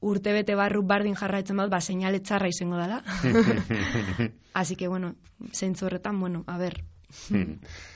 urte 0.04 0.54
barru 0.56 0.82
bardin 0.82 1.16
jarraitzen 1.16 1.56
bat, 1.56 1.70
ba, 1.70 1.80
seinale 1.80 2.20
txarra 2.20 2.48
izango 2.48 2.76
dela. 2.76 3.02
Así 4.54 4.76
que, 4.76 4.88
bueno, 4.88 5.14
zeintzu 5.52 5.86
horretan, 5.86 6.20
bueno, 6.20 6.44
a 6.46 6.58
ver. 6.58 6.84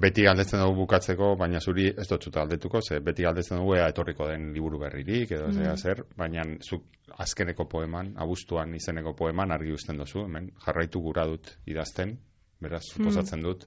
beti 0.00 0.22
galdetzen 0.26 0.60
dugu 0.62 0.82
bukatzeko, 0.82 1.32
baina 1.40 1.60
zuri 1.60 1.88
ez 1.90 2.06
dut 2.08 2.24
zuta 2.24 2.42
aldetuko, 2.42 2.80
ze 2.82 3.00
beti 3.00 3.22
galdetzen 3.26 3.58
dugu 3.58 3.74
ea 3.76 3.88
etorriko 3.88 4.28
den 4.28 4.52
liburu 4.54 4.78
berririk, 4.78 5.30
edo 5.32 5.48
Mm. 5.48 5.76
zer, 5.76 6.04
baina 6.16 6.42
zuk 6.62 6.84
azkeneko 7.18 7.68
poeman, 7.68 8.14
abuztuan 8.16 8.74
izeneko 8.74 9.14
poeman 9.16 9.52
argi 9.52 9.72
uzten 9.72 9.98
duzu, 9.98 10.24
hemen 10.24 10.52
jarraitu 10.64 11.00
gura 11.00 11.26
dut 11.26 11.56
idazten, 11.66 12.18
beraz, 12.60 12.82
suposatzen 12.92 13.42
dut, 13.42 13.66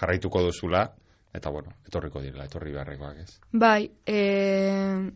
jarraituko 0.00 0.42
duzula, 0.42 0.92
eta 1.34 1.50
bueno, 1.50 1.72
etorriko 1.86 2.20
direla, 2.20 2.44
etorri 2.44 2.72
beharrekoak 2.72 3.18
ez. 3.18 3.40
Bai, 3.52 3.90
eh, 4.06 5.10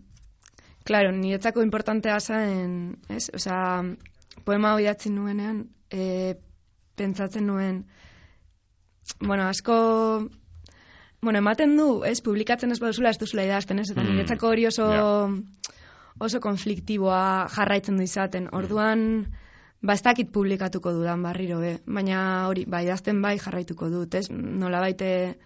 claro, 0.84 1.12
niretzako 1.12 1.62
importantea 1.62 2.18
zen, 2.20 2.96
ez? 3.08 3.30
Osea, 3.34 3.82
poema 4.44 4.80
idatzi 4.80 5.10
nuenean, 5.10 5.66
eh, 5.90 6.34
pentsatzen 6.96 7.46
nuen, 7.46 7.84
bueno, 9.20 9.48
asko, 9.48 10.28
bueno, 11.22 11.38
ematen 11.38 11.76
du, 11.76 12.04
ez, 12.04 12.20
publikatzen 12.22 12.70
ez 12.72 12.78
baduzula 12.80 13.10
ez 13.10 13.18
duzula 13.18 13.44
idazten, 13.44 13.78
ez? 13.78 13.90
Eta 13.90 14.02
Mm, 14.02 14.12
niretzako 14.12 14.48
hori 14.48 14.66
oso, 14.66 14.86
ja. 14.92 15.28
oso 16.20 16.40
konfliktiboa 16.40 17.48
jarraitzen 17.54 17.96
du 17.96 18.02
izaten. 18.02 18.48
Orduan, 18.52 19.26
ba, 19.82 19.94
ez 19.94 20.02
dakit 20.02 20.30
publikatuko 20.32 20.92
dudan 20.92 21.22
barriro, 21.22 21.58
be. 21.60 21.78
baina 21.86 22.46
hori, 22.48 22.64
ba, 22.66 22.82
idazten 22.82 23.20
bai 23.22 23.38
jarraituko 23.38 23.88
dut, 23.90 24.14
ez? 24.14 24.30
Nola 24.30 24.80
baite 24.80 25.38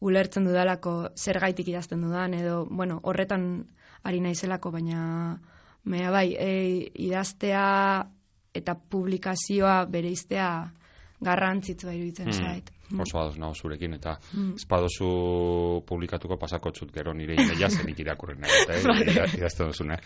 ulertzen 0.00 0.44
dudalako 0.44 1.10
zer 1.16 1.38
gaitik 1.40 1.68
idazten 1.68 2.00
dudan, 2.02 2.34
edo, 2.34 2.66
bueno, 2.70 3.00
horretan 3.02 3.66
ari 4.02 4.20
naizelako, 4.20 4.70
baina, 4.72 5.38
mea 5.84 6.10
bai, 6.10 6.34
e, 6.38 6.90
idaztea 6.94 8.06
eta 8.54 8.74
publikazioa 8.74 9.84
bereiztea 9.86 10.72
garrantzitsua 11.20 11.92
iruditzen 11.94 12.28
Mm. 12.28 12.32
zait. 12.32 12.70
Mm. 12.90 13.00
Oso 13.00 13.18
ados 13.20 13.38
nago 13.38 13.54
zurekin, 13.54 13.94
eta 13.94 14.16
Mm. 14.34 14.54
ez 14.56 14.64
badozu 14.66 15.82
publikatuko 15.86 16.36
pasako 16.38 16.70
txut 16.70 16.90
gero 16.92 17.12
nire 17.14 17.34
emaila 17.38 17.68
zenik 17.94 17.98
irakurren 18.00 18.40
nahi, 18.40 18.50
eta 18.62 18.78
Vale. 18.88 19.12
eh, 19.12 19.36
idazten 19.38 19.66
duzune. 19.70 19.98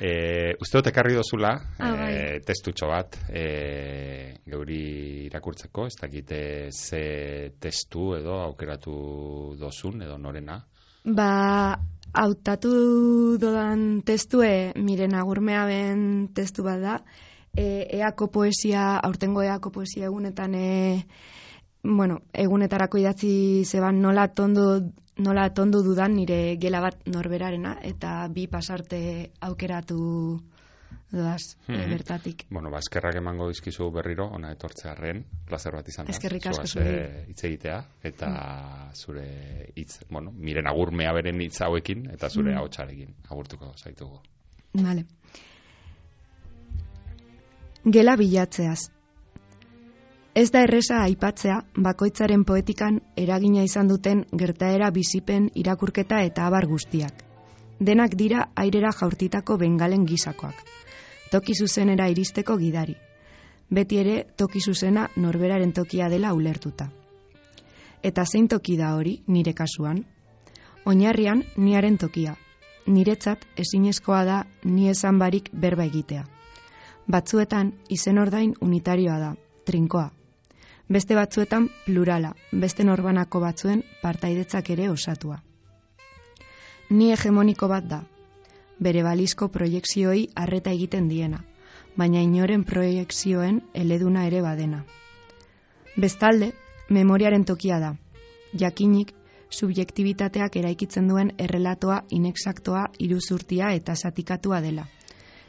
E, 0.00 0.54
uste 0.60 0.78
dut 0.78 0.86
ekarri 0.90 1.14
dozula, 1.14 1.52
Ah, 1.78 1.92
e, 1.92 1.96
bai. 1.96 2.40
testutxo 2.46 2.88
bat, 2.88 3.16
e, 3.30 4.34
geuri 4.46 5.26
irakurtzeko, 5.26 5.86
ez 5.86 5.94
dakite 6.00 6.70
ze 6.72 7.52
testu 7.60 8.14
edo 8.16 8.34
aukeratu 8.42 9.56
dozun, 9.58 10.02
edo 10.02 10.18
norena. 10.18 10.58
Ba, 11.04 11.78
hautatu 12.12 13.36
dodan 13.38 14.02
testue, 14.02 14.72
miren 14.76 15.14
agurmea 15.14 15.64
ben 15.66 16.28
testu 16.34 16.64
bat 16.66 16.80
da, 16.80 16.96
e, 17.56 17.86
eako 18.00 18.26
poesia, 18.32 18.96
aurtengo 18.98 19.42
eako 19.42 19.70
poesia 19.70 20.06
egunetan, 20.10 20.54
e, 20.54 21.06
bueno, 21.96 22.20
egunetarako 22.32 22.98
idatzi 22.98 23.64
zeban 23.64 24.00
nola 24.02 24.28
tondo, 24.28 24.80
nola 25.18 25.48
tondo 25.54 25.82
dudan 25.82 26.14
nire 26.16 26.56
gela 26.60 26.80
bat 26.80 27.06
norberarena, 27.06 27.78
eta 27.82 28.26
bi 28.28 28.46
pasarte 28.48 29.30
aukeratu 29.40 30.40
doaz, 31.12 31.56
e, 31.68 31.72
Mhm. 31.72 31.90
bertatik. 31.90 32.44
Bueno, 32.50 32.70
ba, 32.70 32.78
eskerrak 32.78 33.14
emango 33.16 33.46
dizkizu 33.48 33.90
berriro, 33.92 34.26
ona 34.26 34.50
etortzearren, 34.52 35.24
placer 35.46 35.72
bat 35.72 35.88
izan 35.88 36.06
da. 36.06 36.10
Eskerrik 36.12 36.46
asko 36.46 36.80
eh, 36.80 37.24
hitz 37.28 37.44
egitea, 37.44 37.84
eta 38.02 38.90
zure 38.94 39.70
hitz, 39.76 40.00
bueno, 40.10 40.32
miren 40.32 40.66
agurmea 40.66 41.12
beren 41.12 41.40
hitz 41.40 41.60
hauekin, 41.62 42.10
eta 42.10 42.28
zure 42.28 42.52
Mm. 42.52 42.58
ahotsarekin 42.58 43.14
agurtuko 43.30 43.72
zaitugu. 43.76 44.20
Vale. 44.74 45.06
Gela 47.84 48.16
bilatzeaz. 48.16 48.90
Ez 50.36 50.50
da 50.52 50.60
erresa 50.66 50.98
aipatzea 51.00 51.54
bakoitzaren 51.84 52.42
poetikan 52.44 52.98
eragina 53.16 53.62
izan 53.64 53.88
duten 53.88 54.18
gertaera 54.40 54.90
bizipen 54.92 55.46
irakurketa 55.60 56.18
eta 56.28 56.44
abar 56.44 56.66
guztiak. 56.68 57.22
Denak 57.80 58.16
dira 58.20 58.42
airera 58.62 58.90
jaurtitako 58.98 59.56
bengalen 59.62 60.04
gisakoak. 60.10 60.58
Toki 61.32 61.54
zuzenera 61.56 62.08
iristeko 62.12 62.56
gidari. 62.60 62.96
Beti 63.70 64.00
ere 64.02 64.16
toki 64.36 64.60
zuzena 64.60 65.06
norberaren 65.16 65.72
tokia 65.72 66.10
dela 66.12 66.34
ulertuta. 66.36 66.90
Eta 68.02 68.26
zein 68.26 68.48
toki 68.48 68.76
da 68.76 68.92
hori 68.98 69.16
nire 69.28 69.54
kasuan? 69.54 70.04
Oinarrian 70.84 71.42
niaren 71.56 71.96
tokia. 71.96 72.36
Niretzat 72.86 73.48
ezinezkoa 73.64 74.20
da 74.24 74.44
ni 74.64 74.90
esan 74.92 75.18
barik 75.18 75.48
berba 75.64 75.88
egitea. 75.88 76.28
Batzuetan 77.08 77.72
izen 77.88 78.18
ordain 78.18 78.54
unitarioa 78.60 79.18
da, 79.24 79.34
trinkoa. 79.64 80.10
Beste 80.88 81.16
batzuetan 81.18 81.68
plurala, 81.84 82.30
beste 82.52 82.84
norbanako 82.84 83.40
batzuen 83.42 83.82
partaidetzak 84.02 84.70
ere 84.70 84.88
osatua. 84.90 85.40
Ni 86.90 87.10
hegemoniko 87.10 87.66
bat 87.72 87.88
da, 87.90 88.04
bere 88.78 89.02
balizko 89.02 89.48
proiekzioi 89.48 90.28
harreta 90.36 90.70
egiten 90.70 91.08
diena, 91.10 91.40
baina 91.96 92.22
inoren 92.22 92.62
proiekzioen 92.64 93.60
eleduna 93.74 94.26
ere 94.30 94.44
badena. 94.44 94.84
Bestalde, 95.96 96.52
memoriaren 96.90 97.44
tokia 97.44 97.80
da, 97.82 97.94
jakinik 98.54 99.12
subjektibitateak 99.50 100.56
eraikitzen 100.62 101.08
duen 101.08 101.32
errelatoa 101.38 102.02
inexaktoa 102.10 102.86
iruzurtia 103.00 103.72
eta 103.74 103.96
satikatua 103.96 104.60
dela, 104.60 104.86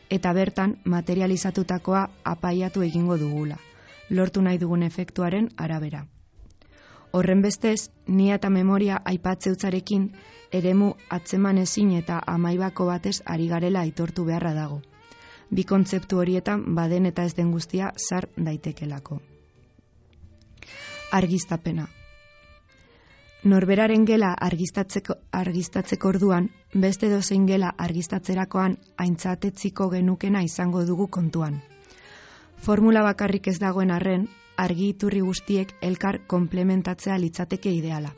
eta 0.10 0.34
bertan 0.34 0.78
materializatutakoa 0.86 2.08
apaiatu 2.24 2.82
egingo 2.90 3.18
dugula, 3.22 3.58
lortu 4.10 4.42
nahi 4.42 4.58
dugun 4.58 4.84
efektuaren 4.84 5.50
arabera. 5.58 6.06
Horren 7.12 7.42
bestez, 7.42 7.90
nia 8.08 8.36
eta 8.36 8.50
memoria 8.50 9.00
aipatzeutzarekin 9.06 10.10
eremu 10.60 10.94
atzeman 11.10 11.58
ezin 11.58 11.92
eta 11.98 12.20
amaibako 12.28 12.86
batez 12.90 13.22
ari 13.26 13.48
garela 13.48 13.82
aitortu 13.82 14.26
beharra 14.26 14.54
dago. 14.54 14.82
Bi 15.50 15.64
kontzeptu 15.64 16.20
horietan 16.20 16.64
baden 16.76 17.06
eta 17.06 17.24
ez 17.24 17.34
den 17.36 17.52
guztia 17.52 17.92
zar 18.10 18.28
daitekelako. 18.38 19.22
Argiztapena. 21.12 21.88
Norberaren 23.48 24.04
gela 24.06 24.34
argistatzeko, 24.34 25.16
argistatzeko 25.32 26.10
orduan, 26.10 26.50
beste 26.74 27.10
dozein 27.10 27.46
gela 27.48 27.70
argistatzerakoan 27.78 28.76
aintzatetziko 28.98 29.90
genukena 29.90 30.42
izango 30.44 30.84
dugu 30.86 31.08
kontuan. 31.08 31.62
Formula 32.66 33.02
bakarrik 33.04 33.48
ez 33.48 33.60
dagoen 33.60 33.92
arren, 33.92 34.28
argi 34.58 34.90
iturri 34.92 35.22
guztiek 35.22 35.74
elkar 35.82 36.20
komplementatzea 36.28 37.18
litzateke 37.18 37.72
ideala. 37.72 38.14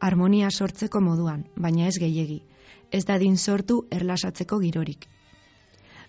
Harmonia 0.00 0.50
sortzeko 0.50 1.00
moduan, 1.00 1.44
baina 1.56 1.86
ez 1.86 1.98
gehiegi, 2.00 2.40
ez 2.90 3.04
da 3.04 3.18
din 3.18 3.36
sortu 3.36 3.86
erlasatzeko 3.90 4.58
girorik. 4.58 5.06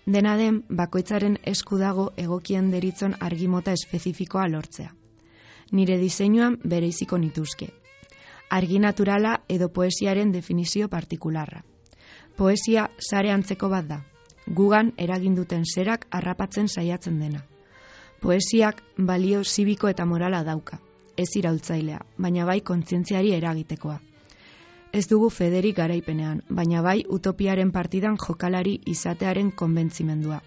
Dena 0.05 0.37
den, 0.39 0.61
bakoitzaren 0.69 1.35
esku 1.51 1.77
dago 1.77 2.11
egokien 2.23 2.71
deritzon 2.71 3.15
argimota 3.19 3.73
espezifikoa 3.75 4.47
lortzea. 4.47 4.93
Nire 5.71 5.97
diseinuan 5.99 6.55
bereiziko 6.63 7.17
nituzke. 7.17 7.67
Argi 8.49 8.79
naturala 8.79 9.41
edo 9.49 9.67
poesiaren 9.67 10.31
definizio 10.31 10.87
partikularra. 10.87 11.61
Poesia 12.37 12.87
sare 13.09 13.31
antzeko 13.35 13.69
bat 13.69 13.87
da. 13.91 13.99
Gugan 14.47 14.93
eraginduten 14.97 15.67
zerak 15.67 16.07
harrapatzen 16.11 16.71
saiatzen 16.71 17.19
dena. 17.19 17.43
Poesiak 18.21 18.81
balio 18.97 19.43
zibiko 19.43 19.89
eta 19.89 20.05
morala 20.05 20.43
dauka. 20.43 20.79
Ez 21.17 21.29
iraultzailea, 21.37 21.99
baina 22.17 22.45
bai 22.45 22.61
kontzientziari 22.61 23.33
eragitekoa. 23.35 23.99
Ez 24.91 25.07
dugu 25.11 25.29
federik 25.29 25.75
garaipenean, 25.77 26.41
baina 26.49 26.81
bai 26.81 27.03
utopiaren 27.17 27.71
partidan 27.71 28.17
jokalari 28.17 28.79
izatearen 28.85 29.51
konbentzimendua. 29.51 30.39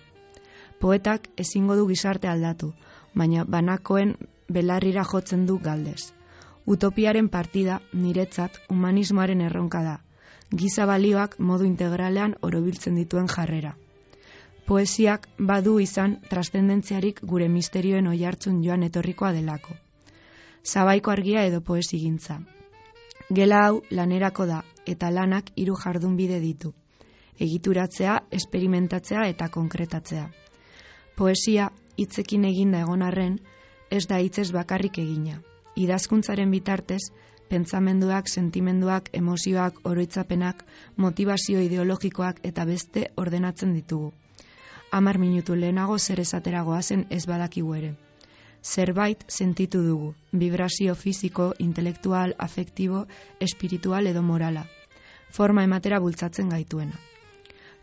Poetak 0.80 1.28
ezingo 1.44 1.76
du 1.76 1.86
gizarte 1.88 2.28
aldatu, 2.28 2.72
baina 3.14 3.44
banakoen 3.44 4.16
belarrira 4.48 5.04
jotzen 5.04 5.46
du 5.46 5.58
galdez. 5.58 6.12
Utopiaren 6.66 7.28
partida 7.28 7.80
niretzat 7.92 8.58
humanismoaren 8.68 9.40
erronka 9.46 9.82
da, 9.86 9.98
giza 10.50 10.86
balioak 10.86 11.38
modu 11.38 11.68
integralean 11.70 12.34
orobiltzen 12.42 12.98
dituen 12.98 13.28
jarrera. 13.28 13.76
Poesiak 14.70 15.24
badu 15.50 15.72
izan 15.82 16.12
trascendentziarik 16.30 17.16
gure 17.30 17.46
misterioen 17.50 18.06
oihartzun 18.06 18.60
joan 18.62 18.84
etorrikoa 18.86 19.32
delako. 19.34 19.72
Zabaiko 20.72 21.10
argia 21.10 21.42
edo 21.48 21.58
poesigintza. 21.70 22.36
Gela 23.38 23.64
hau 23.64 23.80
lanerako 24.00 24.46
da 24.50 24.60
eta 24.92 25.10
lanak 25.16 25.50
hiru 25.56 25.74
jardunbide 25.80 26.38
ditu. 26.44 26.70
Egituratzea, 27.48 28.14
esperimentatzea 28.38 29.26
eta 29.32 29.50
konkretatzea. 29.58 30.28
Poesia 31.18 31.66
hitzekin 31.96 32.46
eginda 32.52 32.86
egon 32.86 33.02
arren, 33.02 33.40
ez 33.90 34.04
da 34.06 34.22
hitzez 34.22 34.48
bakarrik 34.60 35.02
egina. 35.02 35.42
Idazkuntzaren 35.74 36.54
bitartez, 36.54 37.02
pentsamenduak, 37.50 38.30
sentimenduak, 38.38 39.10
emozioak, 39.24 39.82
oroitzapenak, 39.82 40.64
motivazio 40.96 41.68
ideologikoak 41.68 42.44
eta 42.54 42.70
beste 42.74 43.08
ordenatzen 43.16 43.74
ditugu. 43.74 44.14
Amar 44.92 45.18
minutu 45.18 45.54
lehenago 45.54 45.98
zer 45.98 46.20
esateragoa 46.20 46.82
zen 46.82 47.06
ez 47.10 47.26
badakigu 47.26 47.74
ere. 47.74 47.90
Zerbait 48.62 49.22
sentitu 49.28 49.82
dugu, 49.82 50.14
vibrazio 50.32 50.94
fisiko, 50.94 51.52
intelektual, 51.58 52.34
afektibo, 52.38 53.06
espiritual 53.40 54.06
edo 54.06 54.22
morala. 54.22 54.66
Forma 55.30 55.64
ematera 55.64 56.00
bultzatzen 56.00 56.50
gaituena. 56.50 56.98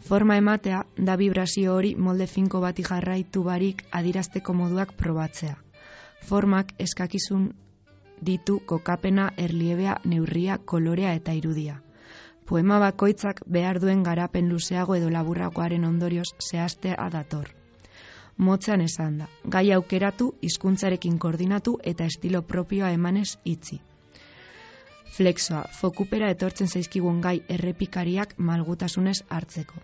Forma 0.09 0.37
ematea 0.37 0.83
da 0.97 1.15
vibrazio 1.15 1.73
hori 1.75 1.95
molde 1.95 2.27
finko 2.27 2.59
bati 2.61 2.83
jarraitu 2.83 3.43
barik 3.43 3.83
adirazteko 3.91 4.53
moduak 4.53 4.93
probatzea. 4.93 5.55
Formak 6.27 6.73
eskakizun 6.77 7.49
ditu 8.21 8.59
kokapena, 8.65 9.31
erliebea, 9.37 9.97
neurria, 10.05 10.57
kolorea 10.57 11.13
eta 11.15 11.33
irudia. 11.33 11.81
Poema 12.47 12.77
bakoitzak 12.79 13.41
behar 13.51 13.77
duen 13.83 14.03
garapen 14.07 14.47
luzeago 14.47 14.95
edo 14.95 15.09
laburrakoaren 15.11 15.83
ondorioz 15.83 16.29
zehaztea 16.49 17.09
dator. 17.11 17.49
Motzean 18.37 18.81
esan 18.85 19.17
da, 19.19 19.27
gai 19.55 19.65
aukeratu, 19.75 20.29
hizkuntzarekin 20.41 21.17
koordinatu 21.19 21.73
eta 21.91 22.05
estilo 22.05 22.41
propioa 22.41 22.91
emanez 22.95 23.37
itzi. 23.43 23.81
Flexoa, 25.17 25.63
fokupera 25.79 26.29
etortzen 26.31 26.67
zaizkigun 26.67 27.19
gai 27.21 27.41
errepikariak 27.49 28.35
malgutasunez 28.37 29.17
hartzeko. 29.27 29.81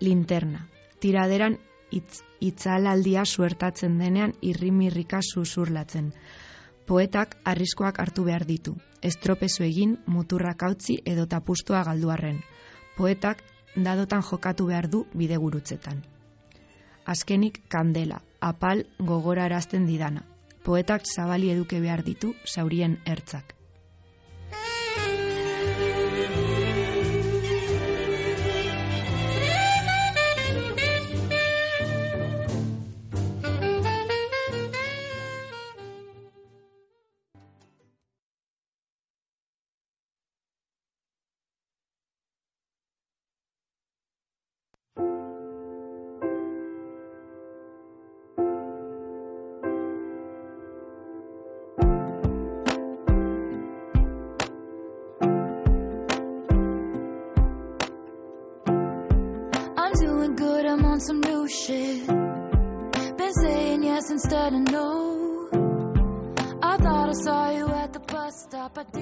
Linterna, 0.00 0.64
tiraderan 1.00 1.58
itz, 1.92 2.22
itzalaldia 2.40 3.24
suertatzen 3.24 3.98
denean 4.02 4.34
irrimirrika 4.40 5.20
susurlatzen. 5.22 6.10
Poetak 6.86 7.32
arriskoak 7.50 7.96
hartu 7.98 8.24
behar 8.28 8.44
ditu, 8.46 8.76
estropezu 9.02 9.64
egin, 9.66 9.96
muturrak 10.06 10.62
hautzi 10.62 11.00
edo 11.12 11.24
tapustua 11.26 11.80
galduarren. 11.88 12.38
Poetak 12.96 13.42
dadotan 13.88 14.22
jokatu 14.22 14.68
behar 14.70 14.86
du 14.92 15.02
bidegurutzetan. 15.12 16.04
Azkenik 17.04 17.58
kandela, 17.74 18.20
apal 18.40 18.84
gogora 19.10 19.48
arazten 19.50 19.90
didana. 19.90 20.22
Poetak 20.62 21.10
zabali 21.10 21.50
eduke 21.50 21.82
behar 21.82 22.04
ditu 22.06 22.34
zaurien 22.46 22.98
ertzak. 23.04 23.55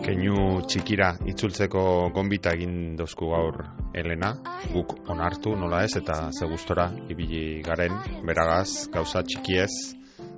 Keinu 0.04 0.60
txikira 0.68 1.14
itzultzeko 1.32 1.82
gonbita 2.12 2.52
egin 2.52 2.92
dozku 2.98 3.30
gaur 3.32 3.56
Elena, 3.96 4.34
guk 4.74 4.92
onartu 5.08 5.54
nola 5.56 5.78
ez 5.86 5.94
eta 5.96 6.28
ze 6.28 6.44
gustora 6.50 6.90
ibili 7.08 7.62
garen, 7.64 7.96
beragaz 8.28 8.90
gauza 8.92 9.22
txikiez 9.24 9.70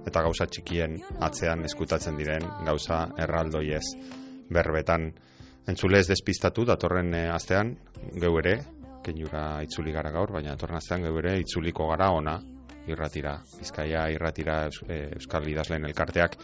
eta 0.06 0.22
gauza 0.22 0.46
txikien 0.46 0.94
atzean 1.18 1.64
eskutatzen 1.66 2.14
diren 2.20 2.46
gauza 2.68 3.00
erraldoiez 3.18 3.82
berbetan 4.54 5.08
entzule 5.66 5.98
ez 5.98 6.06
despistatu 6.12 6.64
datorren 6.68 7.10
eh, 7.18 7.26
astean 7.34 7.74
geu 8.14 8.36
ere 8.38 8.60
keinura 9.02 9.64
itzuli 9.66 9.90
gara 9.94 10.14
gaur, 10.14 10.30
baina 10.38 10.54
datorren 10.54 10.78
astean 10.78 11.02
geu 11.08 11.18
ere 11.18 11.40
itzuliko 11.42 11.90
gara 11.90 12.12
ona 12.14 12.38
irratira, 12.86 13.40
Bizkaia 13.58 14.06
irratira 14.14 14.60
Eus- 14.68 14.84
eh, 14.86 15.08
Euskal 15.18 15.48
Idazleen 15.50 15.90
elkarteak 15.90 16.38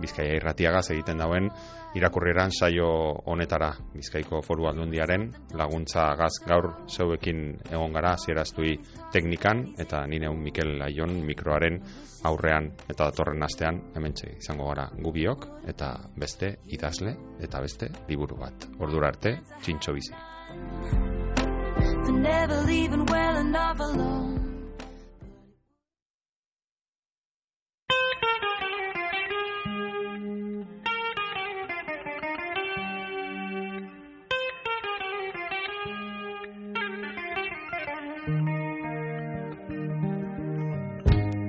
Bizkaia 0.00 0.36
irratiagaz 0.38 0.90
egiten 0.94 1.20
dauen 1.20 1.50
irakurrieran 1.98 2.52
saio 2.52 2.88
honetara 3.28 3.72
Bizkaiko 3.92 4.40
foru 4.42 4.66
aldundiaren 4.70 5.28
laguntza 5.58 6.06
gaz 6.18 6.32
gaur 6.46 6.70
zeuekin 6.88 7.42
egon 7.70 7.92
gara 7.92 8.14
zieraztui 8.16 8.78
teknikan 9.12 9.66
eta 9.82 10.06
nire 10.06 10.30
un 10.32 10.40
Mikel 10.42 10.80
Aion 10.82 11.18
mikroaren 11.26 11.80
aurrean 12.28 12.70
eta 12.88 13.08
datorren 13.10 13.42
astean 13.42 13.80
hementxe 13.96 14.36
izango 14.38 14.68
gara 14.70 14.88
gubiok 14.96 15.48
eta 15.74 15.94
beste 16.16 16.56
idazle 16.72 17.16
eta 17.40 17.60
beste 17.60 17.90
liburu 18.08 18.38
bat. 18.40 18.68
Ordura 18.80 19.12
arte, 19.12 19.36
txintxo 19.62 19.92
bizi. 19.98 20.14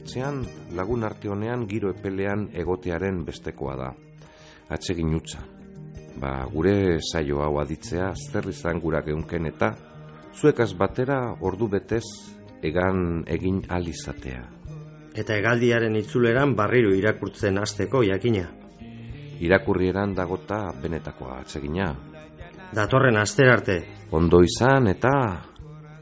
etxean 0.00 0.42
lagun 0.76 1.04
arte 1.04 1.28
honean 1.32 1.66
giro 1.68 1.90
epelean 1.94 2.48
egotearen 2.54 3.24
bestekoa 3.24 3.76
da. 3.76 3.90
Atsegin 4.70 5.14
utza. 5.14 5.42
Ba, 6.20 6.46
gure 6.52 6.98
saio 7.00 7.42
hau 7.44 7.58
aditzea 7.60 8.12
zer 8.16 8.48
izan 8.48 8.80
gura 8.80 9.02
geunken 9.04 9.46
eta 9.52 9.74
zuekaz 10.36 10.72
batera 10.78 11.18
ordu 11.40 11.68
betez 11.68 12.04
egan 12.62 13.24
egin 13.26 13.62
alizatea. 13.68 14.42
Eta 15.16 15.36
hegaldiaren 15.36 15.96
itzuleran 15.96 16.54
barriro 16.56 16.92
irakurtzen 16.96 17.58
hasteko 17.58 18.02
jakina. 18.04 18.48
Irakurrieran 19.40 20.14
dagota 20.16 20.60
benetakoa 20.82 21.40
atsegina. 21.44 21.92
Datorren 22.76 23.16
aster 23.16 23.48
arte, 23.52 23.76
Ondo 24.10 24.40
izan 24.42 24.88
eta 24.90 25.12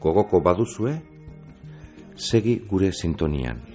gogoko 0.01 0.41
baduzue, 0.41 0.95
segi 2.15 2.59
gure 2.69 2.91
sintonian. 2.91 3.74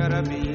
cherubim. 0.00 0.49